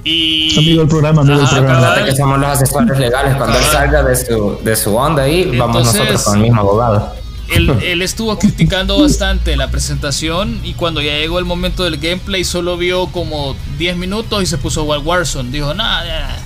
Y. 0.04 0.58
Amigo 0.58 0.80
del 0.80 0.90
programa, 0.90 1.22
amigo 1.22 1.40
del 1.40 1.50
programa. 1.50 2.06
que 2.06 2.16
somos 2.16 2.40
los 2.40 2.50
asesores 2.50 3.00
legales. 3.00 3.36
Cuando 3.36 3.58
él 3.58 3.66
salga 3.66 4.04
de 4.04 4.16
su, 4.16 4.60
de 4.64 4.76
su 4.76 4.96
onda 4.96 5.24
ahí, 5.24 5.58
vamos 5.58 5.86
nosotros 5.86 6.24
con 6.24 6.38
el 6.38 6.42
mismo 6.44 6.62
abogado. 6.62 7.14
Él, 7.50 7.70
él, 7.84 8.02
estuvo 8.02 8.38
criticando 8.40 9.00
bastante 9.00 9.56
la 9.58 9.70
presentación 9.70 10.62
y 10.64 10.74
cuando 10.74 11.02
ya 11.02 11.14
llegó 11.14 11.38
el 11.38 11.46
momento 11.46 11.84
del 11.84 11.98
gameplay 11.98 12.44
solo 12.44 12.78
vio 12.78 13.08
como 13.08 13.56
10 13.78 13.98
minutos 13.98 14.42
y 14.42 14.46
se 14.46 14.58
puso 14.58 14.84
Wild 14.84 15.06
Warzone. 15.06 15.52
Dijo, 15.52 15.74
nada, 15.74 16.40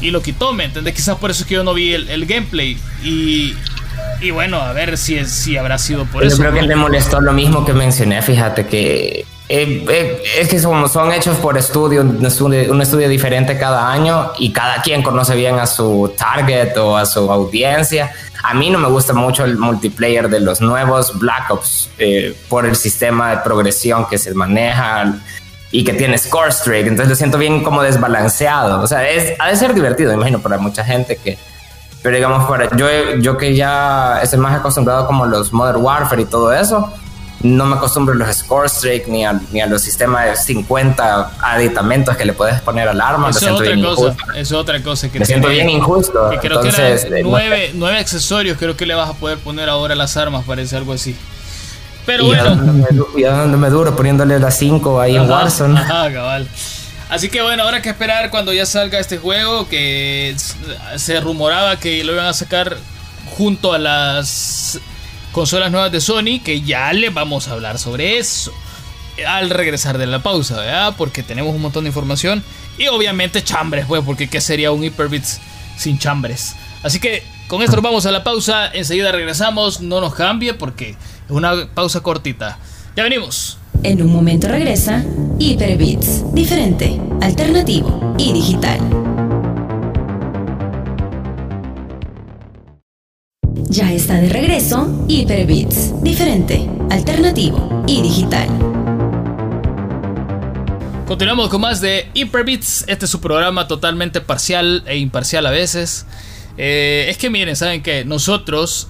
y 0.00 0.10
lo 0.10 0.22
quitó, 0.22 0.52
¿me 0.52 0.64
entendés? 0.64 0.94
Quizás 0.94 1.18
por 1.18 1.30
eso 1.30 1.42
es 1.42 1.48
que 1.48 1.54
yo 1.54 1.64
no 1.64 1.74
vi 1.74 1.92
el, 1.92 2.08
el 2.08 2.26
gameplay. 2.26 2.78
Y 3.04 3.54
y 4.20 4.30
bueno, 4.30 4.60
a 4.60 4.72
ver 4.72 4.98
si, 4.98 5.24
si 5.24 5.56
habrá 5.56 5.78
sido 5.78 6.04
por 6.06 6.24
eso. 6.24 6.36
Yo 6.36 6.42
creo 6.42 6.54
que 6.54 6.62
le 6.62 6.76
molestó 6.76 7.20
lo 7.20 7.32
mismo 7.32 7.64
que 7.64 7.72
mencioné, 7.72 8.22
fíjate 8.22 8.66
que 8.66 9.24
eh, 9.50 9.84
eh, 9.88 10.22
es 10.40 10.48
que 10.48 10.58
son, 10.58 10.86
son 10.90 11.10
hechos 11.10 11.38
por 11.38 11.56
estudio 11.56 12.02
un, 12.02 12.24
estudio, 12.26 12.70
un 12.70 12.82
estudio 12.82 13.08
diferente 13.08 13.58
cada 13.58 13.90
año 13.90 14.32
y 14.38 14.52
cada 14.52 14.82
quien 14.82 15.02
conoce 15.02 15.34
bien 15.34 15.58
a 15.58 15.66
su 15.66 16.12
target 16.18 16.76
o 16.76 16.96
a 16.96 17.06
su 17.06 17.30
audiencia. 17.32 18.12
A 18.42 18.52
mí 18.52 18.68
no 18.68 18.78
me 18.78 18.88
gusta 18.88 19.14
mucho 19.14 19.44
el 19.44 19.56
multiplayer 19.56 20.28
de 20.28 20.40
los 20.40 20.60
nuevos 20.60 21.18
Black 21.18 21.50
Ops 21.50 21.90
eh, 21.98 22.36
por 22.48 22.66
el 22.66 22.76
sistema 22.76 23.30
de 23.30 23.36
progresión 23.38 24.06
que 24.06 24.18
se 24.18 24.34
maneja 24.34 25.14
y 25.70 25.82
que 25.82 25.94
tiene 25.94 26.16
score 26.18 26.52
streak, 26.52 26.86
entonces 26.86 27.08
lo 27.08 27.16
siento 27.16 27.38
bien 27.38 27.62
como 27.62 27.82
desbalanceado. 27.82 28.80
O 28.80 28.86
sea, 28.86 29.08
es, 29.08 29.34
ha 29.38 29.48
de 29.48 29.56
ser 29.56 29.74
divertido, 29.74 30.12
imagino, 30.12 30.40
para 30.40 30.58
mucha 30.58 30.84
gente 30.84 31.16
que 31.16 31.38
pero 32.02 32.14
digamos, 32.14 32.46
fuera, 32.46 32.68
yo, 32.76 32.86
yo 33.20 33.36
que 33.36 33.54
ya 33.54 34.20
estoy 34.22 34.38
más 34.38 34.54
acostumbrado 34.54 35.06
como 35.06 35.26
los 35.26 35.52
Modern 35.52 35.82
Warfare 35.82 36.22
y 36.22 36.24
todo 36.26 36.52
eso, 36.52 36.92
no 37.40 37.66
me 37.66 37.76
acostumbro 37.76 38.14
a 38.14 38.18
los 38.18 38.36
score 38.36 38.68
streak 38.68 39.06
ni 39.08 39.24
a, 39.24 39.40
ni 39.52 39.60
a 39.60 39.66
los 39.66 39.82
sistemas 39.82 40.26
de 40.26 40.36
50 40.36 41.32
aditamentos 41.40 42.16
que 42.16 42.24
le 42.24 42.32
puedes 42.32 42.60
poner 42.60 42.88
al 42.88 43.00
arma. 43.00 43.30
Eso 43.30 43.46
es 43.46 43.52
otra 43.52 43.80
cosa. 43.80 44.16
es 44.34 44.52
otra 44.52 44.82
cosa. 44.82 45.08
Que 45.08 45.20
me 45.20 45.26
siento 45.26 45.48
bien 45.48 45.70
injusto. 45.70 46.30
Que 46.30 46.38
creo 46.38 46.60
que 46.60 46.68
eh, 46.68 47.22
nueve, 47.22 47.70
nueve, 47.74 47.98
accesorios 47.98 48.58
creo 48.58 48.76
que 48.76 48.86
le 48.86 48.94
vas 48.94 49.10
a 49.10 49.12
poder 49.14 49.38
poner 49.38 49.68
ahora 49.68 49.94
a 49.94 49.96
las 49.96 50.16
armas, 50.16 50.44
parece 50.46 50.76
algo 50.76 50.92
así. 50.92 51.14
Pero 52.06 52.24
bueno. 52.24 52.86
Y 53.16 53.24
a 53.24 53.32
donde 53.32 53.56
me 53.56 53.68
duro 53.68 53.94
poniéndole 53.94 54.38
las 54.40 54.56
5 54.56 55.00
ahí 55.00 55.16
en 55.16 55.30
Warzone. 55.30 55.78
Ajá, 55.78 56.12
cabal. 56.12 56.48
Así 57.08 57.30
que 57.30 57.40
bueno, 57.40 57.62
ahora 57.62 57.80
que 57.80 57.88
esperar 57.88 58.30
cuando 58.30 58.52
ya 58.52 58.66
salga 58.66 58.98
este 58.98 59.18
juego, 59.18 59.68
que 59.68 60.36
se 60.96 61.20
rumoraba 61.20 61.78
que 61.78 62.04
lo 62.04 62.12
iban 62.12 62.26
a 62.26 62.34
sacar 62.34 62.76
junto 63.36 63.72
a 63.72 63.78
las 63.78 64.78
consolas 65.32 65.70
nuevas 65.70 65.90
de 65.90 66.00
Sony, 66.00 66.40
que 66.44 66.60
ya 66.60 66.92
le 66.92 67.10
vamos 67.10 67.48
a 67.48 67.52
hablar 67.52 67.78
sobre 67.78 68.18
eso 68.18 68.52
al 69.26 69.50
regresar 69.50 69.98
de 69.98 70.06
la 70.06 70.22
pausa, 70.22 70.56
¿verdad? 70.56 70.94
Porque 70.96 71.22
tenemos 71.22 71.54
un 71.54 71.62
montón 71.62 71.84
de 71.84 71.88
información 71.88 72.44
y 72.76 72.86
obviamente 72.88 73.42
chambres, 73.42 73.86
pues, 73.86 74.02
porque 74.04 74.28
¿qué 74.28 74.40
sería 74.40 74.70
un 74.70 74.84
Hyperbits 74.84 75.40
sin 75.76 75.98
chambres? 75.98 76.54
Así 76.82 77.00
que 77.00 77.24
con 77.48 77.62
esto 77.62 77.76
nos 77.76 77.82
vamos 77.82 78.06
a 78.06 78.12
la 78.12 78.22
pausa, 78.22 78.70
enseguida 78.72 79.10
regresamos, 79.10 79.80
no 79.80 80.00
nos 80.00 80.14
cambie 80.14 80.54
porque 80.54 80.90
es 80.90 81.30
una 81.30 81.66
pausa 81.74 82.00
cortita. 82.00 82.58
Ya 82.94 83.02
venimos. 83.02 83.57
En 83.84 84.02
un 84.02 84.12
momento 84.12 84.48
regresa 84.48 85.04
Hyperbits, 85.38 86.34
diferente, 86.34 87.00
alternativo 87.20 88.14
y 88.18 88.32
digital. 88.32 88.78
Ya 93.68 93.92
está 93.92 94.14
de 94.14 94.28
regreso 94.30 95.04
Hyperbits, 95.06 96.02
diferente, 96.02 96.68
alternativo 96.90 97.84
y 97.86 98.02
digital. 98.02 98.48
Continuamos 101.06 101.48
con 101.48 101.60
más 101.60 101.80
de 101.80 102.08
Hyperbits. 102.14 102.84
Este 102.88 103.04
es 103.04 103.10
su 103.10 103.20
programa 103.20 103.68
totalmente 103.68 104.20
parcial 104.20 104.82
e 104.86 104.98
imparcial 104.98 105.46
a 105.46 105.50
veces. 105.50 106.04
Eh, 106.56 107.06
es 107.08 107.16
que 107.16 107.30
miren, 107.30 107.54
¿saben 107.54 107.82
que 107.82 108.04
Nosotros 108.04 108.88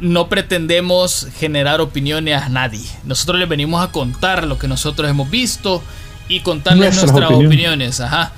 no 0.00 0.28
pretendemos 0.28 1.28
generar 1.38 1.80
opiniones 1.80 2.42
a 2.42 2.48
nadie. 2.48 2.86
Nosotros 3.04 3.38
les 3.38 3.48
venimos 3.48 3.82
a 3.82 3.90
contar 3.92 4.44
lo 4.44 4.58
que 4.58 4.68
nosotros 4.68 5.08
hemos 5.08 5.30
visto 5.30 5.82
y 6.28 6.40
contarles 6.40 6.96
nuestras, 6.96 7.30
opiniones. 7.30 8.00
Ajá. 8.00 8.32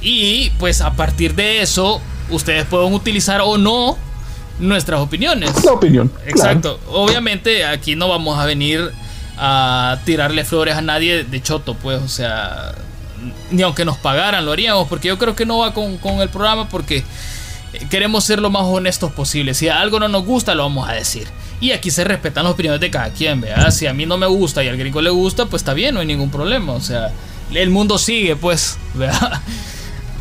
Y 0.00 0.50
pues 0.58 0.80
a 0.80 0.92
partir 0.92 1.34
de 1.34 1.62
eso, 1.62 2.00
ustedes 2.30 2.64
pueden 2.66 2.92
utilizar 2.92 3.40
o 3.40 3.58
no 3.58 3.96
nuestras 4.58 5.00
opiniones. 5.00 5.64
La 5.64 5.72
opinión. 5.72 6.12
Exacto. 6.26 6.80
Obviamente 6.88 7.64
aquí 7.64 7.96
no 7.96 8.08
vamos 8.08 8.38
a 8.38 8.44
venir 8.44 8.92
a 9.36 9.98
tirarle 10.04 10.44
flores 10.44 10.76
a 10.76 10.82
nadie 10.82 11.24
de 11.24 11.42
choto, 11.42 11.74
pues, 11.74 12.02
o 12.02 12.08
sea, 12.08 12.74
ni 13.50 13.62
aunque 13.62 13.84
nos 13.84 13.96
pagaran 13.98 14.44
lo 14.44 14.52
haríamos, 14.52 14.88
porque 14.88 15.08
yo 15.08 15.18
creo 15.18 15.36
que 15.36 15.46
no 15.46 15.58
va 15.58 15.74
con, 15.74 15.96
con 15.98 16.20
el 16.20 16.28
programa 16.28 16.68
porque 16.68 17.04
queremos 17.90 18.24
ser 18.24 18.40
lo 18.40 18.50
más 18.50 18.62
honestos 18.64 19.12
posible. 19.12 19.54
Si 19.54 19.68
algo 19.68 20.00
no 20.00 20.08
nos 20.08 20.24
gusta, 20.24 20.54
lo 20.54 20.62
vamos 20.64 20.88
a 20.88 20.92
decir. 20.92 21.26
Y 21.60 21.72
aquí 21.72 21.90
se 21.90 22.04
respetan 22.04 22.44
las 22.44 22.52
opiniones 22.52 22.80
de 22.80 22.90
cada 22.90 23.10
quien, 23.10 23.40
¿verdad? 23.40 23.70
Si 23.70 23.86
a 23.86 23.92
mí 23.92 24.06
no 24.06 24.16
me 24.16 24.26
gusta 24.26 24.62
y 24.62 24.68
al 24.68 24.76
gringo 24.76 25.00
le 25.02 25.10
gusta, 25.10 25.46
pues 25.46 25.62
está 25.62 25.74
bien, 25.74 25.94
no 25.94 26.00
hay 26.00 26.06
ningún 26.06 26.30
problema. 26.30 26.72
O 26.72 26.80
sea, 26.80 27.10
el 27.52 27.70
mundo 27.70 27.98
sigue, 27.98 28.36
pues, 28.36 28.78
¿verdad? 28.94 29.40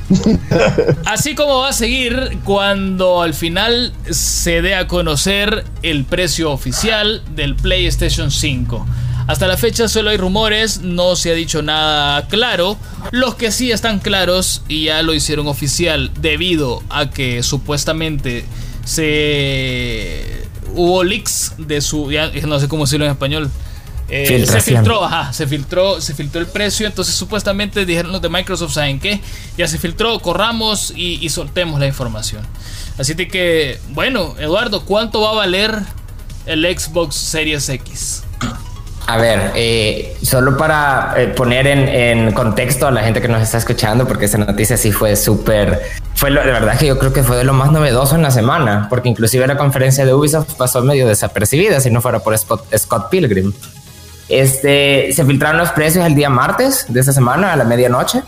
Así 1.06 1.36
como 1.36 1.60
va 1.60 1.70
a 1.70 1.74
seguir 1.74 2.40
cuando 2.44 3.22
al 3.22 3.34
final 3.34 3.94
se 4.10 4.62
dé 4.62 4.76
a 4.76 4.88
conocer 4.88 5.66
el 5.84 6.06
precio 6.06 6.52
oficial 6.52 7.24
del 7.36 7.56
PlayStation 7.56 8.32
5. 8.32 8.86
Hasta 9.28 9.46
la 9.48 9.58
fecha 9.58 9.90
solo 9.90 10.10
hay 10.10 10.18
rumores, 10.18 10.80
no 10.82 11.18
se 11.18 11.32
ha 11.32 11.34
dicho 11.34 11.62
nada 11.62 12.28
claro. 12.28 12.78
Los 13.12 13.36
que 13.36 13.52
sí 13.52 13.72
están 13.72 14.00
claros 14.00 14.64
y 14.70 14.86
ya 14.86 15.02
lo 15.04 15.14
hicieron 15.14 15.48
oficial 15.48 16.12
debido 16.20 16.82
a 16.90 17.10
que 17.10 17.44
supuestamente 17.44 18.46
se 18.86 20.48
hubo 20.74 21.04
leaks 21.04 21.54
de 21.58 21.82
su 21.82 22.10
no 22.46 22.60
sé 22.60 22.68
cómo 22.70 22.86
decirlo 22.86 23.06
en 23.06 23.12
español. 23.12 23.52
Eh, 24.10 24.46
se 24.46 24.62
filtró, 24.62 25.04
ajá, 25.04 25.34
se 25.34 25.46
filtró, 25.46 26.00
se 26.00 26.14
filtró 26.14 26.40
el 26.40 26.48
precio, 26.48 26.88
entonces 26.88 27.14
supuestamente 27.14 27.86
dijeron 27.86 28.14
los 28.14 28.22
de 28.22 28.30
Microsoft, 28.30 28.74
¿saben 28.74 29.02
qué? 29.02 29.20
Ya 29.58 29.68
se 29.68 29.78
filtró, 29.78 30.18
corramos 30.22 30.94
y, 30.96 31.20
y 31.22 31.28
soltemos 31.28 31.78
la 31.82 31.88
información. 31.88 32.42
Así 32.98 33.16
que, 33.16 33.82
bueno, 33.90 34.36
Eduardo, 34.40 34.86
¿cuánto 34.86 35.20
va 35.20 35.32
a 35.32 35.34
valer 35.34 35.78
el 36.46 36.64
Xbox 36.64 37.16
Series 37.18 37.68
X? 37.68 38.24
A 39.08 39.16
ver, 39.16 39.54
eh, 39.56 40.18
solo 40.22 40.58
para 40.58 41.14
eh, 41.16 41.28
poner 41.30 41.66
en, 41.66 42.34
contexto 42.34 42.88
a 42.88 42.92
la 42.92 43.02
gente 43.04 43.22
que 43.22 43.30
nos 43.30 43.42
está 43.42 43.58
escuchando, 43.58 44.06
porque 44.06 44.26
esa 44.26 44.38
noticia 44.38 44.76
sí 44.76 44.92
fue 44.92 45.16
súper, 45.16 45.82
fue 46.14 46.30
lo, 46.30 46.44
de 46.44 46.52
verdad 46.52 46.78
que 46.78 46.88
yo 46.88 47.00
creo 47.00 47.14
que 47.14 47.24
fue 47.24 47.38
de 47.38 47.46
lo 47.46 47.54
más 47.54 47.72
novedoso 47.72 48.16
en 48.16 48.22
la 48.22 48.32
semana, 48.32 48.88
porque 48.90 49.08
inclusive 49.08 49.48
la 49.48 49.56
conferencia 49.56 50.06
de 50.06 50.14
Ubisoft 50.14 50.56
pasó 50.56 50.84
medio 50.84 51.08
desapercibida 51.08 51.80
si 51.80 51.90
no 51.90 52.02
fuera 52.02 52.20
por 52.20 52.38
Scott, 52.38 53.10
Pilgrim. 53.10 53.54
Este, 54.28 55.14
se 55.14 55.24
filtraron 55.24 55.58
los 55.58 55.70
precios 55.70 56.06
el 56.06 56.14
día 56.14 56.30
martes 56.30 56.86
de 56.90 57.00
esta 57.00 57.14
semana 57.14 57.54
a 57.54 57.56
la 57.56 57.64
medianoche, 57.64 58.24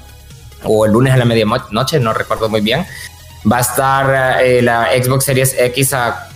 o 0.63 0.85
el 0.85 0.93
lunes 0.93 1.13
a 1.13 1.17
la 1.17 1.25
medianoche, 1.25 1.99
no 1.99 2.13
recuerdo 2.13 2.47
muy 2.47 2.61
bien. 2.61 2.85
Va 3.51 3.57
a 3.57 3.61
estar 3.61 4.41
eh, 4.41 4.61
la 4.61 4.87
Xbox 4.97 5.25
Series 5.25 5.55
X 5.59 5.93
a 5.93 6.29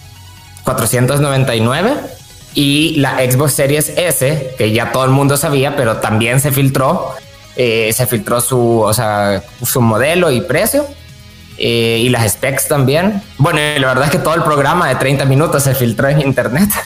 499 0.65 2.22
y 2.53 2.95
la 2.97 3.17
Xbox 3.17 3.53
Series 3.53 3.93
S, 3.95 4.55
que 4.57 4.71
ya 4.71 4.91
todo 4.91 5.05
el 5.05 5.11
mundo 5.11 5.37
sabía, 5.37 5.75
pero 5.75 5.97
también 5.97 6.39
se 6.39 6.51
filtró, 6.51 7.13
eh, 7.55 7.91
se 7.93 8.07
filtró 8.07 8.41
su, 8.41 8.79
o 8.79 8.93
sea, 8.93 9.43
su 9.63 9.81
modelo 9.81 10.31
y 10.31 10.41
precio. 10.41 10.85
Eh, 11.57 12.01
y 12.01 12.09
las 12.09 12.31
specs 12.31 12.67
también. 12.67 13.21
Bueno, 13.37 13.59
la 13.77 13.87
verdad 13.87 14.05
es 14.05 14.11
que 14.11 14.17
todo 14.17 14.33
el 14.33 14.43
programa 14.43 14.89
de 14.89 14.95
30 14.95 15.25
minutos 15.25 15.63
se 15.63 15.75
filtró 15.75 16.09
en 16.09 16.21
internet. 16.21 16.69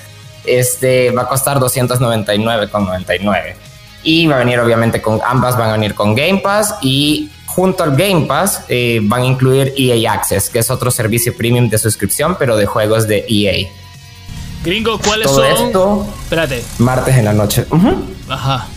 Este 0.46 1.12
va 1.12 1.24
a 1.24 1.28
costar 1.28 1.60
299,99. 1.60 3.56
Y 4.04 4.28
va 4.28 4.36
a 4.36 4.40
venir 4.40 4.60
obviamente 4.60 5.02
con 5.02 5.20
ambas, 5.26 5.58
van 5.58 5.70
a 5.70 5.74
venir 5.74 5.94
con 5.94 6.16
Game 6.16 6.40
Pass 6.40 6.76
y 6.82 7.30
junto 7.46 7.84
al 7.84 7.98
Game 7.98 8.28
Pass 8.28 8.64
eh, 8.70 9.00
van 9.04 9.24
a 9.24 9.26
incluir 9.26 9.74
EA 9.76 10.14
Access, 10.14 10.50
que 10.50 10.60
es 10.60 10.70
otro 10.70 10.90
servicio 10.90 11.36
premium 11.36 11.70
de 11.70 11.78
suscripción, 11.78 12.38
pero 12.40 12.56
de 12.56 12.66
juegos 12.66 13.08
de 13.08 13.26
EA. 13.28 13.68
Gringo, 14.68 15.00
¿cuáles 15.00 15.32
son? 15.32 15.46
Esto, 15.46 16.06
Espérate. 16.24 16.62
Martes 16.80 17.16
en 17.16 17.24
la 17.24 17.32
noche. 17.32 17.66
Ajá. 18.28 18.68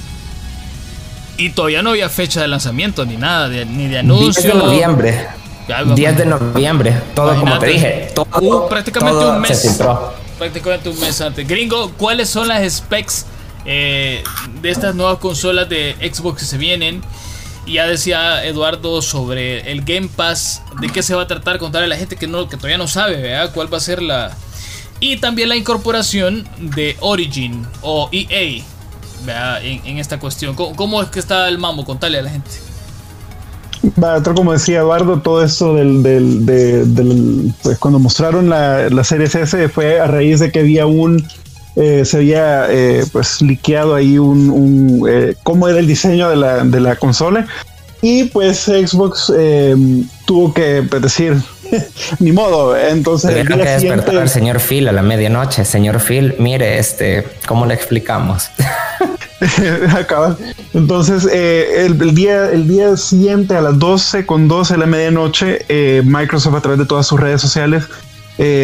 Y 1.36 1.51
todavía 1.51 1.82
no 1.82 1.91
había 1.91 2.09
fecha 2.09 2.41
de 2.41 2.47
lanzamiento 2.47 3.05
ni 3.05 3.16
nada, 3.16 3.49
ni 3.49 3.88
de 3.88 3.99
anuncio. 3.99 4.41
10 4.41 4.55
de 4.55 4.55
noviembre. 4.55 5.28
10 5.97 6.16
de 6.16 6.26
noviembre. 6.26 6.95
Todo 7.12 7.34
como 7.41 7.59
te 7.59 7.66
dije. 7.66 8.12
Todo, 8.14 8.26
uh, 8.41 8.68
prácticamente 8.68 9.24
un 9.24 9.41
mes. 9.41 9.80
Prácticamente 10.38 10.88
un 10.91 11.01
mes 11.01 11.20
antes. 11.20 11.49
Gringo, 11.49 11.91
¿cuáles 11.97 12.28
son 12.28 12.47
las 12.47 12.72
specs 12.72 13.26
eh, 13.64 14.22
de 14.62 14.70
estas 14.70 14.95
nuevas 14.95 15.18
consolas 15.18 15.68
de 15.68 15.97
Xbox 16.01 16.38
que 16.38 16.47
se 16.47 16.57
vienen? 16.57 17.03
Y 17.66 17.74
ya 17.74 17.86
decía 17.88 18.45
Eduardo 18.45 19.03
sobre 19.03 19.72
el 19.72 19.82
Game 19.82 20.09
Pass, 20.14 20.62
de 20.80 20.88
qué 20.88 21.03
se 21.03 21.16
va 21.16 21.22
a 21.22 21.26
tratar, 21.26 21.59
contarle 21.59 21.86
a 21.86 21.88
la 21.88 21.97
gente 21.97 22.14
que 22.14 22.28
no 22.28 22.49
que 22.49 22.57
todavía 22.57 22.78
no 22.78 22.86
sabe, 22.86 23.16
¿verdad? 23.16 23.51
¿Cuál 23.53 23.72
va 23.72 23.78
a 23.78 23.80
ser 23.80 24.03
la, 24.03 24.36
y 25.01 25.16
también 25.16 25.48
la 25.48 25.57
incorporación 25.57 26.46
de 26.59 26.96
Origin 27.01 27.66
o 27.82 28.09
EA 28.12 28.62
en, 29.62 29.86
en, 29.86 29.98
esta 29.98 30.18
cuestión. 30.18 30.55
¿Cómo, 30.55 31.03
es 31.03 31.09
que 31.09 31.18
está 31.18 31.48
el 31.48 31.59
mambo? 31.59 31.84
Contale 31.84 32.18
a 32.18 32.22
la 32.22 32.30
gente. 32.30 32.51
Va, 34.03 34.22
como 34.22 34.53
decía 34.53 34.80
Eduardo, 34.80 35.20
todo 35.20 35.42
esto 35.42 35.74
del, 35.74 36.03
del, 36.03 37.55
pues 37.62 37.78
cuando 37.78 37.98
mostraron 37.98 38.51
la, 38.51 38.90
la 38.90 39.05
serie 39.05 39.26
S 39.26 39.68
fue 39.70 40.01
a 40.01 40.07
raíz 40.07 40.40
de 40.40 40.53
que 40.53 40.61
había 40.61 40.86
un 40.86 41.26
eh, 41.76 42.05
se 42.05 42.18
había 42.18 42.66
eh, 42.70 43.07
pues 43.11 43.40
liqueado 43.40 43.94
ahí 43.94 44.18
un, 44.18 44.51
un 44.51 45.09
eh, 45.09 45.34
cómo 45.44 45.68
era 45.68 45.78
el 45.78 45.86
diseño 45.86 46.28
de 46.28 46.36
la, 46.36 46.64
de 46.64 46.80
la 46.80 46.96
consola 46.96 47.46
y 48.03 48.24
pues 48.24 48.61
Xbox 48.61 49.32
eh, 49.36 49.76
tuvo 50.24 50.55
que 50.55 50.82
pues, 50.88 51.03
decir, 51.03 51.36
ni 52.18 52.33
modo. 52.33 52.77
Entonces, 52.77 53.31
el 53.31 53.49
que 53.49 53.57
despertar 53.57 54.16
al 54.16 54.29
señor 54.29 54.61
Phil 54.61 54.89
a 54.89 54.93
la 54.93 55.03
medianoche. 55.03 55.64
Señor 55.64 56.01
Phil, 56.01 56.35
mire, 56.39 56.79
este, 56.79 57.27
¿cómo 57.47 57.66
le 57.66 57.75
explicamos? 57.75 58.51
Entonces, 60.75 61.29
eh, 61.33 61.87
el, 61.87 62.14
día, 62.14 62.51
el 62.51 62.68
día 62.68 62.97
siguiente 62.97 63.57
a 63.57 63.61
las 63.61 63.79
12 63.79 64.27
con 64.27 64.49
12 64.49 64.75
de 64.75 64.79
la 64.79 64.87
medianoche, 64.87 65.64
eh, 65.68 66.03
Microsoft 66.05 66.57
a 66.57 66.61
través 66.61 66.79
de 66.79 66.87
todas 66.87 67.07
sus 67.07 67.18
redes 67.18 67.41
sociales 67.41 67.85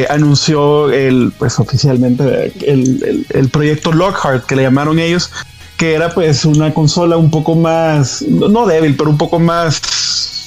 anunció 0.09 0.91
el, 0.91 1.35
pues 1.39 1.59
oficialmente 1.59 2.51
el, 2.67 3.27
el 3.29 3.49
proyecto 3.51 3.93
Lockhart 3.93 4.47
que 4.47 4.57
le 4.57 4.63
llamaron 4.63 4.99
ellos, 4.99 5.31
que 5.77 5.93
era 5.93 6.15
pues 6.15 6.47
una 6.47 6.73
consola 6.73 7.19
un 7.19 7.31
poco 7.31 7.55
más, 7.55 8.23
no 8.23 8.65
débil, 8.65 8.97
pero 8.97 9.11
un 9.11 9.19
poco 9.19 9.39
más 9.39 9.83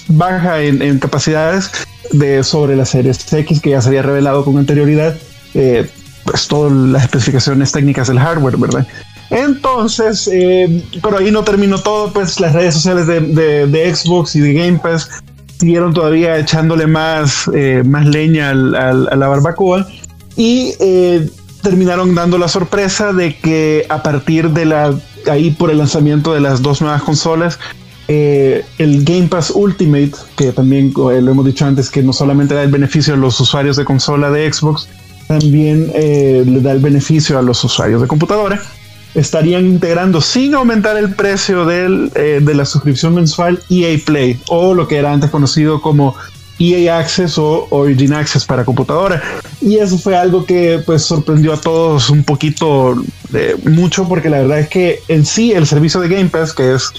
baja 0.09 0.61
en, 0.61 0.99
capacidades 0.99 1.71
de 2.11 2.43
sobre 2.43 2.75
la 2.75 2.85
serie 2.85 3.11
X 3.11 3.61
que 3.61 3.69
ya 3.69 3.81
se 3.81 3.89
había 3.89 4.01
revelado 4.01 4.43
con 4.43 4.57
anterioridad, 4.57 5.15
eh, 5.53 5.89
pues 6.25 6.47
todas 6.47 6.73
las 6.73 7.03
especificaciones 7.03 7.71
técnicas 7.71 8.07
del 8.07 8.19
hardware, 8.19 8.57
¿verdad? 8.57 8.87
Entonces, 9.29 10.27
eh, 10.33 10.83
pero 11.03 11.19
ahí 11.19 11.31
no 11.31 11.43
terminó 11.43 11.79
todo, 11.79 12.11
pues 12.11 12.39
las 12.39 12.53
redes 12.53 12.73
sociales 12.73 13.05
de, 13.05 13.95
Xbox 13.95 14.35
y 14.35 14.39
de 14.39 14.53
Game 14.53 14.79
Pass 14.79 15.09
siguieron 15.59 15.93
todavía 15.93 16.37
echándole 16.37 16.87
más, 16.87 17.49
eh, 17.53 17.83
más 17.85 18.07
leña 18.07 18.49
al, 18.49 18.75
a 18.75 19.15
la 19.15 19.27
barbacoa 19.27 19.87
y 20.35 20.73
terminaron 21.61 22.15
dando 22.15 22.37
la 22.37 22.47
sorpresa 22.47 23.11
de 23.11 23.37
que 23.37 23.85
a 23.89 24.01
partir 24.01 24.49
de 24.51 24.65
la 24.65 24.95
ahí 25.29 25.51
por 25.51 25.69
el 25.69 25.77
lanzamiento 25.77 26.33
de 26.33 26.39
las 26.39 26.61
dos 26.61 26.81
nuevas 26.81 27.03
consolas 27.03 27.59
eh, 28.11 28.65
el 28.79 29.03
Game 29.03 29.27
Pass 29.27 29.51
Ultimate 29.53 30.13
que 30.35 30.51
también 30.51 30.87
eh, 30.87 31.21
lo 31.21 31.29
hemos 31.29 31.45
dicho 31.45 31.63
antes 31.63 31.91
que 31.91 32.01
no 32.01 32.11
solamente 32.11 32.55
da 32.55 32.63
el 32.63 32.71
beneficio 32.71 33.13
a 33.13 33.17
los 33.17 33.39
usuarios 33.39 33.77
de 33.77 33.85
consola 33.85 34.31
de 34.31 34.51
Xbox 34.51 34.89
también 35.27 35.91
eh, 35.93 36.43
le 36.43 36.59
da 36.59 36.71
el 36.71 36.79
beneficio 36.79 37.37
a 37.37 37.43
los 37.43 37.63
usuarios 37.63 38.01
de 38.01 38.07
computadora 38.07 38.59
estarían 39.13 39.67
integrando 39.67 40.21
sin 40.21 40.55
aumentar 40.55 40.97
el 40.97 41.13
precio 41.13 41.65
del, 41.65 42.09
de 42.09 42.53
la 42.55 42.65
suscripción 42.65 43.13
mensual 43.13 43.61
EA 43.69 43.95
Play 44.03 44.39
o 44.47 44.73
lo 44.73 44.87
que 44.87 44.97
era 44.97 45.13
antes 45.13 45.29
conocido 45.29 45.79
como 45.79 46.15
EA 46.57 46.97
Access 46.97 47.37
o 47.37 47.67
Origin 47.69 48.13
Access 48.13 48.45
para 48.45 48.65
computadora. 48.65 49.21
Y 49.61 49.77
eso 49.77 49.97
fue 49.97 50.15
algo 50.15 50.45
que 50.45 50.81
pues 50.85 51.03
sorprendió 51.03 51.53
a 51.53 51.61
todos 51.61 52.09
un 52.09 52.23
poquito 52.23 53.01
mucho 53.63 54.07
porque 54.07 54.29
la 54.29 54.39
verdad 54.39 54.59
es 54.59 54.69
que 54.69 54.99
en 55.07 55.25
sí 55.25 55.53
el 55.53 55.65
servicio 55.65 56.01
de 56.01 56.09
Game 56.09 56.29
Pass, 56.29 56.53
que 56.53 56.75
es 56.75 56.91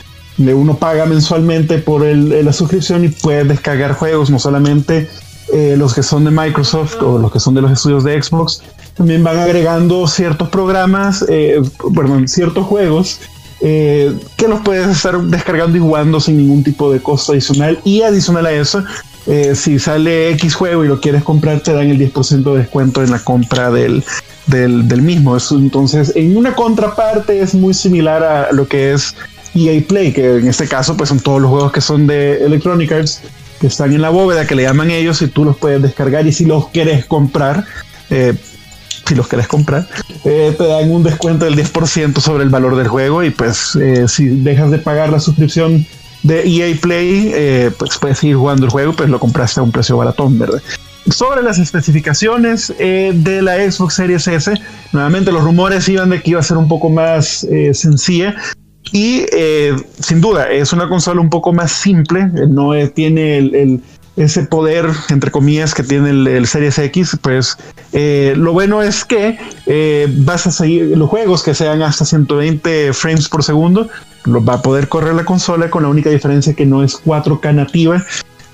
uno 0.48 0.76
paga 0.76 1.06
mensualmente 1.06 1.78
por 1.78 2.04
la 2.04 2.52
suscripción 2.52 3.04
y 3.04 3.08
puede 3.08 3.44
descargar 3.44 3.92
juegos, 3.92 4.30
no 4.30 4.38
solamente 4.38 5.08
eh, 5.52 5.74
los 5.76 5.94
que 5.94 6.02
son 6.02 6.24
de 6.24 6.30
Microsoft 6.30 6.96
o 7.02 7.18
los 7.18 7.30
que 7.30 7.40
son 7.40 7.54
de 7.54 7.62
los 7.62 7.72
estudios 7.72 8.04
de 8.04 8.20
Xbox, 8.22 8.62
también 8.94 9.22
van 9.22 9.38
agregando 9.38 10.06
ciertos 10.06 10.48
programas, 10.48 11.24
eh, 11.28 11.60
perdón, 11.94 12.28
ciertos 12.28 12.66
juegos 12.66 13.20
eh, 13.62 14.18
que 14.36 14.48
los 14.48 14.60
puedes 14.60 14.88
estar 14.88 15.20
descargando 15.20 15.76
y 15.76 15.80
jugando 15.80 16.18
sin 16.18 16.38
ningún 16.38 16.64
tipo 16.64 16.90
de 16.90 17.00
costo 17.00 17.32
adicional. 17.32 17.78
Y 17.84 18.02
adicional 18.02 18.46
a 18.46 18.52
eso, 18.52 18.82
eh, 19.26 19.54
si 19.54 19.78
sale 19.78 20.30
X 20.30 20.54
juego 20.54 20.84
y 20.84 20.88
lo 20.88 21.00
quieres 21.00 21.22
comprar, 21.22 21.60
te 21.60 21.72
dan 21.72 21.88
el 21.90 21.98
10% 21.98 22.52
de 22.52 22.58
descuento 22.58 23.02
en 23.02 23.10
la 23.10 23.18
compra 23.18 23.70
del, 23.70 24.02
del, 24.46 25.02
mismo. 25.02 25.36
entonces, 25.50 26.12
en 26.16 26.36
una 26.36 26.54
contraparte 26.54 27.40
es 27.40 27.54
muy 27.54 27.74
similar 27.74 28.22
a 28.22 28.52
lo 28.52 28.66
que 28.66 28.94
es 28.94 29.14
EA 29.54 29.82
Play, 29.86 30.12
que 30.12 30.36
en 30.36 30.48
este 30.48 30.68
caso 30.68 30.96
pues 30.96 31.08
son 31.08 31.20
todos 31.20 31.40
los 31.40 31.50
juegos 31.50 31.72
que 31.72 31.80
son 31.80 32.06
de 32.06 32.44
Electronic 32.44 32.92
Arts, 32.92 33.22
que 33.60 33.66
están 33.66 33.92
en 33.92 34.02
la 34.02 34.10
bóveda, 34.10 34.46
que 34.46 34.54
le 34.54 34.62
llaman 34.62 34.90
ellos, 34.90 35.20
y 35.22 35.28
tú 35.28 35.44
los 35.44 35.56
puedes 35.56 35.82
descargar 35.82 36.26
y 36.26 36.32
si 36.32 36.44
los 36.44 36.68
quieres 36.68 37.04
comprar, 37.04 37.64
eh, 38.08 38.34
si 39.06 39.14
los 39.14 39.26
quieres 39.26 39.48
comprar, 39.48 39.88
eh, 40.24 40.54
te 40.56 40.64
dan 40.64 40.90
un 40.90 41.02
descuento 41.02 41.44
del 41.44 41.56
10% 41.56 42.20
sobre 42.20 42.44
el 42.44 42.50
valor 42.50 42.76
del 42.76 42.86
juego 42.86 43.24
y 43.24 43.30
pues 43.30 43.74
eh, 43.74 44.06
si 44.06 44.28
dejas 44.28 44.70
de 44.70 44.78
pagar 44.78 45.10
la 45.10 45.18
suscripción 45.18 45.84
de 46.22 46.42
EA 46.46 46.76
Play, 46.80 47.32
eh, 47.34 47.70
pues 47.76 47.98
puedes 47.98 48.18
seguir 48.18 48.36
jugando 48.36 48.66
el 48.66 48.70
juego, 48.70 48.92
pues 48.92 49.08
lo 49.08 49.18
compraste 49.18 49.58
a 49.58 49.62
un 49.62 49.72
precio 49.72 49.96
baratón, 49.96 50.38
¿verdad? 50.38 50.62
Sobre 51.10 51.42
las 51.42 51.58
especificaciones 51.58 52.72
de 52.78 53.42
la 53.42 53.56
Xbox 53.68 53.94
Series 53.94 54.28
S, 54.28 54.52
nuevamente 54.92 55.32
los 55.32 55.42
rumores 55.42 55.88
iban 55.88 56.10
de 56.10 56.22
que 56.22 56.30
iba 56.30 56.40
a 56.40 56.44
ser 56.44 56.58
un 56.58 56.68
poco 56.68 56.90
más 56.90 57.46
sencilla, 57.72 58.36
y 58.92 59.24
sin 60.00 60.20
duda 60.20 60.50
es 60.50 60.72
una 60.72 60.88
consola 60.88 61.20
un 61.20 61.30
poco 61.30 61.52
más 61.52 61.72
simple, 61.72 62.26
no 62.48 62.72
tiene 62.90 63.80
ese 64.16 64.42
poder, 64.42 64.86
entre 65.08 65.30
comillas, 65.30 65.74
que 65.74 65.82
tiene 65.82 66.10
el, 66.10 66.46
Series 66.46 66.78
X, 66.78 67.18
pues 67.22 67.56
eh, 67.92 68.34
lo 68.36 68.52
bueno 68.52 68.82
es 68.82 69.04
que 69.04 69.38
eh, 69.66 70.08
vas 70.18 70.46
a 70.46 70.50
seguir 70.50 70.96
los 70.96 71.08
juegos 71.08 71.42
que 71.42 71.54
sean 71.54 71.82
hasta 71.82 72.04
120 72.04 72.92
frames 72.92 73.28
por 73.28 73.42
segundo, 73.42 73.88
lo 74.24 74.44
va 74.44 74.54
a 74.54 74.62
poder 74.62 74.88
correr 74.88 75.14
la 75.14 75.24
consola 75.24 75.70
con 75.70 75.84
la 75.84 75.88
única 75.88 76.10
diferencia 76.10 76.54
que 76.54 76.66
no 76.66 76.82
es 76.82 77.02
4K 77.02 77.54
nativa, 77.54 78.04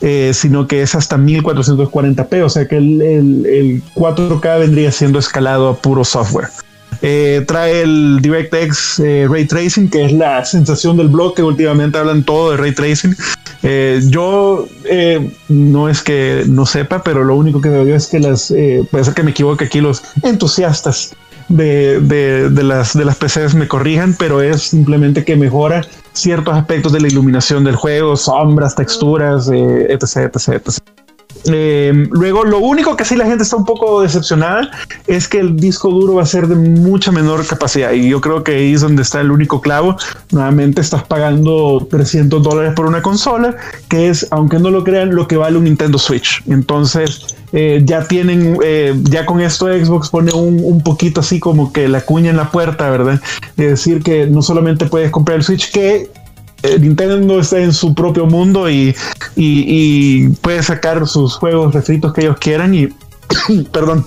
eh, 0.03 0.33
sino 0.35 0.69
que 0.69 0.83
es 0.83 0.95
hasta 0.95 1.17
1440p, 1.17 2.45
o 2.45 2.49
sea 2.49 2.69
que 2.69 2.77
el 2.77 3.83
4K 3.95 4.61
vendría 4.61 4.93
siendo 4.93 5.19
escalado 5.19 5.69
a 5.69 5.77
puro 5.77 6.05
software. 6.05 6.49
Eh, 7.03 7.45
trae 7.47 7.83
el 7.83 8.21
DirectX 8.21 9.01
eh, 9.01 9.27
Ray 9.29 9.47
Tracing, 9.47 9.91
que 9.91 10.07
es 10.07 10.13
la 10.13 10.45
sensación 10.45 10.97
del 10.97 11.09
blog 11.09 11.35
que 11.35 11.43
últimamente 11.43 11.99
hablan 11.99 12.25
todo 12.25 12.51
de 12.51 12.57
Ray 12.57 12.73
Tracing. 12.73 13.15
Eh, 13.63 14.01
yo 14.09 14.69
no 15.49 15.89
es 15.89 16.03
que 16.03 16.45
no 16.47 16.67
sepa, 16.67 17.03
pero 17.03 17.25
lo 17.25 17.37
único 17.37 17.61
que 17.61 17.69
veo 17.69 17.95
es 17.95 18.07
que 18.07 18.21
las, 18.21 18.53
puede 18.91 19.05
ser 19.05 19.15
que 19.15 19.23
me 19.23 19.31
equivoque 19.33 19.65
aquí, 19.65 19.81
los 19.81 20.03
entusiastas 20.23 21.15
de, 21.49 22.01
de, 22.01 22.63
las, 22.63 22.97
de 22.97 23.05
las 23.05 23.17
PCs 23.17 23.55
me 23.55 23.69
corrijan, 23.69 24.15
pero 24.19 24.43
es 24.43 24.63
simplemente 24.63 25.25
que 25.25 25.37
mejora 25.37 25.87
ciertos 26.13 26.55
aspectos 26.55 26.93
de 26.93 27.01
la 27.01 27.09
iluminación 27.09 27.65
del 27.65 27.77
juego, 27.77 28.17
sombras, 28.17 28.75
texturas, 28.75 29.49
etc, 29.49 30.33
etc, 30.35 30.49
etc. 30.49 30.96
Eh, 31.45 32.09
luego, 32.11 32.45
lo 32.45 32.59
único 32.59 32.97
que 32.97 33.05
sí 33.05 33.17
la 33.17 33.27
gente 33.27 33.45
está 33.45 33.57
un 33.57 33.65
poco 33.65 34.03
decepcionada 34.03 34.71
es 35.07 35.29
que 35.29 35.39
el 35.39 35.57
disco 35.57 35.91
duro 35.91 36.15
va 36.15 36.23
a 36.23 36.27
ser 36.27 36.49
de 36.49 36.57
mucha 36.57 37.13
menor 37.13 37.47
capacidad. 37.47 37.93
Y 37.93 38.09
yo 38.09 38.21
creo 38.21 38.43
que 38.43 38.53
ahí 38.53 38.75
es 38.75 38.81
donde 38.81 39.03
está 39.03 39.21
el 39.21 39.31
único 39.31 39.61
clavo. 39.61 39.97
Nuevamente 40.33 40.81
estás 40.81 41.05
pagando 41.05 41.87
300 41.91 42.43
dólares 42.43 42.73
por 42.75 42.87
una 42.87 43.03
consola, 43.03 43.57
que 43.89 44.09
es, 44.09 44.27
aunque 44.31 44.59
no 44.59 44.71
lo 44.71 44.85
crean, 44.85 45.15
lo 45.15 45.29
que 45.29 45.37
vale 45.37 45.59
un 45.59 45.65
Nintendo 45.65 45.99
Switch. 45.99 46.43
Entonces, 46.49 47.37
eh, 47.53 47.83
ya 47.85 48.07
tienen, 48.07 48.59
eh, 48.63 48.95
ya 49.05 49.25
con 49.25 49.41
esto 49.41 49.67
Xbox 49.67 50.11
pone 50.11 50.33
un, 50.33 50.61
un, 50.63 50.83
poquito 50.83 51.21
así 51.21 51.39
como 51.39 51.73
que 51.73 51.89
la 51.89 52.01
cuña 52.01 52.31
en 52.31 52.37
la 52.37 52.51
puerta, 52.51 52.91
¿verdad? 52.91 53.21
Es 53.57 53.71
decir, 53.71 54.03
que 54.03 54.27
no 54.27 54.43
solamente 54.43 54.87
puedes 54.87 55.11
comprar 55.11 55.39
el 55.39 55.45
Switch, 55.45 55.71
que 55.71 56.11
Nintendo 56.63 57.41
está 57.41 57.59
en 57.59 57.73
su 57.73 57.95
propio 57.95 58.27
mundo 58.27 58.69
y, 58.71 58.95
puede 60.41 60.63
sacar 60.63 61.07
sus 61.07 61.35
juegos 61.35 61.75
refritos 61.75 62.13
que 62.13 62.23
ellos 62.23 62.37
quieran 62.39 62.75
y, 62.75 62.89
perdón, 63.73 64.07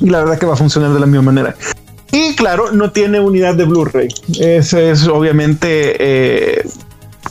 y 0.00 0.10
la 0.10 0.20
verdad 0.20 0.38
que 0.38 0.46
va 0.46 0.54
a 0.54 0.56
funcionar 0.56 0.92
de 0.92 1.00
la 1.00 1.06
misma 1.06 1.22
manera. 1.22 1.56
Y 2.10 2.34
claro, 2.36 2.72
no 2.72 2.90
tiene 2.90 3.20
unidad 3.20 3.54
de 3.54 3.64
Blu-ray. 3.64 4.08
Eso 4.40 4.78
es 4.78 5.06
obviamente 5.06 5.96
eh, 5.98 6.68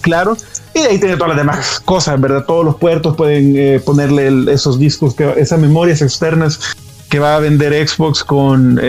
claro. 0.01 0.37
Y 0.73 0.79
ahí 0.79 0.99
tiene 0.99 1.15
todas 1.15 1.29
las 1.29 1.37
demás 1.37 1.79
cosas, 1.79 2.21
¿verdad? 2.21 2.45
Todos 2.45 2.63
los 2.63 2.75
puertos 2.75 3.15
pueden 3.15 3.55
eh, 3.57 3.81
ponerle 3.83 4.53
esos 4.53 4.77
discos, 4.77 5.15
que, 5.15 5.33
esas 5.37 5.59
memorias 5.59 6.03
externas 6.03 6.59
que 7.09 7.19
va 7.19 7.37
a 7.37 7.39
vender 7.39 7.87
Xbox 7.87 8.23
con 8.23 8.79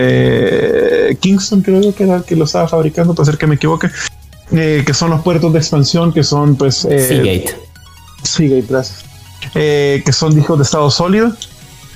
Kingston, 1.21 1.61
creo 1.61 1.95
que 1.95 2.03
era 2.03 2.21
que 2.21 2.35
lo 2.35 2.43
estaba 2.43 2.67
fabricando, 2.67 3.15
para 3.15 3.25
ser 3.25 3.37
que 3.37 3.47
me 3.47 3.55
equivoque. 3.55 3.89
Eh, 4.51 4.83
que 4.85 4.93
son 4.93 5.11
los 5.11 5.21
puertos 5.21 5.53
de 5.53 5.59
expansión, 5.59 6.11
que 6.11 6.23
son 6.23 6.55
pues... 6.55 6.85
Eh, 6.85 7.07
Seagate. 7.07 7.55
Seagate, 8.23 8.65
gracias. 8.67 9.05
Eh, 9.55 10.01
que 10.05 10.11
son 10.11 10.35
discos 10.35 10.57
de 10.57 10.63
estado 10.63 10.89
sólido. 10.89 11.31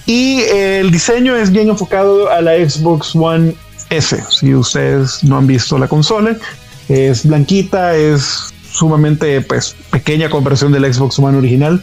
Y 0.06 0.42
el 0.52 0.92
diseño 0.92 1.36
es 1.36 1.52
bien 1.52 1.70
enfocado 1.70 2.30
a 2.30 2.42
la 2.42 2.54
Xbox 2.56 3.16
One 3.16 3.56
S. 3.90 4.24
Si 4.30 4.54
ustedes 4.54 5.24
no 5.24 5.38
han 5.38 5.48
visto 5.48 5.78
la 5.78 5.88
consola, 5.88 6.38
es 6.90 7.26
blanquita, 7.26 7.96
es 7.96 8.54
sumamente 8.72 9.40
pues, 9.42 9.76
pequeña 9.92 10.30
comparación 10.30 10.72
del 10.72 10.92
Xbox 10.94 11.20
One 11.20 11.38
original. 11.38 11.82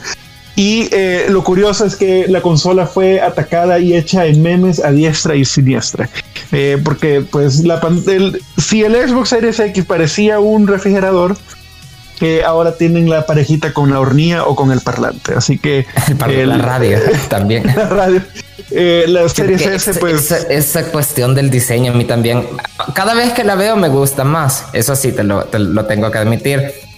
Y 0.61 0.91
eh, 0.93 1.25
lo 1.31 1.43
curioso 1.43 1.87
es 1.87 1.97
que 1.97 2.27
la 2.29 2.43
consola 2.43 2.87
fue 2.87 3.19
atacada 3.19 3.79
y 3.79 3.97
hecha 3.97 4.27
en 4.27 4.43
memes 4.43 4.85
a 4.85 4.93
diestra 4.93 5.35
y 5.35 5.47
siniestra. 5.47 6.11
Eh, 6.53 6.77
porque 6.85 7.23
pues 7.23 7.61
la 7.61 7.81
el, 8.09 8.43
si 8.59 8.83
el 8.83 8.93
Xbox 8.93 9.31
Series 9.31 9.59
X 9.59 9.87
parecía 9.87 10.39
un 10.39 10.67
refrigerador, 10.67 11.35
que 12.19 12.45
ahora 12.45 12.77
tienen 12.77 13.09
la 13.09 13.25
parejita 13.25 13.73
con 13.73 13.91
la 13.91 14.01
hornilla 14.01 14.45
o 14.45 14.55
con 14.55 14.71
el 14.71 14.83
parlante. 14.83 15.33
Así 15.35 15.57
que 15.57 15.87
la 16.45 16.59
radio 16.59 16.99
también. 17.31 17.65
La 17.75 17.89
radio. 17.89 18.21
Eh, 18.71 19.07
la 19.09 19.27
Series 19.31 19.65
S, 19.65 19.95
pues. 19.95 20.31
Esa, 20.31 20.93
cuestión 20.93 21.35
del 21.35 21.49
diseño 21.49 21.93
a 21.93 21.95
mí 21.95 22.05
también. 22.05 22.47
Cada 22.93 23.15
vez 23.15 23.33
que 23.33 23.45
la 23.45 23.55
veo 23.55 23.77
me 23.77 23.89
gusta 23.89 24.25
más. 24.25 24.67
Eso 24.75 24.95
sí, 24.95 25.13
te 25.13 25.25
lo, 25.25 25.45
te 25.45 25.59
lo 25.59 25.87
tengo 25.87 26.11
que 26.11 26.19
admitir 26.19 26.90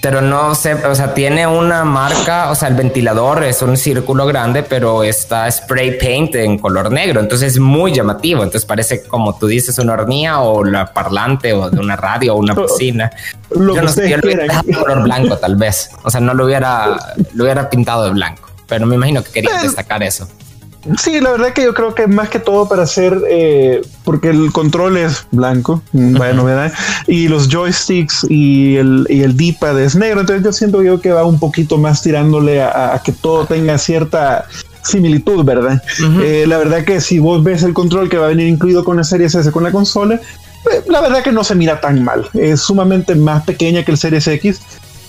pero 0.00 0.20
no 0.20 0.54
sé, 0.54 0.74
o 0.74 0.94
sea, 0.94 1.14
tiene 1.14 1.46
una 1.46 1.84
marca, 1.84 2.50
o 2.50 2.54
sea, 2.54 2.68
el 2.68 2.74
ventilador 2.74 3.42
es 3.42 3.62
un 3.62 3.76
círculo 3.76 4.26
grande, 4.26 4.62
pero 4.62 5.02
está 5.02 5.50
spray 5.50 5.98
paint 5.98 6.34
en 6.36 6.58
color 6.58 6.90
negro, 6.92 7.20
entonces 7.20 7.54
es 7.54 7.58
muy 7.58 7.92
llamativo, 7.92 8.42
entonces 8.42 8.64
parece 8.64 9.02
como 9.02 9.36
tú 9.36 9.46
dices 9.46 9.78
una 9.78 9.94
hornilla 9.94 10.40
o 10.40 10.64
la 10.64 10.92
parlante 10.92 11.52
o 11.52 11.68
de 11.68 11.80
una 11.80 11.96
radio 11.96 12.34
o 12.34 12.38
una. 12.38 12.54
Lo 13.50 13.74
yo 13.74 13.82
no 13.82 13.88
sé, 13.88 14.08
yo 14.08 14.18
lo 14.18 14.26
hubiera 14.26 14.62
color 14.62 15.02
blanco 15.02 15.36
tal 15.38 15.56
vez, 15.56 15.90
o 16.02 16.10
sea, 16.10 16.20
no 16.20 16.34
lo 16.34 16.44
hubiera, 16.44 16.96
lo 17.34 17.44
hubiera 17.44 17.68
pintado 17.68 18.04
de 18.04 18.10
blanco, 18.10 18.50
pero 18.66 18.86
me 18.86 18.94
imagino 18.94 19.22
que 19.24 19.30
quería 19.30 19.60
destacar 19.62 20.02
eso. 20.02 20.28
Sí, 20.96 21.20
la 21.20 21.32
verdad 21.32 21.52
que 21.52 21.64
yo 21.64 21.74
creo 21.74 21.94
que 21.94 22.06
más 22.06 22.28
que 22.28 22.38
todo 22.38 22.68
para 22.68 22.84
hacer, 22.84 23.20
eh, 23.28 23.82
porque 24.04 24.30
el 24.30 24.52
control 24.52 24.96
es 24.96 25.26
blanco, 25.30 25.82
bueno, 25.92 26.44
¿verdad? 26.44 26.72
Y 27.06 27.28
los 27.28 27.48
joysticks 27.48 28.26
y 28.28 28.76
el, 28.76 29.06
y 29.08 29.22
el 29.22 29.36
D-pad 29.36 29.80
es 29.80 29.96
negro, 29.96 30.20
entonces 30.20 30.44
yo 30.44 30.52
siento 30.52 30.82
yo 30.82 31.00
que 31.00 31.12
va 31.12 31.24
un 31.24 31.38
poquito 31.38 31.78
más 31.78 32.02
tirándole 32.02 32.62
a, 32.62 33.00
que 33.04 33.12
todo 33.12 33.46
tenga 33.46 33.76
cierta 33.78 34.46
similitud, 34.82 35.44
¿verdad? 35.44 35.82
Eh, 36.22 36.44
la 36.46 36.58
verdad 36.58 36.84
que 36.84 37.00
si 37.00 37.18
vos 37.18 37.42
ves 37.42 37.62
el 37.62 37.74
control 37.74 38.08
que 38.08 38.16
va 38.16 38.26
a 38.26 38.28
venir 38.28 38.48
incluido 38.48 38.84
con 38.84 38.96
la 38.96 39.04
Series 39.04 39.34
S 39.34 39.50
con 39.50 39.64
la 39.64 39.72
consola, 39.72 40.14
eh, 40.14 40.82
la 40.88 41.00
verdad 41.00 41.22
que 41.22 41.32
no 41.32 41.44
se 41.44 41.54
mira 41.54 41.80
tan 41.80 42.02
mal, 42.02 42.28
es 42.34 42.60
sumamente 42.60 43.14
más 43.14 43.44
pequeña 43.44 43.84
que 43.84 43.92
el 43.92 43.98
Series 43.98 44.26
X 44.26 44.60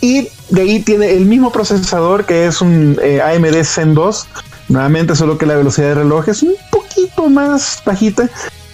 y 0.02 0.28
de 0.50 0.62
ahí 0.62 0.80
tiene 0.80 1.12
el 1.12 1.26
mismo 1.26 1.52
procesador 1.52 2.26
que 2.26 2.48
es 2.48 2.62
un 2.62 2.98
AMD 3.02 3.64
Zen 3.64 3.94
2 3.94 4.28
Nuevamente, 4.70 5.16
solo 5.16 5.38
que 5.38 5.46
la 5.46 5.56
velocidad 5.56 5.90
de 5.90 5.96
reloj 5.96 6.30
es 6.30 6.44
un 6.44 6.54
poquito 6.72 7.30
más 7.30 7.82
bajita. 7.86 8.30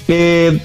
Eh, 0.07 0.61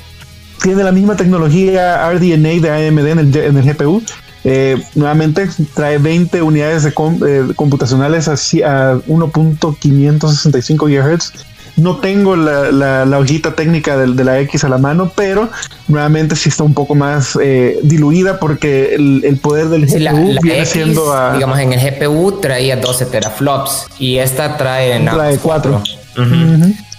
tiene 0.62 0.84
la 0.84 0.92
misma 0.92 1.16
tecnología 1.16 2.10
RDNA 2.10 2.60
de 2.60 2.88
AMD 2.88 3.06
en 3.06 3.18
el, 3.18 3.36
en 3.36 3.56
el 3.56 3.64
GPU. 3.64 4.02
Eh, 4.42 4.82
nuevamente 4.94 5.48
trae 5.74 5.98
20 5.98 6.42
unidades 6.42 6.82
de 6.82 6.90
eh, 6.90 7.52
computacionales 7.56 8.26
a, 8.28 8.32
a 8.32 8.96
1.565 8.96 10.88
GHz 10.88 11.32
No 11.76 11.96
tengo 11.96 12.36
la, 12.36 13.04
la, 13.04 13.18
hojita 13.18 13.54
técnica 13.54 13.96
de, 13.96 14.12
de, 14.12 14.24
la 14.24 14.38
X 14.40 14.64
a 14.64 14.68
la 14.68 14.78
mano, 14.78 15.12
pero 15.14 15.48
nuevamente 15.88 16.36
sí 16.36 16.48
está 16.48 16.64
un 16.64 16.74
poco 16.74 16.94
más 16.94 17.38
eh, 17.42 17.78
diluida 17.82 18.38
porque 18.38 18.94
el, 18.94 19.38
poder 19.42 19.68
del 19.68 19.86
GPU 19.86 20.36
viene 20.42 20.66
siendo 20.66 21.12
a... 21.12 21.34
Digamos, 21.34 21.58
en 21.58 21.72
el 21.72 21.80
GPU 21.80 22.40
traía 22.40 22.76
12 22.76 23.06
teraflops 23.06 23.86
y 23.98 24.18
esta 24.18 24.56
trae... 24.56 24.96
En 24.96 25.06
trae 25.06 25.38
4. 25.38 25.82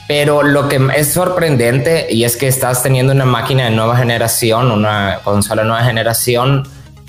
Pero 0.08 0.44
lo 0.44 0.68
que 0.68 0.90
es 0.98 1.14
sorprendente 1.14 2.08
y 2.10 2.26
es 2.26 2.36
que 2.36 2.48
estás 2.48 2.84
teniendo 2.84 3.14
una 3.14 3.26
máquina 3.26 3.66
de 3.66 3.72
nueva 3.72 3.96
generación, 3.96 4.72
una 4.72 5.20
consola 5.24 5.62
de 5.62 5.70
nueva 5.70 5.86
generación 5.86 6.68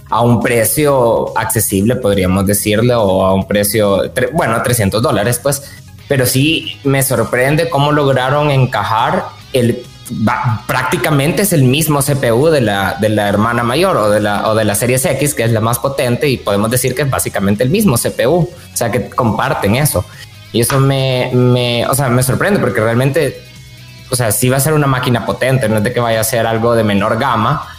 a 0.09 0.21
un 0.21 0.41
precio 0.41 1.37
accesible, 1.39 1.97
podríamos 1.97 2.47
decirle, 2.47 2.95
o 2.95 3.25
a 3.25 3.33
un 3.33 3.47
precio, 3.47 4.03
bueno, 4.35 4.63
300 4.63 5.03
dólares, 5.03 5.41
pues. 5.43 5.63
Pero 6.13 6.27
sí 6.27 6.79
me 6.85 7.03
sorprende 7.03 7.71
cómo 7.71 7.91
lograron 7.91 8.51
encajar 8.51 9.29
el 9.55 9.83
prácticamente 10.67 11.41
es 11.41 11.55
el 11.55 11.63
mismo 11.63 12.01
CPU 12.01 12.49
de 12.49 12.61
la, 12.61 12.99
de 13.01 13.09
la 13.09 13.31
hermana 13.31 13.63
mayor 13.63 13.97
o 13.97 14.11
de 14.11 14.21
la, 14.21 14.47
o 14.51 14.55
de 14.55 14.67
la 14.67 14.75
serie 14.75 14.97
X, 15.03 15.33
que 15.33 15.43
es 15.45 15.53
la 15.53 15.63
más 15.63 15.79
potente, 15.79 16.29
y 16.29 16.37
podemos 16.37 16.71
decir 16.71 16.95
que 16.95 17.01
es 17.01 17.09
básicamente 17.09 17.65
el 17.65 17.71
mismo 17.71 17.97
CPU. 17.97 18.41
O 18.41 18.51
sea, 18.75 18.91
que 18.91 19.09
comparten 19.09 19.77
eso. 19.77 20.05
Y 20.53 20.61
eso 20.61 20.79
me, 20.81 21.31
me, 21.33 21.87
o 21.87 21.95
sea, 21.95 22.11
me 22.11 22.23
sorprende 22.23 22.61
porque 22.61 22.83
realmente, 22.83 23.41
o 24.11 24.15
sea, 24.15 24.33
sí 24.33 24.51
va 24.51 24.59
a 24.59 24.61
ser 24.61 24.75
una 24.75 24.87
máquina 24.87 25.25
potente, 25.25 25.67
no 25.67 25.79
es 25.79 25.83
de 25.83 25.95
que 25.95 26.01
vaya 26.01 26.21
a 26.21 26.25
ser 26.25 26.47
algo 26.47 26.75
de 26.75 26.85
menor 26.85 27.19
gama. 27.19 27.72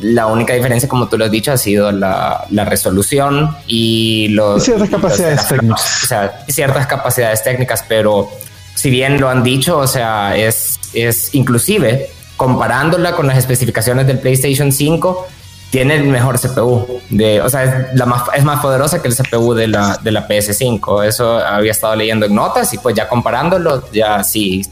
La 0.00 0.26
única 0.26 0.54
diferencia, 0.54 0.88
como 0.88 1.08
tú 1.08 1.18
lo 1.18 1.26
has 1.26 1.30
dicho, 1.30 1.52
ha 1.52 1.56
sido 1.56 1.92
la, 1.92 2.46
la 2.50 2.64
resolución 2.64 3.56
y 3.66 4.28
los... 4.28 4.64
ciertas 4.64 4.88
capacidades 4.88 5.46
técnicas. 5.46 6.02
O 6.02 6.06
sea, 6.06 6.44
ciertas 6.48 6.86
capacidades 6.86 7.44
técnicas, 7.44 7.84
pero 7.86 8.28
si 8.74 8.90
bien 8.90 9.20
lo 9.20 9.28
han 9.28 9.42
dicho, 9.42 9.78
o 9.78 9.86
sea, 9.86 10.36
es, 10.36 10.78
es 10.94 11.34
inclusive 11.34 12.10
comparándola 12.36 13.14
con 13.14 13.26
las 13.26 13.38
especificaciones 13.38 14.06
del 14.06 14.18
PlayStation 14.18 14.72
5, 14.72 15.26
tiene 15.70 15.96
el 15.96 16.04
mejor 16.04 16.38
CPU. 16.38 17.00
De, 17.08 17.40
o 17.40 17.48
sea, 17.48 17.64
es, 17.64 17.94
la 17.94 18.06
más, 18.06 18.24
es 18.34 18.44
más 18.44 18.60
poderosa 18.60 19.00
que 19.00 19.08
el 19.08 19.16
CPU 19.16 19.54
de 19.54 19.68
la, 19.68 19.98
de 20.02 20.10
la 20.10 20.26
PS5. 20.26 21.06
Eso 21.06 21.38
había 21.38 21.70
estado 21.70 21.96
leyendo 21.96 22.26
en 22.26 22.34
notas 22.34 22.72
y 22.74 22.78
pues 22.78 22.94
ya 22.94 23.08
comparándolo, 23.08 23.90
ya 23.92 24.24
sí 24.24 24.66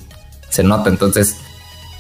se 0.49 0.63
nota. 0.63 0.91
Entonces, 0.91 1.37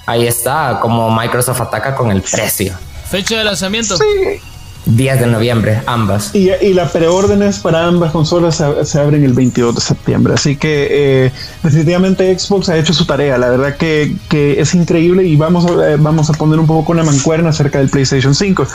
ahí 0.07 0.27
está 0.27 0.81
como 0.83 1.11
Microsoft 1.11 1.61
ataca 1.61 1.95
con 1.95 2.11
el 2.11 2.23
precio. 2.23 2.75
Fecha 3.11 3.39
de 3.39 3.45
lanzamiento. 3.45 3.97
Sí. 3.97 4.41
10 4.87 5.21
de 5.21 5.27
noviembre, 5.27 5.83
ambas. 5.87 6.35
Y, 6.35 6.51
y 6.51 6.73
las 6.75 6.91
preórdenes 6.91 7.59
para 7.59 7.85
ambas 7.85 8.13
consolas 8.13 8.63
se, 8.83 8.99
abren 8.99 9.25
el 9.25 9.35
22 9.35 9.75
de 9.75 9.81
septiembre. 9.81 10.35
Así 10.35 10.57
que 10.57 10.89
eh, 11.27 11.33
definitivamente 11.63 12.37
Xbox 12.39 12.69
ha 12.71 12.79
hecho 12.79 12.93
su 12.93 13.05
tarea. 13.05 13.37
La 13.39 13.51
verdad 13.51 13.77
que, 13.77 14.17
que 14.29 14.61
es 14.61 14.75
increíble 14.75 15.25
y 15.25 15.37
vamos 15.37 15.67
a, 15.67 15.91
eh, 15.91 15.97
vamos 15.99 16.31
a 16.31 16.33
poner 16.33 16.59
un 16.59 16.67
poco 16.67 16.85
con 16.85 16.97
la 16.97 17.05
mancuerna 17.05 17.51
acerca 17.51 17.79
del 17.79 17.89
PlayStation 17.89 18.35
5. 18.35 18.67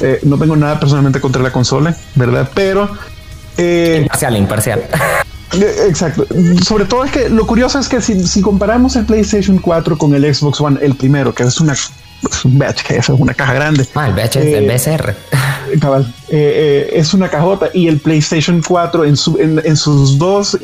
Eh, 0.00 0.20
no 0.22 0.38
tengo 0.38 0.54
nada 0.54 0.78
personalmente 0.78 1.20
contra 1.20 1.42
la 1.42 1.50
consola, 1.50 1.96
¿verdad? 2.14 2.48
Pero... 2.54 2.90
imparcial, 3.58 4.36
imparcial. 4.36 4.82
Exacto. 5.88 6.26
Sobre 6.62 6.84
todo 6.84 7.04
es 7.04 7.10
que 7.10 7.28
lo 7.28 7.46
curioso 7.46 7.78
es 7.78 7.88
que 7.88 8.00
si, 8.00 8.26
si 8.26 8.42
comparamos 8.42 8.96
el 8.96 9.06
PlayStation 9.06 9.58
4 9.58 9.98
con 9.98 10.14
el 10.14 10.34
Xbox 10.34 10.60
One, 10.60 10.78
el 10.82 10.94
primero, 10.94 11.34
que 11.34 11.42
es 11.42 11.60
una 11.60 11.74
es 12.22 12.44
un 12.44 12.58
VHS, 12.58 12.90
es 12.90 13.08
una 13.10 13.34
caja 13.34 13.54
grande. 13.54 13.86
Ah, 13.94 14.08
el 14.08 14.14
VHS 14.14 14.36
eh, 14.36 14.66
BSR. 14.66 15.14
Cabal, 15.80 16.14
eh, 16.28 16.88
eh, 16.90 16.90
es 16.94 17.14
una 17.14 17.28
cajota 17.28 17.68
y 17.74 17.88
el 17.88 17.98
PlayStation 18.00 18.62
4 18.66 19.04
en, 19.04 19.16
su, 19.16 19.38
en, 19.38 19.76
sus 19.76 20.18
dos 20.18 20.58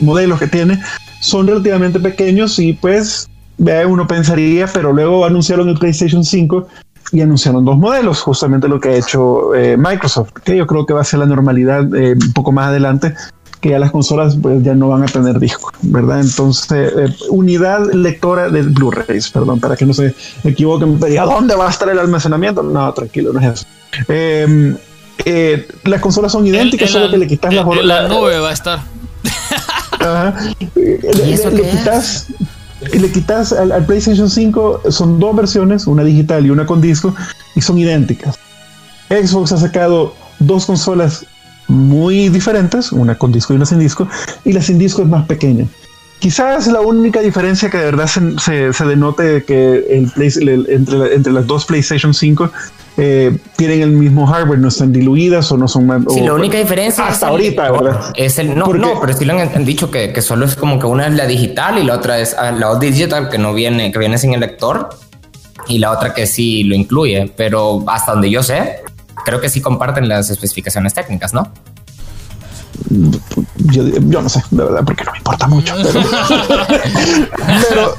modelos 0.00 0.38
que 0.38 0.46
tiene 0.46 0.80
son 1.20 1.46
relativamente 1.48 1.98
pequeños 1.98 2.58
y 2.58 2.72
pues 2.72 3.28
uno 3.58 4.06
pensaría, 4.06 4.66
pero 4.68 4.92
luego 4.92 5.26
anunciaron 5.26 5.68
el 5.68 5.78
PlayStation 5.78 6.24
5 6.24 6.66
y 7.12 7.20
anunciaron 7.20 7.64
dos 7.64 7.76
modelos, 7.76 8.20
justamente 8.20 8.68
lo 8.68 8.80
que 8.80 8.90
ha 8.90 8.96
hecho 8.96 9.50
Microsoft, 9.76 10.30
que 10.44 10.56
yo 10.56 10.66
creo 10.66 10.86
que 10.86 10.94
va 10.94 11.00
a 11.00 11.04
ser 11.04 11.18
la 11.18 11.26
normalidad 11.26 11.82
un 11.92 12.32
poco 12.32 12.52
más 12.52 12.68
adelante 12.68 13.14
que 13.60 13.70
ya 13.70 13.78
las 13.78 13.90
consolas 13.90 14.36
pues 14.40 14.62
ya 14.62 14.74
no 14.74 14.88
van 14.88 15.02
a 15.02 15.06
tener 15.06 15.38
disco, 15.38 15.70
¿verdad? 15.82 16.20
Entonces, 16.20 16.92
eh, 16.96 17.14
unidad 17.28 17.92
lectora 17.92 18.48
de 18.48 18.62
Blu-rays, 18.62 19.28
perdón, 19.30 19.60
para 19.60 19.76
que 19.76 19.84
no 19.84 19.92
se 19.92 20.14
equivoquen, 20.44 20.98
¿a 21.18 21.24
dónde 21.24 21.54
va 21.54 21.66
a 21.66 21.70
estar 21.70 21.88
el 21.90 21.98
almacenamiento? 21.98 22.62
No, 22.62 22.92
tranquilo, 22.94 23.32
no 23.32 23.40
es 23.40 23.46
eso. 23.46 23.66
Em, 24.08 24.76
eh, 25.24 25.68
las 25.84 26.00
consolas 26.00 26.32
son 26.32 26.46
idénticas, 26.46 26.90
solo 26.90 27.10
que 27.10 27.18
le 27.18 27.26
quitas 27.26 27.52
la, 27.52 27.64
la, 27.64 28.08
nube 28.08 28.38
va 28.38 28.48
a 28.48 28.52
estar. 28.52 28.80
Ajá. 30.00 30.34
Le, 30.74 31.70
quitas 31.70 32.28
le 32.92 33.12
quitas 33.12 33.52
al, 33.52 33.72
al, 33.72 33.84
PlayStation 33.84 34.30
5 34.30 34.82
son 34.88 35.20
dos 35.20 35.36
versiones, 35.36 35.86
una 35.86 36.02
digital 36.02 36.46
y 36.46 36.50
una 36.50 36.64
con 36.64 36.80
disco, 36.80 37.14
y 37.54 37.60
son 37.60 37.76
idénticas. 37.76 38.38
Xbox 39.10 39.52
ha 39.52 39.58
sacado 39.58 40.14
dos 40.38 40.64
consolas 40.64 41.26
muy 41.70 42.28
diferentes, 42.28 42.92
una 42.92 43.16
con 43.16 43.32
disco 43.32 43.52
y 43.52 43.56
una 43.56 43.66
sin 43.66 43.78
disco, 43.78 44.08
y 44.44 44.52
la 44.52 44.60
sin 44.60 44.78
disco 44.78 45.02
es 45.02 45.08
más 45.08 45.26
pequeña. 45.26 45.66
Quizás 46.18 46.66
la 46.66 46.82
única 46.82 47.20
diferencia 47.20 47.70
que 47.70 47.78
de 47.78 47.84
verdad 47.84 48.06
se, 48.06 48.72
se, 48.74 48.84
denote 48.84 49.42
que 49.44 49.86
el, 49.88 50.12
entre, 50.68 51.14
entre 51.14 51.32
las 51.32 51.46
dos 51.46 51.64
PlayStation 51.64 52.12
5 52.12 52.50
eh, 52.98 53.38
tienen 53.56 53.80
el 53.80 53.90
mismo 53.92 54.26
hardware, 54.26 54.58
no 54.58 54.68
están 54.68 54.92
diluidas 54.92 55.50
o 55.50 55.56
no 55.56 55.66
son 55.66 55.86
más. 55.86 56.02
Sí, 56.12 56.20
la 56.20 56.34
única 56.34 56.58
diferencia 56.58 57.06
hasta 57.06 57.28
ahorita, 57.28 57.70
¿verdad? 57.72 58.12
Es 58.14 58.38
el 58.38 58.54
no, 58.54 58.66
no, 58.66 59.00
pero 59.00 59.14
sí 59.14 59.24
lo 59.24 59.32
han, 59.32 59.64
dicho 59.64 59.90
que, 59.90 60.12
que, 60.12 60.20
solo 60.20 60.44
es 60.44 60.56
como 60.56 60.78
que 60.78 60.84
una 60.84 61.06
es 61.06 61.14
la 61.14 61.26
digital 61.26 61.78
y 61.78 61.84
la 61.84 61.94
otra 61.94 62.18
es 62.18 62.34
ah, 62.34 62.52
la 62.52 62.78
digital 62.78 63.30
que 63.30 63.38
no 63.38 63.54
viene, 63.54 63.90
que 63.90 63.98
viene 63.98 64.18
sin 64.18 64.34
el 64.34 64.40
lector 64.40 64.90
y 65.68 65.78
la 65.78 65.92
otra 65.92 66.12
que 66.12 66.26
sí 66.26 66.64
lo 66.64 66.74
incluye, 66.74 67.32
pero 67.34 67.82
hasta 67.86 68.12
donde 68.12 68.28
yo 68.28 68.42
sé, 68.42 68.80
creo 69.24 69.40
que 69.40 69.48
sí 69.48 69.60
comparten 69.60 70.08
las 70.08 70.30
especificaciones 70.30 70.94
técnicas, 70.94 71.34
¿no? 71.34 71.52
Yo, 73.56 73.82
no 74.22 74.28
sé, 74.28 74.42
de 74.50 74.64
verdad, 74.64 74.82
porque 74.84 75.04
no 75.04 75.12
me 75.12 75.18
importa 75.18 75.46
mucho. 75.46 75.74
Pero, 77.68 77.94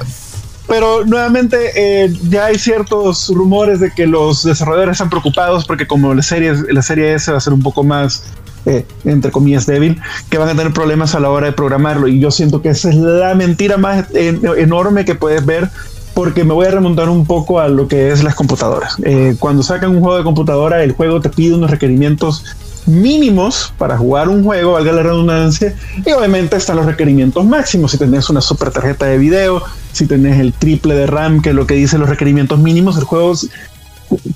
pero, 0.66 1.04
nuevamente 1.04 1.56
eh, 1.76 2.16
ya 2.28 2.46
hay 2.46 2.58
ciertos 2.58 3.28
rumores 3.34 3.80
de 3.80 3.90
que 3.90 4.06
los 4.06 4.44
desarrolladores 4.44 4.92
están 4.92 5.10
preocupados 5.10 5.66
porque 5.66 5.86
como 5.86 6.14
la 6.14 6.22
serie, 6.22 6.54
la 6.70 6.82
serie 6.82 7.14
S 7.14 7.30
va 7.30 7.38
a 7.38 7.40
ser 7.40 7.52
un 7.52 7.62
poco 7.62 7.82
más 7.84 8.22
eh, 8.64 8.86
entre 9.04 9.32
comillas 9.32 9.66
débil, 9.66 10.00
que 10.30 10.38
van 10.38 10.48
a 10.48 10.54
tener 10.54 10.72
problemas 10.72 11.16
a 11.16 11.20
la 11.20 11.30
hora 11.30 11.46
de 11.46 11.52
programarlo. 11.52 12.06
Y 12.06 12.20
yo 12.20 12.30
siento 12.30 12.62
que 12.62 12.68
esa 12.68 12.90
es 12.90 12.94
la 12.94 13.34
mentira 13.34 13.76
más 13.76 14.06
enorme 14.14 15.04
que 15.04 15.16
puedes 15.16 15.44
ver 15.44 15.68
porque 16.14 16.44
me 16.44 16.52
voy 16.52 16.66
a 16.66 16.70
remontar 16.70 17.08
un 17.08 17.26
poco 17.26 17.60
a 17.60 17.68
lo 17.68 17.88
que 17.88 18.10
es 18.10 18.22
las 18.22 18.34
computadoras. 18.34 18.96
Eh, 19.04 19.36
cuando 19.38 19.62
sacan 19.62 19.90
un 19.90 20.00
juego 20.00 20.18
de 20.18 20.24
computadora, 20.24 20.82
el 20.82 20.92
juego 20.92 21.20
te 21.20 21.28
pide 21.28 21.54
unos 21.54 21.70
requerimientos 21.70 22.44
mínimos 22.86 23.72
para 23.78 23.96
jugar 23.96 24.28
un 24.28 24.42
juego, 24.42 24.72
valga 24.72 24.92
la 24.92 25.02
redundancia, 25.02 25.74
y 26.04 26.10
obviamente 26.12 26.56
están 26.56 26.76
los 26.76 26.86
requerimientos 26.86 27.44
máximos. 27.44 27.92
Si 27.92 27.98
tenés 27.98 28.28
una 28.28 28.40
super 28.40 28.70
tarjeta 28.70 29.06
de 29.06 29.18
video, 29.18 29.62
si 29.92 30.06
tenés 30.06 30.38
el 30.40 30.52
triple 30.52 30.94
de 30.94 31.06
RAM, 31.06 31.40
que 31.40 31.50
es 31.50 31.54
lo 31.54 31.66
que 31.66 31.74
dice 31.74 31.98
los 31.98 32.08
requerimientos 32.08 32.58
mínimos, 32.58 32.96
el 32.98 33.04
juego 33.04 33.34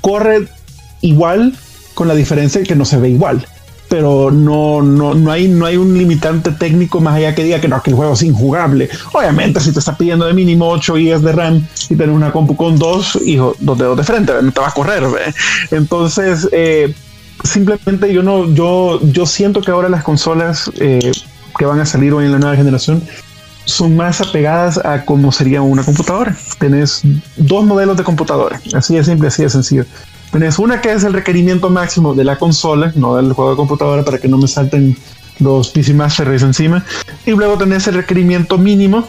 corre 0.01 0.49
igual, 1.01 1.59
con 1.95 2.09
la 2.09 2.15
diferencia 2.15 2.63
que 2.63 2.77
no 2.77 2.85
se 2.85 2.99
ve 2.99 3.09
igual 3.09 3.47
pero 3.89 4.31
no, 4.31 4.83
no, 4.83 5.15
no, 5.15 5.31
hay, 5.31 5.49
no 5.49 5.67
hay 5.67 5.77
un 5.77 5.97
limitante 5.97 6.51
técnico 6.53 7.01
más 7.01 7.17
allá 7.17 7.35
que 7.35 7.45
diga 7.45 7.61
que 7.61 7.69
no, 7.69 7.83
que 7.83 7.91
el 7.91 7.97
juego 7.97 8.15
es 8.15 8.23
injugable. 8.23 8.89
Obviamente, 9.13 9.61
si 9.61 9.73
te 9.73 9.79
está 9.79 9.97
pidiendo 9.97 10.27
de 10.27 10.35
mínimo 10.35 10.69
8 10.69 10.95
GB 10.95 11.21
de 11.21 11.33
RAM 11.33 11.67
y 11.89 11.97
tienes 11.97 12.15
una 12.15 12.33
compu 12.33 12.57
con 12.57 12.79
dos, 12.79 13.19
hijo, 13.25 13.55
dos 13.61 13.79
dedos 13.79 13.97
de 13.97 14.05
frente, 14.05 14.33
no 14.43 14.53
te 14.53 14.61
va 14.61 14.69
a 14.69 14.73
correr. 14.73 15.05
Entonces, 15.71 16.49
eh, 16.53 16.93
simplemente 17.45 18.13
yo 18.13 18.23
no, 18.23 18.53
yo, 18.53 19.01
yo 19.03 19.27
siento 19.27 19.61
que 19.61 19.71
ahora 19.71 19.89
las 19.89 20.03
consolas 20.03 20.71
eh, 20.81 21.13
que 21.59 21.65
van 21.65 21.81
a 21.81 21.87
salir 21.87 22.13
hoy 22.13 22.25
en 22.25 22.33
la 22.33 22.39
nueva 22.39 22.57
generación 22.57 23.03
son 23.67 23.97
más 23.97 24.21
apegadas 24.21 24.79
a 24.85 25.05
cómo 25.05 25.33
sería 25.33 25.61
una 25.63 25.85
computadora. 25.85 26.37
Tenés 26.59 27.03
dos 27.37 27.65
modelos 27.65 27.97
de 27.97 28.05
computadora, 28.05 28.61
así 28.75 28.95
de 28.95 29.05
simple, 29.05 29.29
así 29.29 29.43
de 29.43 29.51
sencillo. 29.51 29.85
Tenés 30.31 30.59
una 30.59 30.81
que 30.81 30.93
es 30.93 31.05
el 31.05 31.13
requerimiento 31.13 31.71
máximo 31.71 32.15
de 32.15 32.25
la 32.25 32.37
consola, 32.37 32.93
no 32.95 33.17
del 33.17 33.33
juego 33.33 33.53
de 33.53 33.57
computadora, 33.57 34.05
para 34.05 34.19
que 34.19 34.29
no 34.29 34.39
me 34.39 34.49
salten 34.49 34.97
los 35.39 35.69
PC 35.69 35.95
Master 35.95 36.29
Race 36.29 36.45
encima. 36.45 36.85
Y 37.25 37.33
luego 37.33 37.57
tenés 37.57 37.87
el 37.87 37.95
requerimiento 37.95 38.59
mínimo, 38.59 39.07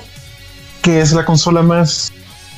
que 0.82 1.02
es 1.02 1.14
la 1.14 1.26
consola 1.26 1.62
más, 1.62 2.12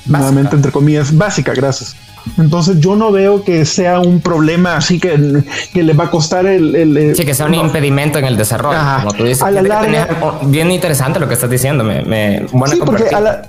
nuevamente 0.05 0.55
entre 0.55 0.72
comillas, 0.72 1.16
básica, 1.16 1.53
gracias. 1.53 1.95
Entonces 2.38 2.80
yo 2.80 2.95
no 2.95 3.12
veo 3.12 3.43
que 3.43 3.66
sea 3.66 3.99
un 3.99 4.20
problema 4.20 4.76
así 4.76 4.99
que, 4.99 5.41
que 5.74 5.84
le 5.84 5.93
va 5.93 6.05
a 6.05 6.12
costar 6.12 6.45
el... 6.45 7.14
sí, 7.16 7.26
que 7.26 7.34
sea 7.34 7.45
un 7.45 7.55
impedimento 7.55 8.20
en 8.20 8.26
el 8.26 8.38
desarrollo. 8.38 8.78
Como 8.99 9.14
tú 9.14 9.24
dices, 9.24 9.41
a 9.41 9.51
la 9.51 9.62
larga, 9.62 10.07
bien 10.43 10.70
interesante 10.70 11.20
lo 11.20 11.28
que 11.28 11.34
estás 11.36 11.49
diciendo. 11.49 11.84
Me, 11.84 12.03
me 12.03 12.45
sí, 12.68 12.80
porque 12.86 13.07
a 13.07 13.20
la, 13.20 13.41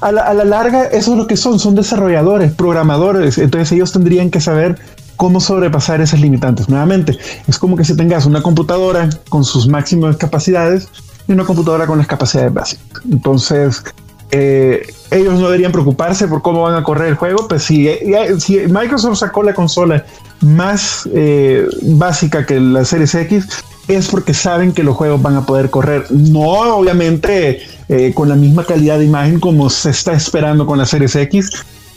a 0.00 0.12
la, 0.12 0.44
larga 0.44 0.84
eso 0.84 1.12
es 1.12 1.18
lo 1.18 1.26
que 1.26 1.36
son, 1.36 1.58
son 1.58 1.74
desarrolladores, 1.74 2.52
programadores, 2.52 3.38
entonces 3.38 3.72
ellos 3.72 3.92
tendrían 3.92 4.30
que 4.30 4.40
saber 4.40 4.78
cómo 5.16 5.40
sobrepasar 5.40 6.00
esas 6.00 6.20
limitantes. 6.20 6.68
Nuevamente, 6.68 7.16
es 7.46 7.58
como 7.58 7.76
que 7.76 7.84
si 7.84 7.96
tengas 7.96 8.26
una 8.26 8.42
computadora 8.42 9.08
con 9.28 9.44
sus 9.44 9.66
máximas 9.66 10.16
capacidades 10.16 10.88
y 11.26 11.32
una 11.32 11.44
computadora 11.44 11.86
con 11.86 11.98
las 11.98 12.06
capacidades 12.06 12.52
básicas. 12.52 13.02
Entonces, 13.10 13.82
eh, 14.30 14.86
ellos 15.10 15.34
no 15.34 15.46
deberían 15.46 15.72
preocuparse 15.72 16.28
por 16.28 16.42
cómo 16.42 16.62
van 16.62 16.74
a 16.74 16.82
correr 16.82 17.08
el 17.08 17.14
juego, 17.14 17.46
pues 17.48 17.62
si, 17.62 17.88
si 18.38 18.58
Microsoft 18.66 19.18
sacó 19.18 19.42
la 19.42 19.54
consola 19.54 20.04
más 20.40 21.08
eh, 21.14 21.66
básica 21.82 22.44
que 22.44 22.60
la 22.60 22.84
Series 22.84 23.14
X, 23.14 23.46
es 23.88 24.08
porque 24.08 24.34
saben 24.34 24.72
que 24.72 24.82
los 24.82 24.96
juegos 24.96 25.22
van 25.22 25.36
a 25.36 25.46
poder 25.46 25.70
correr. 25.70 26.06
No, 26.10 26.76
obviamente, 26.76 27.62
eh, 27.88 28.12
con 28.14 28.28
la 28.28 28.34
misma 28.34 28.64
calidad 28.64 28.98
de 28.98 29.04
imagen 29.04 29.40
como 29.40 29.70
se 29.70 29.90
está 29.90 30.12
esperando 30.12 30.66
con 30.66 30.78
la 30.78 30.86
Series 30.86 31.14
X, 31.16 31.50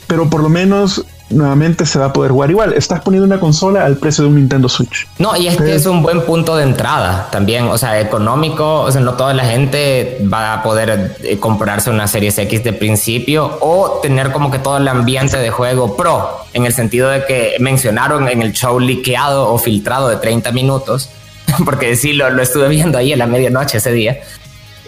pero 0.06 0.28
por 0.28 0.42
lo 0.42 0.48
menos 0.48 1.04
nuevamente 1.30 1.86
se 1.86 1.98
va 1.98 2.06
a 2.06 2.12
poder 2.12 2.32
jugar 2.32 2.50
igual. 2.50 2.72
Estás 2.72 3.00
poniendo 3.00 3.26
una 3.26 3.40
consola 3.40 3.84
al 3.84 3.96
precio 3.96 4.24
de 4.24 4.30
un 4.30 4.36
Nintendo 4.36 4.68
Switch. 4.68 5.06
No, 5.18 5.36
y 5.36 5.46
es 5.46 5.56
que 5.56 5.74
es 5.74 5.86
un 5.86 6.02
buen 6.02 6.22
punto 6.22 6.56
de 6.56 6.64
entrada 6.64 7.28
también, 7.30 7.66
o 7.68 7.78
sea, 7.78 8.00
económico, 8.00 8.80
o 8.80 8.90
sea, 8.90 9.00
no 9.00 9.14
toda 9.14 9.32
la 9.34 9.44
gente 9.44 10.18
va 10.32 10.54
a 10.54 10.62
poder 10.62 11.16
eh, 11.22 11.38
comprarse 11.38 11.90
una 11.90 12.06
Series 12.06 12.36
X 12.38 12.64
de 12.64 12.72
principio 12.72 13.58
o 13.60 14.00
tener 14.02 14.32
como 14.32 14.50
que 14.50 14.58
todo 14.58 14.76
el 14.78 14.88
ambiente 14.88 15.38
de 15.38 15.50
juego 15.50 15.96
pro, 15.96 16.40
en 16.52 16.66
el 16.66 16.74
sentido 16.74 17.08
de 17.08 17.24
que 17.24 17.56
mencionaron 17.60 18.28
en 18.28 18.42
el 18.42 18.52
show 18.52 18.80
liqueado 18.80 19.52
o 19.52 19.58
filtrado 19.58 20.08
de 20.08 20.16
30 20.16 20.50
minutos, 20.52 21.10
porque 21.64 21.96
sí, 21.96 22.12
lo, 22.12 22.30
lo 22.30 22.42
estuve 22.42 22.68
viendo 22.68 22.98
ahí 22.98 23.12
en 23.12 23.18
la 23.18 23.26
medianoche 23.26 23.78
ese 23.78 23.92
día 23.92 24.20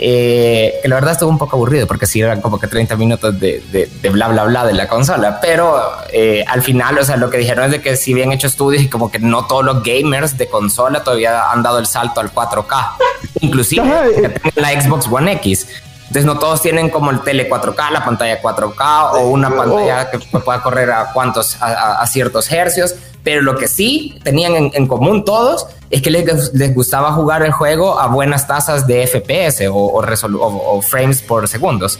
eh, 0.05 0.81
la 0.85 0.97
verdad 0.97 1.13
estuvo 1.13 1.31
un 1.31 1.39
poco 1.39 1.55
aburrido 1.55 1.87
porque 1.87 2.07
sí 2.07 2.21
eran 2.21 2.41
como 2.41 2.59
que 2.59 2.67
30 2.67 2.97
minutos 2.97 3.39
de, 3.39 3.63
de, 3.71 4.11
bla 4.11 4.27
bla 4.27 4.45
bla 4.45 4.67
de 4.67 4.73
la 4.73 4.89
consola, 4.89 5.39
pero 5.41 5.81
eh, 6.13 6.45
al 6.49 6.61
final, 6.63 6.99
o 6.99 7.05
sea, 7.05 7.17
lo 7.17 7.31
que 7.31 7.39
dijeron 7.39 7.67
es 7.67 7.71
de 7.71 7.81
que 7.81 7.95
si 7.97 8.13
bien 8.13 8.33
hecho 8.33 8.49
estudios 8.49 8.83
y 8.83 8.89
como 8.89 9.13
que 9.13 9.21
no 9.21 9.47
todos 9.47 9.65
los 9.65 9.83
gamers 9.85 10.37
de 10.37 10.49
consola 10.49 11.05
todavía 11.05 11.53
han 11.53 11.63
dado 11.63 11.79
el 11.79 11.87
salto 11.87 12.21
al 12.21 12.33
4K, 12.33 12.95
inclusive 13.43 13.85
eh. 14.17 14.35
la 14.57 14.81
Xbox 14.81 15.07
One 15.09 15.33
X. 15.35 15.69
Entonces 16.13 16.27
no 16.27 16.39
todos 16.39 16.61
tienen 16.61 16.91
como 16.91 17.11
el 17.11 17.23
tele 17.23 17.49
4K, 17.49 17.91
la 17.91 18.05
pantalla 18.05 18.43
4K 18.43 19.13
o 19.15 19.31
una 19.31 19.49
pantalla 19.49 20.11
que 20.11 20.19
pueda 20.19 20.63
correr 20.63 20.91
a 20.91 21.11
cuantos 21.11 21.57
a, 21.59 22.07
ciertos 22.07 22.53
hercios, 22.53 22.95
pero 23.23 23.41
lo 23.41 23.57
que 23.57 23.67
sí 23.67 24.21
tenían 24.23 24.53
en, 24.75 24.87
común 24.87 25.25
todos 25.25 25.69
es 25.89 26.03
que 26.03 26.11
les, 26.11 26.53
les, 26.53 26.75
gustaba 26.75 27.13
jugar 27.13 27.43
el 27.43 27.53
juego 27.53 27.99
a 27.99 28.09
buenas 28.09 28.47
tasas 28.47 28.87
de 28.87 29.07
FPS 29.07 29.67
o, 29.71 29.75
o, 29.75 30.83
frames 30.83 31.23
por 31.23 31.49
segundos. 31.49 31.99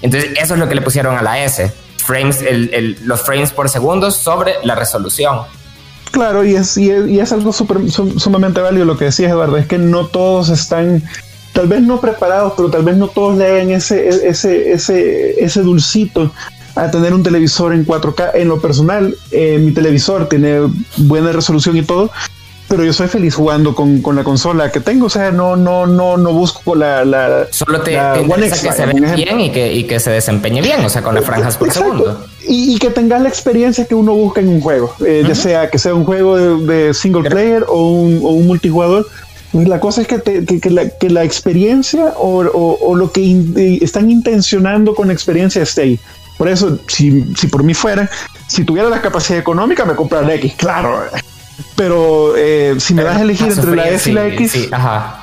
Entonces 0.00 0.30
eso 0.40 0.54
es 0.54 0.58
lo 0.58 0.66
que 0.66 0.74
le 0.74 0.80
pusieron 0.80 1.18
a 1.18 1.20
la 1.20 1.44
S, 1.44 1.70
frames, 1.98 2.42
los 3.02 3.20
frames 3.20 3.52
por 3.52 3.68
segundos 3.68 4.16
sobre 4.16 4.54
la 4.64 4.76
resolución. 4.76 5.40
Claro, 6.10 6.42
y 6.42 6.56
es, 6.56 6.78
y 6.78 7.20
es, 7.20 7.32
algo 7.32 7.52
sumamente 7.52 8.62
válido 8.62 8.86
lo 8.86 8.96
que 8.96 9.04
decías, 9.04 9.30
Eduardo, 9.30 9.58
es 9.58 9.66
que 9.66 9.76
no 9.76 10.06
todos 10.06 10.48
están 10.48 11.02
tal 11.52 11.68
vez 11.68 11.82
no 11.82 12.00
preparados, 12.00 12.54
pero 12.56 12.70
tal 12.70 12.82
vez 12.82 12.96
no 12.96 13.08
todos 13.08 13.36
le 13.36 13.46
hagan 13.46 13.70
ese, 13.70 14.08
ese, 14.08 14.72
ese, 14.72 15.44
ese 15.44 15.60
dulcito 15.62 16.32
a 16.74 16.90
tener 16.90 17.12
un 17.12 17.22
televisor 17.22 17.72
en 17.74 17.86
4K. 17.86 18.30
En 18.34 18.48
lo 18.48 18.60
personal, 18.60 19.14
eh, 19.30 19.58
mi 19.58 19.72
televisor 19.72 20.28
tiene 20.28 20.60
buena 20.96 21.32
resolución 21.32 21.76
y 21.76 21.82
todo, 21.82 22.10
pero 22.68 22.84
yo 22.84 22.92
soy 22.94 23.08
feliz 23.08 23.34
jugando 23.34 23.74
con, 23.74 24.00
con, 24.00 24.16
la 24.16 24.24
consola 24.24 24.72
que 24.72 24.80
tengo. 24.80 25.06
O 25.06 25.10
sea, 25.10 25.30
no, 25.30 25.56
no, 25.56 25.86
no, 25.86 26.16
no 26.16 26.32
busco 26.32 26.74
la, 26.74 27.04
la 27.04 27.46
Solo 27.50 27.82
te, 27.82 27.92
la 27.92 28.14
que 28.14 28.50
se 28.50 28.86
vea 28.86 29.14
bien 29.14 29.40
y 29.40 29.52
que, 29.52 29.72
y 29.74 29.84
que 29.84 30.00
se 30.00 30.10
desempeñe 30.10 30.62
bien, 30.62 30.82
o 30.82 30.88
sea, 30.88 31.02
con 31.02 31.14
las 31.14 31.24
franjas 31.24 31.58
por 31.58 31.70
segundo. 31.70 32.24
Y, 32.48 32.78
que 32.78 32.90
tengas 32.90 33.20
la 33.20 33.28
experiencia 33.28 33.84
que 33.84 33.94
uno 33.94 34.14
busca 34.14 34.40
en 34.40 34.48
un 34.48 34.60
juego, 34.60 34.94
eh, 35.06 35.22
ya 35.26 35.34
sea 35.34 35.70
que 35.70 35.78
sea 35.78 35.94
un 35.94 36.04
juego 36.04 36.56
de, 36.58 36.94
single 36.94 37.28
player 37.28 37.64
o 37.68 37.90
un, 37.90 38.20
o 38.22 38.30
un 38.30 38.46
multijugador 38.46 39.06
la 39.52 39.80
cosa 39.80 40.02
es 40.02 40.08
que, 40.08 40.20
que, 40.20 41.10
la, 41.10 41.24
experiencia 41.24 42.14
o, 42.16 42.94
lo 42.94 43.12
que 43.12 43.78
están 43.82 44.10
intencionando 44.10 44.94
con 44.94 45.10
experiencia 45.10 45.62
esté 45.62 45.82
ahí. 45.82 46.00
Por 46.38 46.48
eso, 46.48 46.78
si, 46.88 47.34
si, 47.36 47.46
por 47.48 47.62
mí 47.62 47.74
fuera, 47.74 48.10
si 48.48 48.64
tuviera 48.64 48.88
la 48.88 49.00
capacidad 49.00 49.38
económica, 49.38 49.84
me 49.84 49.94
compraría 49.94 50.28
la 50.28 50.34
X, 50.36 50.54
claro. 50.56 51.04
Pero 51.76 52.34
eh, 52.36 52.76
si 52.78 52.94
me 52.94 53.02
das 53.02 53.18
a 53.18 53.22
elegir 53.22 53.52
entre 53.52 53.76
la 53.76 53.88
S 53.88 54.10
y 54.10 54.12
la 54.14 54.26
X, 54.28 54.68
ajá 54.72 55.21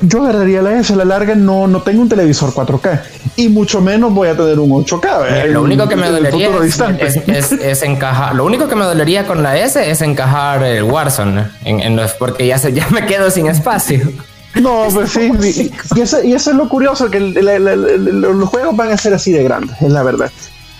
yo 0.00 0.22
agarraría 0.22 0.62
la 0.62 0.78
S, 0.78 0.92
a 0.92 0.96
la 0.96 1.04
larga 1.04 1.34
no, 1.34 1.66
no 1.66 1.82
tengo 1.82 2.02
un 2.02 2.08
televisor 2.08 2.52
4K 2.52 3.00
y 3.36 3.48
mucho 3.48 3.80
menos 3.80 4.12
voy 4.12 4.28
a 4.28 4.36
tener 4.36 4.58
un 4.58 4.70
8K. 4.70 5.46
lo 5.48 5.62
único 5.62 5.88
que 5.88 5.96
me 5.96 6.10
dolería 6.10 6.50
es, 6.98 7.82
encajar, 7.82 8.34
lo 8.34 8.44
único 8.44 8.68
que 8.68 8.76
me 8.76 8.84
dolería 8.84 9.26
con 9.26 9.42
la 9.42 9.58
S 9.58 9.90
es 9.90 10.02
encajar 10.02 10.62
el 10.62 10.84
Warzone 10.84 11.46
en, 11.64 12.00
porque 12.18 12.46
ya, 12.46 12.58
se, 12.58 12.72
ya 12.74 12.88
me 12.90 13.06
quedo 13.06 13.30
sin 13.30 13.46
espacio. 13.46 14.12
No, 14.60 14.86
pues 14.92 15.10
sí, 15.10 15.30
y, 15.94 16.00
eso, 16.00 16.18
es 16.22 16.46
lo 16.46 16.68
curioso, 16.68 17.10
que 17.10 17.20
los 17.20 18.48
juegos 18.48 18.74
van 18.76 18.90
a 18.90 18.96
ser 18.96 19.12
así 19.12 19.32
de 19.32 19.42
grandes, 19.42 19.80
es 19.82 19.90
la 19.90 20.02
verdad 20.02 20.30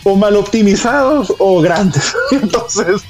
o 0.07 0.15
mal 0.15 0.37
optimizados 0.37 1.35
o 1.41 1.61
grandes. 1.61 2.15
Entonces, 2.31 3.03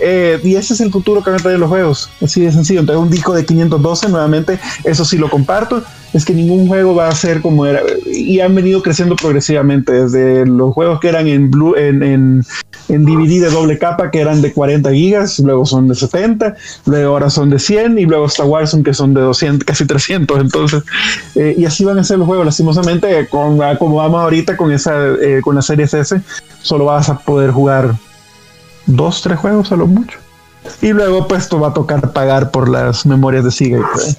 eh, 0.00 0.40
y 0.42 0.54
ese 0.54 0.72
es 0.72 0.80
el 0.80 0.90
futuro 0.90 1.22
que 1.22 1.28
van 1.28 1.38
a 1.38 1.42
traer 1.42 1.58
los 1.58 1.68
juegos. 1.68 2.08
Así 2.22 2.40
de 2.40 2.50
sencillo. 2.50 2.80
Entonces, 2.80 3.02
un 3.02 3.10
disco 3.10 3.34
de 3.34 3.44
512, 3.44 4.08
nuevamente, 4.08 4.58
eso 4.84 5.04
sí 5.04 5.18
lo 5.18 5.28
comparto 5.28 5.84
es 6.12 6.24
que 6.24 6.32
ningún 6.32 6.66
juego 6.66 6.94
va 6.94 7.08
a 7.08 7.14
ser 7.14 7.42
como 7.42 7.66
era 7.66 7.82
y 8.06 8.40
han 8.40 8.54
venido 8.54 8.82
creciendo 8.82 9.16
progresivamente 9.16 9.92
desde 9.92 10.46
los 10.46 10.72
juegos 10.72 11.00
que 11.00 11.08
eran 11.08 11.26
en 11.26 11.50
blue 11.50 11.76
en, 11.76 12.02
en, 12.02 12.44
en 12.88 13.04
DVD 13.04 13.42
de 13.42 13.50
doble 13.50 13.78
capa 13.78 14.10
que 14.10 14.20
eran 14.20 14.40
de 14.40 14.52
40 14.52 14.90
gigas 14.92 15.38
luego 15.40 15.66
son 15.66 15.88
de 15.88 15.94
70 15.94 16.56
luego 16.86 17.12
ahora 17.12 17.30
son 17.30 17.50
de 17.50 17.58
100 17.58 17.98
y 17.98 18.06
luego 18.06 18.26
Star 18.26 18.46
Wars 18.46 18.76
que 18.82 18.94
son 18.94 19.12
de 19.12 19.20
200 19.20 19.66
casi 19.66 19.86
300 19.86 20.40
entonces 20.40 20.82
eh, 21.34 21.54
y 21.58 21.64
así 21.66 21.84
van 21.84 21.98
a 21.98 22.04
ser 22.04 22.18
los 22.18 22.26
juegos 22.26 22.46
lastimosamente 22.46 23.26
con, 23.28 23.58
como 23.78 23.96
vamos 23.96 24.20
ahorita 24.20 24.56
con 24.56 24.72
esa 24.72 25.08
eh, 25.20 25.40
con 25.42 25.54
la 25.54 25.62
serie 25.62 25.84
S 25.84 26.20
solo 26.62 26.86
vas 26.86 27.08
a 27.08 27.18
poder 27.18 27.50
jugar 27.50 27.94
dos 28.86 29.22
tres 29.22 29.38
juegos 29.38 29.72
a 29.72 29.76
lo 29.76 29.86
mucho 29.86 30.18
y 30.82 30.88
luego 30.88 31.26
pues 31.28 31.48
te 31.48 31.56
va 31.56 31.68
a 31.68 31.74
tocar 31.74 32.12
pagar 32.12 32.50
por 32.50 32.68
las 32.68 33.06
memorias 33.06 33.44
de 33.44 33.50
Sega 33.50 33.88
pues 33.92 34.18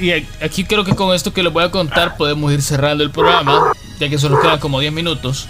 y 0.00 0.12
aquí 0.12 0.64
creo 0.64 0.84
que 0.84 0.94
con 0.94 1.14
esto 1.14 1.32
que 1.32 1.42
les 1.42 1.52
voy 1.52 1.64
a 1.64 1.70
contar 1.70 2.16
podemos 2.16 2.52
ir 2.52 2.62
cerrando 2.62 3.02
el 3.02 3.10
programa, 3.10 3.72
ya 3.98 4.08
que 4.08 4.18
solo 4.18 4.40
quedan 4.40 4.60
como 4.60 4.80
10 4.80 4.92
minutos. 4.92 5.48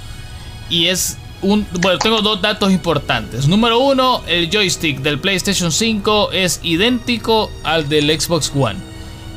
Y 0.71 0.87
es 0.87 1.19
un. 1.43 1.67
Bueno, 1.81 1.99
tengo 1.99 2.23
dos 2.23 2.41
datos 2.41 2.73
importantes. 2.73 3.47
Número 3.47 3.79
uno, 3.79 4.23
el 4.27 4.51
joystick 4.51 5.01
del 5.01 5.19
PlayStation 5.19 5.71
5 5.71 6.33
es 6.33 6.61
idéntico 6.63 7.51
al 7.63 7.89
del 7.89 8.09
Xbox 8.19 8.53
One. 8.55 8.79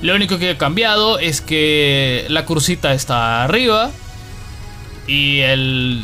Lo 0.02 0.16
único 0.16 0.38
que 0.38 0.52
ha 0.52 0.58
cambiado 0.58 1.20
es 1.20 1.42
que 1.42 2.26
la 2.30 2.46
cursita 2.46 2.94
está 2.94 3.44
arriba 3.44 3.92
y 5.08 5.40
el. 5.40 6.04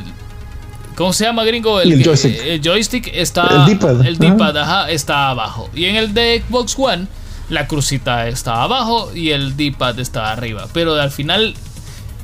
¿Cómo 0.96 1.14
se 1.14 1.26
llama, 1.26 1.44
gringo? 1.44 1.80
El, 1.80 2.04
joystick. 2.04 2.42
el 2.44 2.62
joystick 2.62 3.12
está. 3.14 3.48
El 3.48 3.66
D-pad. 3.66 4.06
El 4.06 4.18
D-pad, 4.18 4.90
está 4.90 5.30
abajo. 5.30 5.70
Y 5.76 5.86
en 5.86 5.96
el 5.96 6.14
de 6.14 6.44
Xbox 6.48 6.76
One 6.78 7.08
la 7.50 7.68
crucita 7.68 8.28
está 8.28 8.64
abajo 8.64 9.12
y 9.16 9.32
el 9.32 9.56
D-pad 9.56 10.00
está 10.00 10.32
arriba. 10.32 10.68
Pero 10.74 10.96
al 10.96 11.12
final, 11.12 11.56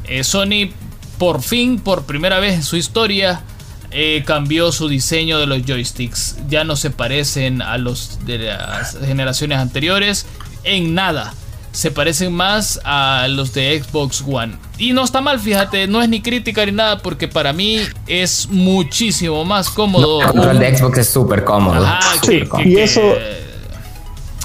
eh, 0.06 0.24
Sony 0.24 0.72
por 1.18 1.42
fin, 1.42 1.80
por 1.80 2.04
primera 2.04 2.40
vez 2.40 2.56
en 2.56 2.64
su 2.64 2.76
historia, 2.76 3.42
eh, 3.92 4.24
cambió 4.26 4.72
su 4.72 4.88
diseño 4.90 5.40
de 5.40 5.46
los 5.46 5.64
joysticks. 5.66 6.38
Ya 6.50 6.64
no 6.64 6.76
se 6.76 6.90
parecen 6.90 7.62
a 7.62 7.78
los 7.78 8.26
de 8.26 8.40
las 8.40 8.98
generaciones 8.98 9.60
anteriores 9.60 10.26
en 10.64 10.96
nada. 10.96 11.34
Se 11.74 11.92
parecen 11.92 12.32
más 12.32 12.80
a 12.86 13.28
los 13.30 13.54
de 13.54 13.84
Xbox 13.84 14.24
One. 14.26 14.56
Y 14.78 14.94
no 14.94 15.04
está 15.04 15.20
mal, 15.20 15.40
fíjate, 15.40 15.88
no 15.88 16.02
es 16.02 16.08
ni 16.08 16.22
crítica 16.22 16.66
ni 16.66 16.72
nada, 16.72 17.00
porque 17.00 17.28
para 17.28 17.52
mí 17.52 17.80
es 18.08 18.48
muchísimo 18.50 19.44
más 19.44 19.70
cómodo. 19.70 20.22
el 20.22 20.60
de 20.60 20.78
Xbox 20.78 21.00
es 21.00 21.10
súper 21.10 21.44
cómodo. 21.44 21.86
sí, 22.26 22.44
y 22.64 22.78
eso. 22.78 23.02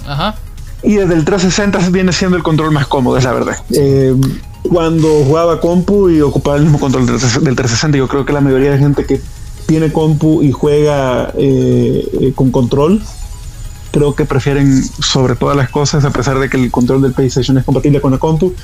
Ajá. 0.07 0.35
Y 0.83 0.95
desde 0.95 1.15
el 1.15 1.25
360 1.25 1.91
viene 1.91 2.13
siendo 2.13 2.37
el 2.37 2.43
control 2.43 2.73
más 2.73 2.87
cómodo, 2.87 3.17
es 3.17 3.25
la 3.25 3.33
verdad. 3.33 3.57
Eh, 3.71 4.15
cuando 4.63 5.09
jugaba 5.25 5.61
compu 5.61 6.09
y 6.09 6.21
ocupaba 6.21 6.57
el 6.57 6.65
mismo 6.65 6.79
control 6.79 7.07
del 7.07 7.19
360, 7.19 7.99
yo 7.99 8.09
creo 8.09 8.25
que 8.25 8.33
la 8.33 8.41
mayoría 8.41 8.71
de 8.71 8.79
gente 8.79 9.05
que 9.05 9.21
tiene 9.67 9.93
compu 9.93 10.43
y 10.43 10.53
juega 10.53 11.33
eh, 11.37 12.09
eh, 12.21 12.33
con 12.35 12.51
control, 12.51 13.03
creo 13.91 14.15
que 14.15 14.25
prefieren 14.25 14.83
sobre 14.85 15.37
todas 15.37 15.57
las 15.57 15.71
cosas, 15.71 16.05
a 16.05 16.11
pesar 16.11 16.39
de 16.39 16.49
que 16.49 16.57
el 16.57 16.71
control 16.71 17.03
del 17.03 17.13
PlayStation 17.13 17.59
es 17.59 17.65
compatible 17.65 18.01
con 18.01 18.13
la 18.13 18.19
compu, 18.19 18.55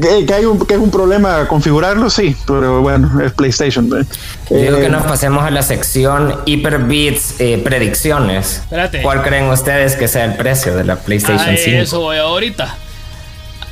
que, 0.00 0.32
hay 0.32 0.44
un, 0.44 0.64
que 0.64 0.74
es 0.74 0.80
un 0.80 0.90
problema 0.90 1.46
configurarlo, 1.48 2.08
sí, 2.08 2.36
pero 2.46 2.82
bueno, 2.82 3.20
es 3.20 3.32
PlayStation. 3.32 3.88
Digo 3.88 4.06
que 4.48 4.86
eh, 4.86 4.88
nos 4.88 5.04
pasemos 5.04 5.44
a 5.44 5.50
la 5.50 5.62
sección 5.62 6.36
Hyperbits 6.46 7.40
eh, 7.40 7.60
predicciones. 7.62 8.58
Espérate. 8.58 9.02
¿Cuál 9.02 9.22
creen 9.22 9.50
ustedes 9.50 9.96
que 9.96 10.08
sea 10.08 10.24
el 10.24 10.36
precio 10.36 10.76
de 10.76 10.84
la 10.84 10.96
PlayStation 10.96 11.56
5? 11.56 11.82
Eso 11.82 12.00
voy 12.00 12.18
ahorita. 12.18 12.76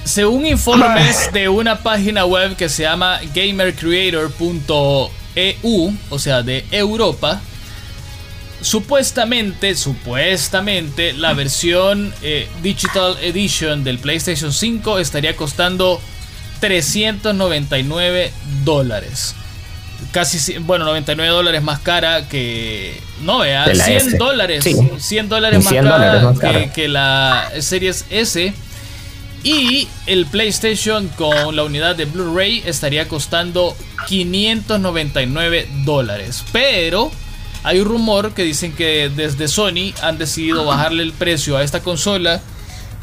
Según 0.04 0.46
informes 0.46 1.30
de 1.32 1.48
una 1.48 1.78
página 1.78 2.24
web 2.24 2.56
que 2.56 2.68
se 2.68 2.82
llama 2.82 3.20
gamercreator.eu, 3.34 5.92
o 6.08 6.18
sea, 6.18 6.42
de 6.42 6.64
Europa, 6.70 7.40
supuestamente, 8.62 9.74
supuestamente, 9.74 11.12
la 11.12 11.32
versión 11.34 12.12
eh, 12.22 12.48
Digital 12.62 13.16
Edition 13.22 13.84
del 13.84 13.98
PlayStation 13.98 14.52
5 14.52 14.98
estaría 14.98 15.36
costando 15.36 16.00
399 16.60 18.32
dólares. 18.64 19.34
Casi, 20.12 20.58
bueno, 20.58 20.84
99 20.86 21.30
dólares 21.32 21.62
más 21.62 21.80
cara 21.80 22.28
que. 22.28 22.98
No, 23.22 23.40
vea, 23.40 23.66
100 23.74 24.18
dólares. 24.18 24.64
100 24.98 25.28
dólares 25.28 25.64
más, 25.64 26.38
cara, 26.38 26.72
que, 26.72 26.88
la 26.88 27.50
Series 27.60 28.06
S. 28.10 28.52
Y 29.42 29.88
el 30.06 30.26
PlayStation 30.26 31.08
con 31.08 31.56
la 31.56 31.64
unidad 31.64 31.96
de 31.96 32.04
Blu-ray 32.04 32.62
estaría 32.66 33.08
costando 33.08 33.74
599 34.06 35.68
dólares. 35.84 36.44
Pero 36.52 37.10
hay 37.62 37.80
un 37.80 37.88
rumor 37.88 38.32
que 38.32 38.42
dicen 38.42 38.72
que 38.72 39.10
desde 39.14 39.48
Sony 39.48 39.92
han 40.02 40.18
decidido 40.18 40.64
bajarle 40.64 41.02
el 41.02 41.12
precio 41.12 41.56
a 41.56 41.62
esta 41.62 41.80
consola. 41.80 42.40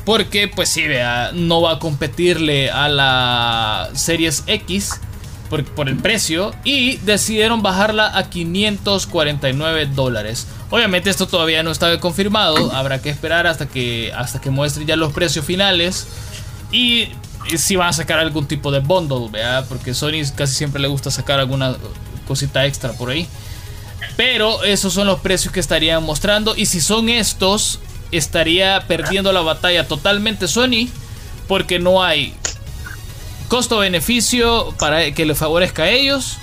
Porque, 0.06 0.48
pues 0.48 0.70
sí, 0.70 0.88
vea, 0.88 1.32
no 1.34 1.62
va 1.62 1.74
a 1.74 1.80
competirle 1.80 2.72
a 2.72 2.88
la 2.88 3.90
Series 3.94 4.44
X 4.48 5.02
por, 5.50 5.90
el 5.90 5.98
precio. 5.98 6.54
Y 6.64 6.98
decidieron 6.98 7.62
bajarla 7.62 8.18
a 8.18 8.30
549 8.30 9.88
dólares. 9.88 10.48
Obviamente 10.70 11.10
esto 11.10 11.28
todavía 11.28 11.62
no 11.62 11.72
está 11.72 12.00
confirmado. 12.00 12.72
Habrá 12.72 13.02
que 13.02 13.10
esperar 13.10 13.48
hasta 13.48 13.68
que, 13.68 14.14
hasta 14.16 14.40
que 14.40 14.50
muestren 14.50 14.88
ya 14.88 14.96
los 14.96 15.12
precios 15.12 15.46
finales. 15.46 16.08
Y 16.72 17.10
si 17.58 17.76
van 17.76 17.90
a 17.90 17.94
sacar 17.94 18.20
algún 18.20 18.48
tipo 18.48 18.72
de 18.72 18.80
bundle, 18.80 19.30
vea, 19.30 19.66
porque 19.68 19.94
Sony 19.94 20.24
casi 20.36 20.56
siempre 20.56 20.82
le 20.82 20.88
gusta 20.88 21.12
sacar 21.12 21.40
alguna 21.40 21.76
cosita 22.28 22.66
extra 22.66 22.94
por 22.94 23.10
ahí. 23.10 23.28
Pero 24.18 24.64
esos 24.64 24.94
son 24.94 25.08
los 25.08 25.20
precios 25.20 25.54
que 25.54 25.60
estarían 25.60 26.04
mostrando. 26.04 26.56
Y 26.56 26.66
si 26.66 26.82
son 26.82 27.08
estos, 27.08 27.80
estaría 28.12 28.84
perdiendo 28.88 29.32
la 29.32 29.42
batalla 29.42 29.88
totalmente 29.88 30.48
Sony. 30.48 30.90
Porque 31.48 31.80
no 31.80 32.04
hay 32.04 32.34
costo-beneficio 33.48 34.74
para 34.80 35.12
que 35.12 35.26
le 35.26 35.36
favorezca 35.36 35.84
a 35.84 35.90
ellos. 35.90 36.38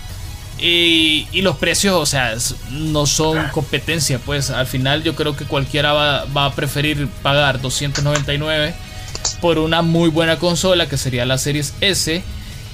Y, 0.58 1.26
los 1.42 1.56
precios, 1.56 1.94
o 1.96 2.06
sea, 2.06 2.34
no 2.70 3.06
son 3.06 3.48
competencia. 3.48 4.20
Pues 4.20 4.50
al 4.50 4.68
final 4.68 5.02
yo 5.02 5.16
creo 5.16 5.36
que 5.36 5.44
cualquiera 5.44 5.92
va, 5.92 6.24
va 6.26 6.46
a 6.46 6.54
preferir 6.54 7.08
pagar 7.22 7.60
299 7.60 8.74
por 9.40 9.58
una 9.58 9.82
muy 9.82 10.10
buena 10.10 10.38
consola 10.38 10.88
que 10.88 10.96
sería 10.96 11.26
la 11.26 11.38
Series 11.38 11.74
S 11.80 12.22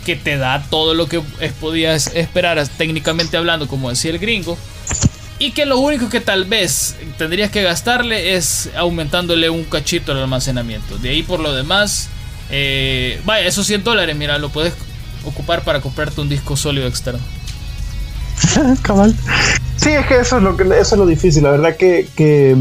que 0.04 0.16
te 0.16 0.36
da 0.36 0.64
todo 0.70 0.94
lo 0.94 1.08
que 1.08 1.20
podías 1.60 2.08
esperar 2.14 2.66
técnicamente 2.68 3.36
hablando, 3.36 3.68
como 3.68 3.90
decía 3.90 4.10
el 4.10 4.18
gringo. 4.18 4.56
Y 5.40 5.52
que 5.52 5.64
lo 5.64 5.78
único 5.78 6.10
que 6.10 6.20
tal 6.20 6.44
vez 6.44 6.96
tendrías 7.16 7.50
que 7.50 7.62
gastarle 7.62 8.36
es 8.36 8.70
aumentándole 8.76 9.48
un 9.48 9.64
cachito 9.64 10.12
el 10.12 10.18
almacenamiento. 10.18 10.98
De 10.98 11.08
ahí 11.08 11.22
por 11.22 11.40
lo 11.40 11.54
demás, 11.54 12.10
eh, 12.50 13.20
vaya, 13.24 13.48
esos 13.48 13.66
100 13.66 13.82
dólares, 13.82 14.14
mira, 14.14 14.38
lo 14.38 14.50
puedes 14.50 14.74
ocupar 15.24 15.62
para 15.62 15.80
comprarte 15.80 16.20
un 16.20 16.28
disco 16.28 16.56
sólido 16.56 16.86
externo. 16.86 17.20
Cabal. 18.82 19.14
Sí, 19.76 19.88
es 19.88 20.06
que 20.06 20.18
eso 20.18 20.36
es 20.36 20.42
lo 20.42 20.56
que 20.58 20.64
eso 20.64 20.94
es 20.94 20.98
lo 20.98 21.06
difícil. 21.06 21.42
La 21.42 21.52
verdad 21.52 21.74
que, 21.74 22.06
que, 22.14 22.54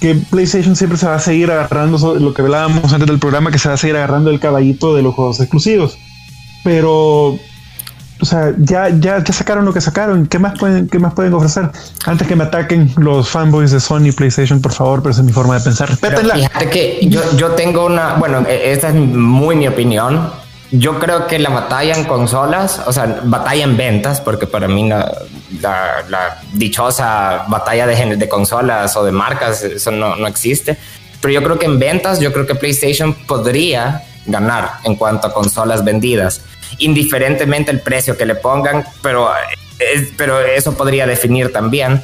que 0.00 0.14
PlayStation 0.14 0.76
siempre 0.76 0.96
se 0.96 1.06
va 1.06 1.16
a 1.16 1.20
seguir 1.20 1.50
agarrando 1.50 2.14
lo 2.20 2.32
que 2.32 2.42
hablábamos 2.42 2.92
antes 2.92 3.08
del 3.08 3.18
programa, 3.18 3.50
que 3.50 3.58
se 3.58 3.68
va 3.68 3.74
a 3.74 3.78
seguir 3.78 3.96
agarrando 3.96 4.30
el 4.30 4.38
caballito 4.38 4.94
de 4.94 5.02
los 5.02 5.14
juegos 5.14 5.40
exclusivos. 5.40 5.98
Pero, 6.62 7.36
o 8.20 8.24
sea, 8.24 8.52
ya, 8.58 8.88
ya, 8.88 9.22
ya 9.24 9.32
sacaron 9.32 9.64
lo 9.64 9.72
que 9.72 9.80
sacaron. 9.80 10.26
¿Qué 10.26 10.38
más 10.38 10.58
pueden, 10.58 10.88
qué 10.88 10.98
más 10.98 11.14
pueden 11.14 11.32
ofrecer? 11.32 11.70
Antes 12.04 12.28
que 12.28 12.36
me 12.36 12.44
ataquen 12.44 12.92
los 12.96 13.28
fanboys 13.28 13.70
de 13.70 13.80
Sony 13.80 14.12
PlayStation, 14.14 14.60
por 14.60 14.72
favor, 14.72 15.02
pero 15.02 15.12
esa 15.12 15.20
es 15.20 15.26
mi 15.26 15.32
forma 15.32 15.58
de 15.58 15.64
pensar. 15.64 15.88
Respétenla. 15.88 16.34
Fíjate 16.34 16.70
que 16.70 17.00
yo, 17.08 17.22
yo 17.36 17.52
tengo 17.52 17.86
una, 17.86 18.14
bueno, 18.14 18.44
e, 18.46 18.72
esta 18.72 18.88
es 18.88 18.94
muy 18.94 19.56
mi 19.56 19.68
opinión. 19.68 20.32
Yo 20.70 20.98
creo 20.98 21.26
que 21.26 21.38
la 21.38 21.50
batalla 21.50 21.94
en 21.96 22.04
consolas, 22.04 22.82
o 22.86 22.92
sea, 22.92 23.20
batalla 23.24 23.64
en 23.64 23.76
ventas, 23.76 24.20
porque 24.20 24.46
para 24.46 24.68
mí 24.68 24.88
la, 24.88 25.10
la, 25.60 26.40
dichosa 26.52 27.44
batalla 27.48 27.86
de, 27.86 28.16
de 28.16 28.28
consolas 28.28 28.96
o 28.96 29.04
de 29.04 29.10
marcas, 29.10 29.64
eso 29.64 29.90
no, 29.90 30.14
no 30.14 30.26
existe. 30.28 30.78
Pero 31.20 31.34
yo 31.34 31.42
creo 31.42 31.58
que 31.58 31.66
en 31.66 31.78
ventas, 31.78 32.20
yo 32.20 32.32
creo 32.32 32.46
que 32.46 32.54
PlayStation 32.54 33.14
podría 33.14 34.04
ganar 34.30 34.72
en 34.84 34.96
cuanto 34.96 35.26
a 35.26 35.34
consolas 35.34 35.84
vendidas, 35.84 36.42
indiferentemente 36.78 37.70
el 37.70 37.80
precio 37.80 38.16
que 38.16 38.26
le 38.26 38.34
pongan, 38.34 38.84
pero, 39.02 39.30
pero 40.16 40.40
eso 40.40 40.76
podría 40.76 41.06
definir 41.06 41.52
también. 41.52 42.02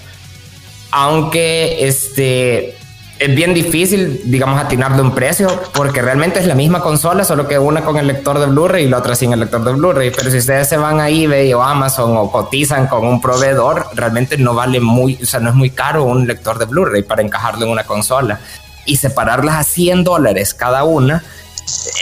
Aunque 0.91 1.87
este, 1.87 2.77
es 3.18 3.35
bien 3.35 3.55
difícil, 3.55 4.20
digamos, 4.24 4.61
atinarle 4.61 5.01
un 5.01 5.14
precio, 5.14 5.49
porque 5.72 6.03
realmente 6.03 6.39
es 6.39 6.47
la 6.47 6.55
misma 6.55 6.81
consola, 6.81 7.24
solo 7.24 7.49
que 7.49 7.59
una 7.59 7.83
con 7.83 7.97
el 7.97 8.07
lector 8.07 8.39
de 8.39 8.47
Blu-ray 8.47 8.85
y 8.85 8.89
la 8.89 8.99
otra 8.99 9.14
sin 9.14 9.33
el 9.33 9.41
lector 9.41 9.64
de 9.64 9.72
Blu-ray. 9.72 10.11
Pero 10.14 10.31
si 10.31 10.39
ustedes 10.39 10.68
se 10.68 10.77
van 10.77 11.01
a 11.01 11.09
eBay 11.09 11.53
o 11.55 11.62
Amazon 11.62 12.16
o 12.16 12.31
cotizan 12.31 12.87
con 12.89 13.07
un 13.07 13.20
proveedor, 13.20 13.87
realmente 13.95 14.37
no 14.37 14.55
vale 14.55 14.81
muy, 14.81 15.18
o 15.22 15.27
sea, 15.27 15.41
no 15.41 15.49
es 15.49 15.55
muy 15.55 15.70
caro 15.70 16.05
un 16.05 16.27
lector 16.27 16.59
de 16.59 16.66
Blu-ray 16.66 17.03
para 17.03 17.22
encajarlo 17.22 17.64
en 17.64 17.72
una 17.72 17.85
consola. 17.85 18.41
Y 18.85 18.97
separarlas 18.99 19.57
a 19.57 19.64
100 19.64 20.05
dólares 20.05 20.53
cada 20.53 20.85
una, 20.85 21.24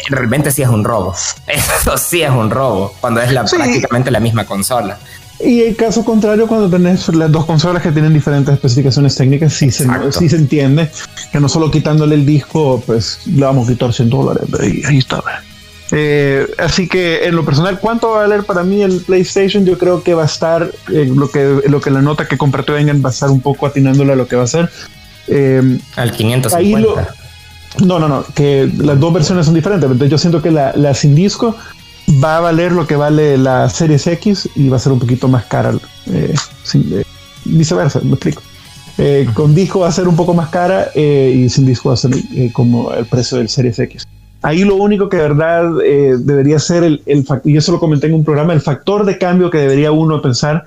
realmente 0.09 0.51
sí 0.51 0.63
es 0.63 0.69
un 0.69 0.85
robo. 0.85 1.15
Eso 1.47 1.97
sí 1.99 2.23
es 2.23 2.31
un 2.31 2.51
robo, 2.51 2.95
cuando 3.01 3.21
es 3.21 3.33
la, 3.33 3.45
prácticamente 3.45 4.11
la 4.11 4.21
misma 4.21 4.45
consola. 4.45 4.99
Y 5.41 5.63
el 5.63 5.75
caso 5.75 6.05
contrario, 6.05 6.47
cuando 6.47 6.71
tenés 6.71 7.09
las 7.09 7.31
dos 7.31 7.45
consolas 7.45 7.83
que 7.83 7.91
tienen 7.91 8.15
diferentes 8.15 8.55
especificaciones 8.55 9.17
técnicas, 9.17 9.53
sí 9.53 9.71
se, 9.71 9.87
sí 10.13 10.29
se 10.29 10.37
entiende 10.37 10.91
que 11.33 11.41
no 11.41 11.49
solo 11.49 11.71
quitándole 11.71 12.15
el 12.15 12.25
disco, 12.25 12.83
pues 12.87 13.21
le 13.27 13.45
vamos 13.45 13.69
a 13.69 13.73
quitar 13.73 13.93
100 13.93 14.11
dólares. 14.11 14.45
Ahí, 14.61 14.83
ahí 14.87 14.99
está. 14.99 15.23
Eh, 15.91 16.47
así 16.59 16.89
que 16.89 17.25
en 17.25 17.37
lo 17.37 17.45
personal, 17.45 17.79
¿cuánto 17.79 18.11
va 18.11 18.19
a 18.19 18.21
valer 18.23 18.45
para 18.45 18.63
mí 18.63 18.83
el 18.83 19.01
PlayStation? 19.01 19.65
Yo 19.67 19.77
creo 19.77 20.03
que 20.03 20.15
va 20.15 20.23
a 20.23 20.27
estar, 20.27 20.71
eh, 20.93 21.11
lo, 21.15 21.31
que, 21.31 21.61
lo 21.67 21.81
que 21.81 21.91
la 21.91 22.01
nota 22.01 22.27
que 22.27 22.39
compartió 22.39 22.75
Vengan 22.75 23.03
va 23.05 23.11
a 23.11 23.13
estar 23.13 23.31
un 23.31 23.41
poco 23.41 23.67
atinándole 23.67 24.13
a 24.13 24.17
lo 24.17 24.27
que 24.27 24.37
va 24.37 24.45
a 24.45 24.49
ser. 24.49 24.71
Eh, 25.27 25.79
Al 25.97 26.13
550. 26.13 26.57
Ahí 26.57 26.83
lo, 26.83 26.97
no, 27.83 27.99
no, 27.99 28.09
no, 28.09 28.25
que 28.35 28.71
las 28.79 28.99
dos 29.01 29.13
versiones 29.13 29.47
son 29.47 29.55
diferentes. 29.55 30.09
Yo 30.09 30.19
siento 30.19 30.41
que 30.41 30.51
la, 30.51 30.95
sin 30.95 31.15
disco 31.15 31.57
va 32.23 32.37
a 32.37 32.41
valer 32.41 32.73
lo 32.73 32.87
que 32.87 32.97
vale 32.97 33.37
la 33.37 33.69
Series 33.69 34.07
X 34.07 34.49
y 34.55 34.69
va 34.69 34.77
a 34.77 34.81
ser 34.81 34.93
un 34.93 35.01
poquito 35.01 35.27
más 35.27 35.45
cara. 35.47 35.73
Eh, 36.07 36.35
eh, 36.75 37.05
viceversa, 37.45 38.01
me 38.03 38.13
explico. 38.13 38.43
Eh, 38.97 39.27
con 39.35 39.55
disco 39.55 39.81
va 39.81 39.89
a 39.89 39.93
ser 39.93 40.07
un 40.07 40.15
poco 40.15 40.35
más 40.35 40.51
cara 40.51 40.91
y 40.95 41.49
sin 41.49 41.67
disco 41.67 41.89
va 41.89 41.95
a 41.95 41.99
ser 41.99 42.13
como 42.53 42.93
el 42.93 43.07
precio 43.07 43.39
del 43.39 43.49
Series 43.49 43.79
X. 43.79 44.07
Ahí 44.43 44.63
lo 44.63 44.77
único 44.77 45.09
que 45.09 45.17
de 45.17 45.23
verdad 45.23 45.71
debería 46.19 46.59
ser 46.59 46.85
el, 46.85 47.03
el 47.07 47.27
y 47.45 47.57
eso 47.57 47.73
lo 47.73 47.81
comenté 47.81 48.07
en 48.07 48.15
un 48.15 48.25
programa, 48.25 48.53
el 48.53 48.61
factor 48.61 49.05
de 49.05 49.19
cambio 49.19 49.51
que 49.51 49.59
debería 49.59 49.91
uno 49.91 50.23
pensar 50.23 50.65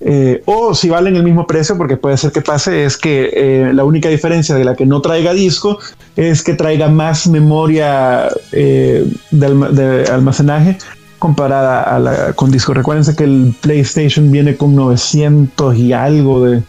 eh, 0.00 0.42
o 0.46 0.74
si 0.74 0.88
valen 0.88 1.16
el 1.16 1.22
mismo 1.22 1.46
precio, 1.46 1.78
porque 1.78 1.96
puede 1.96 2.16
ser 2.16 2.32
que 2.32 2.42
pase, 2.42 2.84
es 2.84 2.96
que 2.96 3.30
eh, 3.32 3.72
la 3.72 3.84
única 3.84 4.08
diferencia 4.08 4.54
de 4.54 4.64
la 4.64 4.74
que 4.74 4.86
no 4.86 5.00
traiga 5.00 5.32
disco 5.32 5.78
es 6.16 6.42
que 6.42 6.54
traiga 6.54 6.88
más 6.88 7.26
memoria 7.26 8.28
eh, 8.52 9.06
de, 9.30 10.04
almacenaje 10.10 10.78
comparada 11.18 11.82
a 11.82 11.98
la, 11.98 12.32
con 12.34 12.50
disco. 12.50 12.74
Recuérdense 12.74 13.16
que 13.16 13.24
el 13.24 13.54
PlayStation 13.60 14.30
viene 14.30 14.56
con 14.56 14.74
900 14.74 15.76
y 15.76 15.92
algo 15.92 16.44
de, 16.44 16.62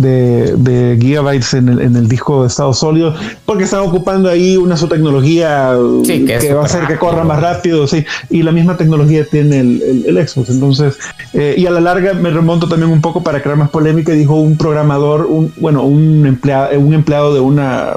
de, 0.00 0.96
gigabytes 1.00 1.54
en 1.54 1.68
el, 1.68 1.80
en 1.80 1.96
el, 1.96 2.08
disco 2.08 2.42
de 2.42 2.48
estado 2.48 2.72
sólido, 2.72 3.14
porque 3.44 3.64
están 3.64 3.80
ocupando 3.80 4.28
ahí 4.28 4.56
una 4.56 4.76
su 4.76 4.88
tecnología 4.88 5.74
que, 6.04 6.52
va 6.52 6.62
a 6.62 6.64
hacer 6.64 6.86
que 6.86 6.96
corra 6.96 7.24
más 7.24 7.40
rápido, 7.40 7.86
sí, 7.86 8.04
y 8.30 8.42
la 8.42 8.52
misma 8.52 8.76
tecnología 8.76 9.24
tiene 9.24 9.60
el, 9.60 10.04
el, 10.06 10.28
Xbox. 10.28 10.50
Entonces, 10.50 10.98
eh, 11.34 11.54
y 11.56 11.66
a 11.66 11.70
la 11.70 11.80
larga 11.80 12.14
me 12.14 12.30
remonto 12.30 12.68
también 12.68 12.90
un 12.90 13.00
poco 13.00 13.22
para 13.22 13.42
crear 13.42 13.56
más 13.56 13.70
polémica, 13.70 14.12
dijo 14.12 14.34
un 14.34 14.56
programador, 14.56 15.26
un, 15.26 15.52
bueno, 15.58 15.82
un 15.84 16.26
empleado, 16.26 16.78
un 16.78 16.94
empleado 16.94 17.34
de 17.34 17.40
una 17.40 17.94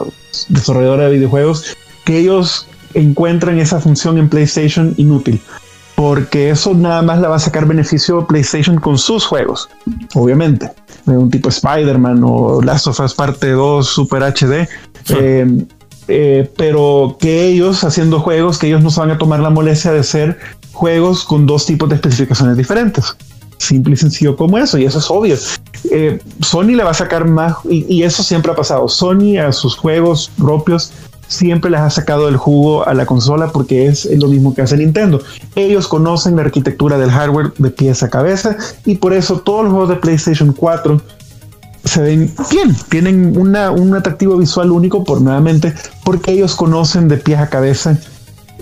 desarrolladora 0.50 1.06
de 1.06 1.12
videojuegos, 1.12 1.78
que 2.04 2.18
ellos 2.18 2.68
encuentran 2.94 3.60
esa 3.60 3.80
función 3.80 4.18
en 4.18 4.28
PlayStation 4.28 4.94
inútil 4.98 5.40
porque 6.02 6.50
eso 6.50 6.74
nada 6.74 7.04
más 7.04 7.20
la 7.20 7.28
va 7.28 7.36
a 7.36 7.40
sacar 7.40 7.68
beneficio 7.68 8.26
PlayStation 8.26 8.78
con 8.80 8.98
sus 8.98 9.24
juegos, 9.24 9.70
obviamente. 10.16 10.72
Un 11.06 11.30
tipo 11.30 11.50
Spider-Man 11.50 12.22
o 12.24 12.62
Last 12.62 12.88
of 12.88 13.00
Us 13.00 13.14
Parte 13.14 13.52
2 13.52 13.86
Super 13.86 14.24
HD. 14.24 14.68
Eh, 15.10 15.66
eh, 16.08 16.52
pero 16.58 17.18
que 17.20 17.48
ellos 17.48 17.84
haciendo 17.84 18.20
juegos, 18.20 18.58
que 18.58 18.68
ellos 18.68 18.84
no 18.84 18.90
se 18.90 19.00
van 19.00 19.12
a 19.12 19.18
tomar 19.18 19.40
la 19.40 19.50
molestia 19.50 19.92
de 19.92 20.00
hacer 20.00 20.38
juegos 20.72 21.24
con 21.24 21.46
dos 21.46 21.66
tipos 21.66 21.90
de 21.90 21.96
especificaciones 21.96 22.58
diferentes. 22.58 23.16
Simple 23.58 23.94
y 23.94 23.98
sencillo 23.98 24.36
como 24.36 24.58
eso, 24.58 24.78
y 24.78 24.86
eso 24.86 25.00
es 25.00 25.10
obvio. 25.10 25.36
Eh, 25.92 26.20
Sony 26.42 26.76
le 26.76 26.84
va 26.84 26.92
a 26.92 26.96
sacar 26.96 27.26
más, 27.26 27.58
y 27.70 28.02
eso 28.02 28.24
siempre 28.24 28.52
ha 28.52 28.56
pasado. 28.56 28.88
Sony 28.88 29.38
a 29.38 29.52
sus 29.52 29.76
juegos 29.76 30.32
propios 30.38 30.92
siempre 31.32 31.72
les 31.72 31.80
ha 31.80 31.90
sacado 31.90 32.28
el 32.28 32.36
jugo 32.36 32.86
a 32.88 32.94
la 32.94 33.06
consola 33.06 33.52
porque 33.52 33.88
es 33.88 34.06
lo 34.20 34.28
mismo 34.28 34.54
que 34.54 34.62
hace 34.62 34.78
Nintendo. 34.78 35.22
Ellos 35.56 35.88
conocen 35.88 36.36
la 36.36 36.44
arquitectura 36.44 36.98
del 36.98 37.10
hardware 37.10 37.54
de 37.58 37.70
pieza 37.72 38.08
a 38.08 38.10
cabeza 38.10 38.58
y 38.86 38.96
por 38.96 39.14
eso 39.14 39.40
todos 39.40 39.64
los 39.64 39.72
juegos 39.72 39.90
de 39.90 39.96
PlayStation 39.96 40.52
4 40.52 41.02
se 41.84 42.02
ven 42.02 42.32
bien, 42.52 42.76
tienen 42.90 43.38
una, 43.38 43.72
un 43.72 43.96
atractivo 43.96 44.38
visual 44.38 44.72
único 44.72 45.04
por 45.04 45.22
nuevamente 45.22 45.74
porque 46.04 46.32
ellos 46.32 46.56
conocen 46.56 47.08
de 47.08 47.18
pies 47.18 47.40
a 47.40 47.50
cabeza 47.50 47.98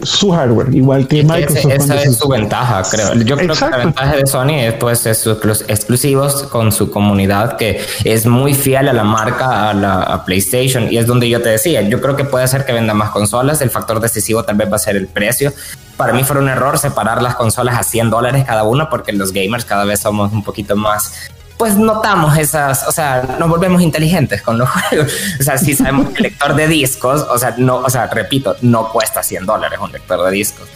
su 0.04 0.32
hardware, 0.32 0.74
igual 0.74 1.08
que 1.08 1.24
Microsoft. 1.24 1.72
esa 1.72 1.96
es 1.96 2.18
su 2.18 2.28
ventaja, 2.28 2.84
creo. 2.90 3.14
Yo 3.16 3.38
creo 3.38 3.56
que 3.56 3.70
la 3.70 3.78
ventaja 3.78 4.16
de 4.16 4.28
Sony 4.28 4.60
es 4.60 4.74
pues 4.76 5.00
sus 5.00 5.66
exclusivos 5.68 6.44
con 6.44 6.72
su 6.72 6.92
comunidad 6.92 7.58
que 7.58 7.82
es 8.04 8.26
muy 8.26 8.54
fiel 8.54 8.88
a 8.88 8.94
la 8.94 9.04
marca, 9.04 9.70
a 9.70 9.74
la 9.74 10.24
PlayStation 10.26 10.92
y 10.92 10.98
es 10.98 11.06
donde 11.06 11.30
yo 11.30 11.42
te 11.42 11.50
decía, 11.50 11.82
yo 11.82 12.02
creo 12.02 12.16
que 12.16 12.26
puede 12.26 12.48
ser 12.48 12.66
que 12.66 12.74
venda 12.74 12.94
más 12.94 13.12
consolas, 13.12 13.62
el 13.62 13.70
factor 13.70 14.00
decisivo 14.00 14.44
tal 14.44 14.56
vez 14.56 14.72
va 14.72 14.76
a 14.76 14.80
ser 14.80 14.96
el 14.96 15.08
precio. 15.08 15.54
Para 15.98 16.14
mí 16.14 16.24
fue 16.24 16.38
un 16.38 16.48
error 16.48 16.78
separar 16.78 17.22
las 17.22 17.36
consolas 17.36 17.78
a 17.78 17.84
100 17.84 18.10
dólares 18.10 18.46
cada 18.46 18.64
una 18.64 18.90
porque 18.90 19.12
los 19.12 19.34
gamers 19.34 19.66
cada 19.66 19.84
vez 19.84 20.00
somos 20.00 20.32
un 20.32 20.44
poquito 20.44 20.76
más 20.76 21.30
pues 21.60 21.76
notamos 21.76 22.38
esas, 22.38 22.88
o 22.88 22.92
sea, 22.94 23.36
nos 23.38 23.50
volvemos 23.50 23.82
inteligentes 23.82 24.42
con 24.42 24.58
los 24.58 24.70
juegos. 24.90 25.12
O 25.42 25.44
sea, 25.44 25.58
si 25.58 25.76
sabemos 25.76 26.12
que 26.12 26.16
el 26.20 26.24
lector 26.24 26.56
de 26.56 26.70
discos, 26.70 27.28
o 27.30 27.38
sea, 27.38 27.54
no, 27.58 27.80
o 27.80 27.90
sea, 27.90 28.08
repito, 28.08 28.56
no 28.62 28.90
cuesta 28.90 29.22
100 29.22 29.46
dólares 29.46 29.78
un 29.82 29.92
lector 29.92 30.24
de 30.24 30.32
discos, 30.32 30.70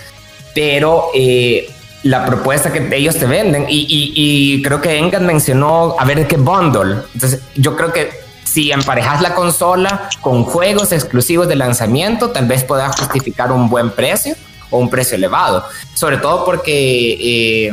pero 0.53 1.07
eh, 1.15 1.71
la 2.03 2.25
propuesta 2.25 2.73
que 2.73 2.93
ellos 2.97 3.15
te 3.15 3.25
venden, 3.25 3.65
y, 3.69 4.61
creo 4.61 4.81
que 4.81 4.97
Engan 4.97 5.25
mencionó, 5.25 5.95
a 5.97 6.03
ver 6.03 6.27
qué 6.27 6.35
bundle. 6.35 6.97
Entonces, 7.13 7.39
yo 7.55 7.77
creo 7.77 7.93
que 7.93 8.11
si 8.43 8.73
emparejas 8.73 9.21
la 9.21 9.35
consola 9.35 10.09
con 10.19 10.43
juegos 10.43 10.91
exclusivos 10.91 11.47
de 11.47 11.55
lanzamiento, 11.55 12.31
tal 12.31 12.45
vez 12.45 12.65
puedas 12.65 12.99
justificar 12.99 13.53
un 13.53 13.69
buen 13.69 13.89
precio 13.91 14.35
o 14.69 14.79
un 14.79 14.89
precio 14.89 15.15
elevado. 15.15 15.65
Sobre 15.93 16.17
todo 16.17 16.43
porque... 16.43 17.69
Eh, 17.69 17.71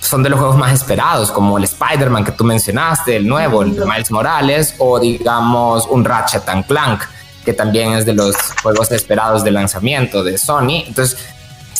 son 0.00 0.22
de 0.22 0.30
los 0.30 0.38
juegos 0.38 0.56
más 0.56 0.72
esperados, 0.72 1.30
como 1.30 1.58
el 1.58 1.64
Spider-Man 1.64 2.24
que 2.24 2.32
tú 2.32 2.44
mencionaste, 2.44 3.16
el 3.16 3.26
nuevo, 3.26 3.62
el 3.62 3.74
de 3.74 3.84
Miles 3.84 4.10
Morales, 4.10 4.74
o 4.78 4.98
digamos 4.98 5.86
un 5.86 6.04
Ratchet 6.04 6.48
and 6.48 6.66
Clank, 6.66 7.02
que 7.44 7.52
también 7.52 7.92
es 7.92 8.06
de 8.06 8.14
los 8.14 8.36
juegos 8.62 8.90
esperados 8.92 9.44
de 9.44 9.50
lanzamiento 9.50 10.22
de 10.22 10.38
Sony. 10.38 10.84
Entonces, 10.86 11.18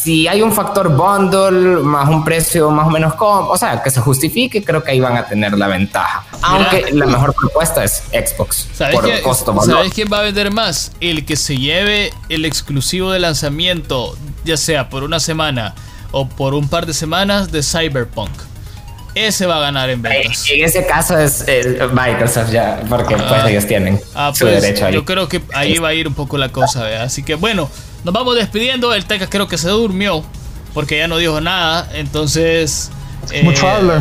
si 0.02 0.28
hay 0.28 0.42
un 0.42 0.52
factor 0.52 0.94
bundle 0.94 1.80
más 1.82 2.08
un 2.08 2.24
precio 2.24 2.70
más 2.70 2.86
o 2.86 2.90
menos 2.90 3.14
como, 3.14 3.48
o 3.48 3.58
sea, 3.58 3.82
que 3.82 3.90
se 3.90 4.00
justifique, 4.00 4.62
creo 4.62 4.82
que 4.82 4.92
ahí 4.92 5.00
van 5.00 5.16
a 5.16 5.26
tener 5.26 5.56
la 5.58 5.66
ventaja. 5.66 6.24
Aunque 6.42 6.92
la 6.92 7.06
mejor 7.06 7.34
propuesta 7.34 7.82
es 7.82 8.04
Xbox 8.12 8.68
¿sabes 8.72 8.94
por 8.94 9.22
costo 9.22 9.60
¿Sabes 9.62 9.92
quién 9.92 10.08
va 10.12 10.20
a 10.20 10.22
vender 10.22 10.52
más? 10.52 10.92
El 11.00 11.26
que 11.26 11.36
se 11.36 11.56
lleve 11.56 12.12
el 12.28 12.44
exclusivo 12.44 13.10
de 13.10 13.18
lanzamiento, 13.18 14.16
ya 14.44 14.56
sea 14.56 14.88
por 14.88 15.02
una 15.02 15.20
semana 15.20 15.74
o 16.10 16.28
por 16.28 16.54
un 16.54 16.68
par 16.68 16.86
de 16.86 16.94
semanas 16.94 17.50
de 17.52 17.62
Cyberpunk. 17.62 18.30
Ese 19.14 19.46
va 19.46 19.56
a 19.56 19.60
ganar 19.60 19.90
en 19.90 20.00
ventas. 20.00 20.44
En 20.50 20.64
ese 20.64 20.86
caso 20.86 21.18
es 21.18 21.44
Microsoft 21.92 22.50
ya, 22.52 22.80
porque 22.88 23.16
pues 23.16 23.30
ah. 23.30 23.50
ellos 23.50 23.66
tienen 23.66 24.00
ah, 24.14 24.32
su 24.34 24.44
pues, 24.44 24.62
derecho 24.62 24.86
ahí. 24.86 24.94
Yo 24.94 25.04
creo 25.04 25.28
que 25.28 25.42
ahí 25.54 25.78
va 25.78 25.88
a 25.88 25.94
ir 25.94 26.06
un 26.06 26.14
poco 26.14 26.38
la 26.38 26.50
cosa, 26.50 27.02
así 27.02 27.22
que 27.22 27.34
bueno, 27.34 27.68
nos 28.04 28.14
vamos 28.14 28.36
despidiendo. 28.36 28.94
El 28.94 29.06
Teca 29.06 29.28
creo 29.28 29.48
que 29.48 29.58
se 29.58 29.68
durmió 29.68 30.22
porque 30.74 30.98
ya 30.98 31.08
no 31.08 31.16
dijo 31.16 31.40
nada, 31.40 31.90
entonces. 31.94 32.90
Mucho 33.42 33.66
eh, 33.66 33.70
habla, 33.70 34.00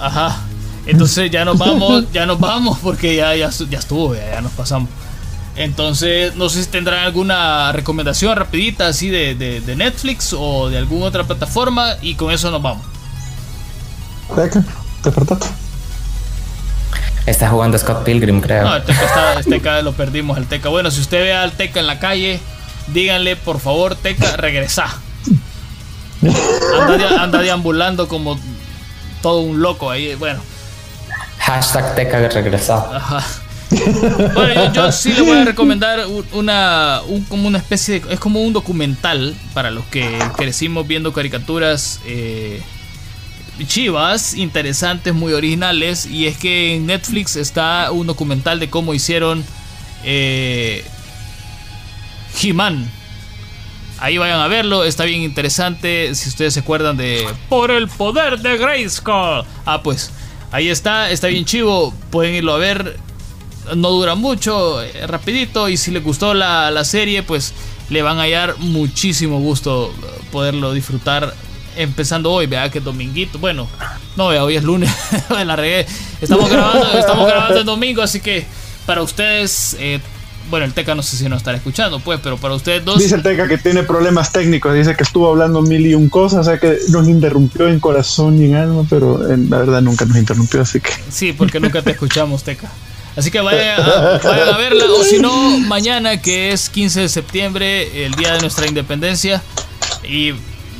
Ajá. 0.00 0.40
Entonces 0.86 1.30
ya 1.30 1.44
nos 1.44 1.58
vamos, 1.58 2.10
ya 2.12 2.26
nos 2.26 2.38
vamos 2.38 2.78
porque 2.82 3.16
ya, 3.16 3.34
ya, 3.34 3.50
ya 3.50 3.78
estuvo, 3.78 4.14
ya 4.14 4.40
nos 4.40 4.52
pasamos. 4.52 4.88
Entonces, 5.56 6.34
no 6.34 6.48
sé 6.48 6.64
si 6.64 6.70
tendrán 6.70 7.04
alguna 7.04 7.70
recomendación 7.72 8.34
rapidita 8.34 8.88
así 8.88 9.08
de, 9.08 9.34
de, 9.34 9.76
Netflix 9.76 10.34
o 10.36 10.68
de 10.68 10.78
alguna 10.78 11.06
otra 11.06 11.24
plataforma 11.24 11.94
y 12.02 12.16
con 12.16 12.32
eso 12.32 12.50
nos 12.50 12.60
vamos. 12.60 12.84
Teca, 14.34 14.64
te 15.02 15.10
Está 17.26 17.48
jugando 17.48 17.78
Scott 17.78 18.04
Pilgrim, 18.04 18.40
creo. 18.40 18.64
No, 18.64 18.76
el 18.76 18.82
Teca, 18.82 19.38
está, 19.38 19.82
lo 19.82 19.92
perdimos, 19.92 20.38
el 20.38 20.46
Teca. 20.46 20.68
Bueno, 20.70 20.90
si 20.90 21.00
usted 21.00 21.22
ve 21.22 21.32
al 21.32 21.52
Teca 21.52 21.78
en 21.78 21.86
la 21.86 22.00
calle, 22.00 22.40
díganle, 22.88 23.36
por 23.36 23.60
favor, 23.60 23.94
Teca, 23.94 24.36
regresa. 24.36 24.86
Anda, 26.80 27.22
anda 27.22 27.38
deambulando 27.42 28.08
como 28.08 28.38
todo 29.22 29.40
un 29.40 29.62
loco 29.62 29.90
ahí, 29.90 30.14
bueno. 30.16 30.40
Hashtag 31.38 31.94
Teca 31.94 32.28
regresa. 32.28 32.96
Ajá. 32.96 33.24
Bueno, 34.34 34.72
yo, 34.72 34.92
sí 34.92 35.12
le 35.12 35.22
voy 35.22 35.38
a 35.38 35.44
recomendar 35.44 36.06
una, 36.32 37.00
como 37.28 37.48
una 37.48 37.58
especie 37.58 38.00
de, 38.00 38.14
es 38.14 38.20
como 38.20 38.40
un 38.40 38.52
documental 38.52 39.34
para 39.52 39.70
los 39.70 39.84
que 39.86 40.18
crecimos 40.36 40.86
viendo 40.86 41.12
caricaturas 41.12 42.00
eh, 42.06 42.62
chivas, 43.66 44.34
interesantes, 44.34 45.14
muy 45.14 45.32
originales. 45.32 46.06
Y 46.06 46.26
es 46.26 46.36
que 46.36 46.74
en 46.76 46.86
Netflix 46.86 47.36
está 47.36 47.90
un 47.90 48.06
documental 48.06 48.60
de 48.60 48.70
cómo 48.70 48.94
hicieron 48.94 49.44
eh, 50.04 50.84
He-Man. 52.42 52.90
Ahí 53.98 54.18
vayan 54.18 54.40
a 54.40 54.48
verlo, 54.48 54.84
está 54.84 55.04
bien 55.04 55.22
interesante. 55.22 56.14
Si 56.14 56.28
ustedes 56.28 56.54
se 56.54 56.60
acuerdan 56.60 56.96
de 56.96 57.26
Por 57.48 57.70
el 57.70 57.88
poder 57.88 58.40
de 58.40 58.58
Grayskull. 58.58 59.44
Ah, 59.64 59.80
pues 59.82 60.10
ahí 60.50 60.68
está, 60.68 61.10
está 61.10 61.28
bien 61.28 61.44
chivo. 61.44 61.94
Pueden 62.10 62.34
irlo 62.34 62.54
a 62.54 62.58
ver 62.58 62.98
no 63.74 63.90
dura 63.90 64.14
mucho, 64.14 64.82
eh, 64.82 65.06
rapidito, 65.06 65.68
y 65.68 65.76
si 65.76 65.90
les 65.90 66.02
gustó 66.02 66.34
la, 66.34 66.84
serie, 66.84 67.22
pues 67.22 67.54
le 67.90 68.02
van 68.02 68.18
a 68.18 68.22
hallar 68.22 68.56
muchísimo 68.58 69.40
gusto 69.40 69.92
poderlo 70.32 70.72
disfrutar 70.72 71.34
empezando 71.76 72.30
hoy, 72.30 72.46
vea 72.46 72.70
que 72.70 72.78
es 72.78 72.84
dominguito, 72.84 73.38
bueno, 73.38 73.68
no 74.16 74.28
vea, 74.28 74.44
hoy 74.44 74.56
es 74.56 74.64
lunes, 74.64 74.90
la 75.30 75.56
regué, 75.56 75.86
estamos 76.20 76.48
grabando, 76.50 76.98
estamos 76.98 77.26
grabando 77.26 77.60
el 77.60 77.66
domingo, 77.66 78.02
así 78.02 78.20
que 78.20 78.46
para 78.86 79.02
ustedes, 79.02 79.76
eh, 79.80 80.00
bueno, 80.50 80.66
el 80.66 80.74
Teca 80.74 80.94
no 80.94 81.02
sé 81.02 81.16
si 81.16 81.28
nos 81.28 81.38
estará 81.38 81.56
escuchando, 81.56 82.00
pues, 82.00 82.20
pero 82.22 82.36
para 82.36 82.54
ustedes 82.54 82.84
dos. 82.84 82.98
Dice 82.98 83.14
el 83.14 83.22
Teca 83.22 83.48
que 83.48 83.58
tiene 83.58 83.82
problemas 83.82 84.30
técnicos, 84.30 84.74
dice 84.74 84.94
que 84.94 85.02
estuvo 85.02 85.28
hablando 85.30 85.62
mil 85.62 85.86
y 85.86 85.94
un 85.94 86.08
cosas, 86.08 86.40
o 86.40 86.44
sea 86.44 86.58
que 86.58 86.78
nos 86.90 87.08
interrumpió 87.08 87.68
en 87.68 87.80
corazón 87.80 88.40
y 88.40 88.46
en 88.46 88.54
alma, 88.54 88.84
pero 88.88 89.30
en, 89.30 89.50
la 89.50 89.58
verdad 89.58 89.80
nunca 89.80 90.04
nos 90.04 90.16
interrumpió, 90.16 90.60
así 90.60 90.80
que. 90.80 90.90
Sí, 91.10 91.32
porque 91.32 91.60
nunca 91.60 91.82
te 91.82 91.92
escuchamos, 91.92 92.44
Teca. 92.44 92.70
Así 93.16 93.30
que 93.30 93.40
vayan 93.40 93.80
a, 93.80 94.56
verla. 94.56 94.84
O 94.86 95.04
si 95.04 95.18
no, 95.18 95.58
mañana, 95.60 96.20
que 96.20 96.52
es 96.52 96.68
15 96.68 97.00
de 97.00 97.08
septiembre, 97.08 98.06
el 98.06 98.14
día 98.14 98.34
de 98.34 98.40
nuestra 98.40 98.66
independencia. 98.66 99.42
Y 100.02 100.32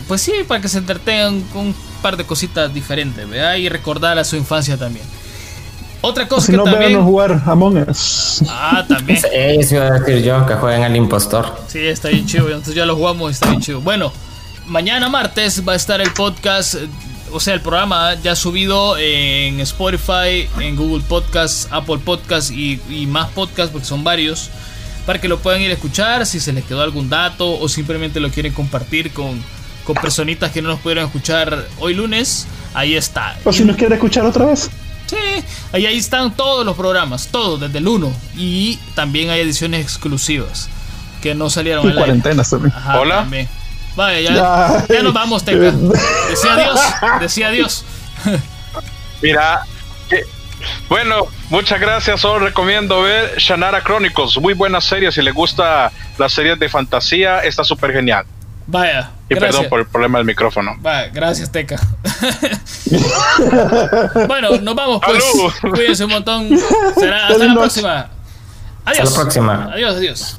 pues 0.08 0.20
sí, 0.20 0.32
para 0.46 0.60
que 0.60 0.68
se 0.68 0.78
entretengan 0.78 1.42
con 1.52 1.66
un 1.66 1.74
par 2.02 2.16
de 2.16 2.24
cositas 2.24 2.72
diferentes, 2.74 3.28
¿verdad? 3.28 3.54
Y 3.54 3.68
recordar 3.68 4.18
a 4.18 4.24
su 4.24 4.36
infancia 4.36 4.76
también. 4.76 5.06
Otra 6.00 6.28
cosa 6.28 6.52
que 6.52 6.58
no 6.58 6.64
también. 6.64 7.02
jugar 7.02 7.42
Among 7.46 7.88
Us. 7.88 8.42
Ah, 8.48 8.84
también. 8.86 9.18
Eso 9.32 9.76
iba 9.76 9.86
a 9.86 9.90
decir 9.92 10.22
yo, 10.22 10.44
que 10.44 10.54
jueguen 10.54 10.82
al 10.82 10.94
impostor. 10.96 11.50
Sí, 11.66 11.78
está 11.78 12.08
bien 12.08 12.26
chido. 12.26 12.48
Entonces 12.48 12.74
ya 12.74 12.84
lo 12.84 12.94
jugamos, 12.94 13.32
está 13.32 13.48
bien 13.48 13.62
chido. 13.62 13.80
Bueno, 13.80 14.12
mañana 14.66 15.08
martes 15.08 15.66
va 15.66 15.72
a 15.72 15.76
estar 15.76 16.02
el 16.02 16.12
podcast 16.12 16.74
o 17.34 17.40
sea, 17.40 17.54
el 17.54 17.60
programa 17.60 18.14
ya 18.22 18.32
ha 18.32 18.36
subido 18.36 18.96
en 18.96 19.58
Spotify, 19.58 20.48
en 20.60 20.76
Google 20.76 21.02
Podcasts, 21.08 21.66
Apple 21.72 21.98
Podcasts 21.98 22.52
y, 22.52 22.78
más 23.08 23.28
podcasts, 23.30 23.72
porque 23.72 23.86
son 23.86 24.04
varios, 24.04 24.50
para 25.04 25.20
que 25.20 25.26
lo 25.26 25.40
puedan 25.40 25.60
ir 25.60 25.70
a 25.70 25.74
escuchar 25.74 26.26
si 26.26 26.38
se 26.38 26.52
les 26.52 26.64
quedó 26.64 26.80
algún 26.80 27.10
dato 27.10 27.58
o 27.58 27.68
simplemente 27.68 28.20
lo 28.20 28.30
quieren 28.30 28.52
compartir 28.52 29.12
con, 29.12 29.42
con 29.82 29.96
personitas 29.96 30.52
que 30.52 30.62
no 30.62 30.68
nos 30.68 30.78
pudieron 30.78 31.06
escuchar 31.06 31.66
hoy 31.80 31.94
lunes. 31.94 32.46
Ahí 32.72 32.94
está. 32.94 33.36
O 33.44 33.52
si 33.52 33.64
nos 33.64 33.76
quieren 33.76 33.94
escuchar 33.94 34.24
otra 34.24 34.46
vez. 34.46 34.70
Sí, 35.06 35.16
ahí, 35.72 35.86
ahí 35.86 35.96
están 35.96 36.36
todos 36.36 36.64
los 36.64 36.76
programas, 36.76 37.28
todos, 37.28 37.60
desde 37.60 37.78
el 37.78 37.88
1. 37.88 38.12
Y 38.36 38.78
también 38.94 39.30
hay 39.30 39.40
ediciones 39.40 39.82
exclusivas 39.82 40.68
que 41.20 41.34
no 41.34 41.50
salieron. 41.50 41.90
Y 41.90 41.94
cuarentenas 41.94 42.48
también. 42.48 42.72
Hola. 42.96 43.26
Vaya, 43.96 44.20
ya, 44.20 44.86
ya, 44.88 45.02
nos 45.02 45.12
vamos, 45.12 45.44
Teca. 45.44 45.58
Decía 46.30 46.54
adiós, 46.54 46.80
decía 47.20 47.48
adiós. 47.48 47.84
Mira, 49.22 49.62
bueno, 50.88 51.26
muchas 51.50 51.80
gracias. 51.80 52.20
Solo 52.20 52.46
recomiendo 52.46 53.02
ver 53.02 53.36
Shannara 53.38 53.82
Chronicles. 53.82 54.38
Muy 54.38 54.54
buena 54.54 54.80
serie. 54.80 55.12
Si 55.12 55.22
le 55.22 55.30
gusta 55.30 55.92
las 56.18 56.32
series 56.32 56.58
de 56.58 56.68
fantasía, 56.68 57.40
está 57.40 57.64
súper 57.64 57.92
genial. 57.92 58.24
Vaya. 58.66 59.10
Y 59.28 59.34
perdón 59.34 59.66
por 59.68 59.80
el 59.80 59.86
problema 59.86 60.18
del 60.18 60.26
micrófono. 60.26 60.76
Vaya, 60.78 61.08
gracias, 61.08 61.50
Teca. 61.50 61.76
bueno, 64.26 64.58
nos 64.60 64.74
vamos, 64.74 65.00
pues. 65.06 65.24
Cuídense 65.72 66.04
un 66.04 66.10
montón. 66.10 66.48
Será 66.98 67.28
hasta 67.28 67.44
la 67.44 67.54
próxima. 67.54 68.10
Adiós. 68.84 69.00
Hasta 69.00 69.04
la 69.04 69.22
próxima. 69.22 69.70
Adiós, 69.72 69.96
adiós. 69.96 70.38